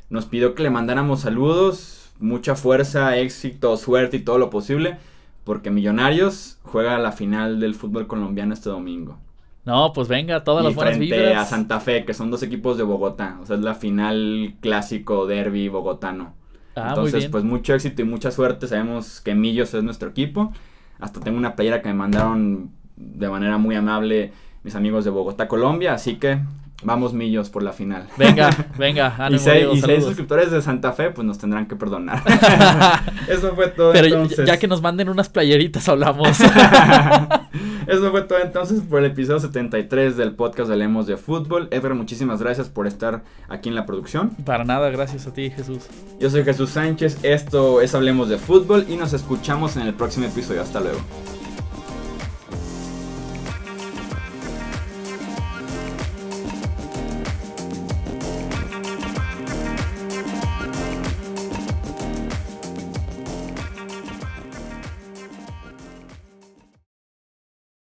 Nos 0.10 0.26
pidió 0.26 0.54
que 0.54 0.64
le 0.64 0.70
mandáramos 0.70 1.22
saludos, 1.22 2.12
mucha 2.20 2.56
fuerza, 2.56 3.18
éxito, 3.18 3.76
suerte 3.78 4.18
y 4.18 4.20
todo 4.22 4.38
lo 4.38 4.50
posible, 4.52 4.98
porque 5.44 5.72
Millonarios 5.72 6.60
juega 6.62 7.00
la 7.00 7.12
final 7.12 7.60
del 7.60 7.74
fútbol 7.74 8.06
colombiano 8.08 8.54
este 8.54 8.70
domingo. 8.70 9.18
No, 9.66 9.94
pues 9.94 10.08
venga, 10.08 10.44
todas 10.44 10.66
las 10.66 10.76
buenas 10.76 10.98
frente 10.98 11.34
a 11.34 11.46
Santa 11.46 11.80
Fe, 11.80 12.04
que 12.04 12.14
son 12.14 12.30
dos 12.30 12.44
equipos 12.44 12.78
de 12.78 12.84
Bogotá. 12.84 13.38
O 13.42 13.46
sea, 13.46 13.56
es 13.56 13.62
la 13.62 13.76
final 13.76 14.56
clásico 14.60 15.26
derby 15.26 15.70
bogotano. 15.70 16.34
Ah, 16.76 16.90
Entonces, 16.90 17.28
pues 17.30 17.44
mucho 17.44 17.74
éxito 17.74 18.02
y 18.02 18.06
mucha 18.06 18.32
suerte. 18.32 18.68
Sabemos 18.68 19.22
que 19.22 19.36
Millos 19.36 19.74
es 19.74 19.84
nuestro 19.84 20.10
equipo. 20.10 20.52
Hasta 21.00 21.20
tengo 21.22 21.38
una 21.38 21.56
playera 21.56 21.82
que 21.82 21.90
me 21.90 21.96
mandaron 21.96 22.72
de 22.96 23.30
manera 23.30 23.58
muy 23.58 23.76
amable 23.76 24.34
mis 24.64 24.76
amigos 24.76 25.06
de 25.06 25.12
Bogotá, 25.12 25.48
Colombia. 25.48 25.94
Así 25.94 26.16
que 26.16 26.40
Vamos 26.84 27.14
millos 27.14 27.50
por 27.50 27.64
la 27.64 27.74
final. 27.74 28.08
Venga, 28.18 28.50
venga. 28.78 29.30
y, 29.32 29.40
si 29.40 29.50
hay, 29.50 30.02
suscriptores 30.02 30.52
de 30.52 30.62
Santa 30.62 30.94
Fe, 30.94 31.12
pues 31.12 31.26
nos 31.26 31.38
tendrán 31.38 31.68
que 31.68 31.76
perdonar. 31.76 32.24
Eso 33.28 33.56
fue 33.56 33.68
todo. 33.68 33.94
Pero 33.94 34.26
ya 34.26 34.58
que 34.58 34.68
nos 34.68 34.82
manden 34.82 35.10
unas 35.10 35.30
playeritas, 35.30 35.88
hablamos. 35.90 36.40
Eso 37.88 38.12
fue 38.12 38.22
todo 38.24 38.40
entonces 38.40 38.82
por 38.82 39.00
el 39.00 39.12
episodio 39.12 39.40
73 39.40 40.16
del 40.16 40.34
podcast 40.34 40.68
de 40.68 40.74
Hablemos 40.74 41.08
de 41.08 41.18
Fútbol. 41.18 41.68
Ever, 41.72 41.94
muchísimas 41.94 42.42
gracias 42.42 42.70
por 42.70 42.88
estar 42.88 43.24
aquí 43.50 43.70
en 43.70 43.76
la 43.76 43.86
producción. 43.86 44.32
Para 44.46 44.64
nada, 44.64 44.90
gracias 44.90 45.28
a 45.28 45.34
ti, 45.34 45.50
Jesús. 45.50 45.84
Yo 46.20 46.30
soy 46.30 46.44
Jesús 46.44 46.72
Sánchez, 46.72 47.20
esto 47.24 47.82
es 47.82 47.94
Hablemos 47.94 48.30
de 48.30 48.38
Fútbol 48.38 48.86
y 48.90 48.96
nos 48.96 49.14
escuchamos 49.14 49.76
en 49.76 49.84
el 49.84 49.94
próximo 49.94 50.26
episodio. 50.26 50.62
Hasta 50.62 50.80
luego. 50.80 51.00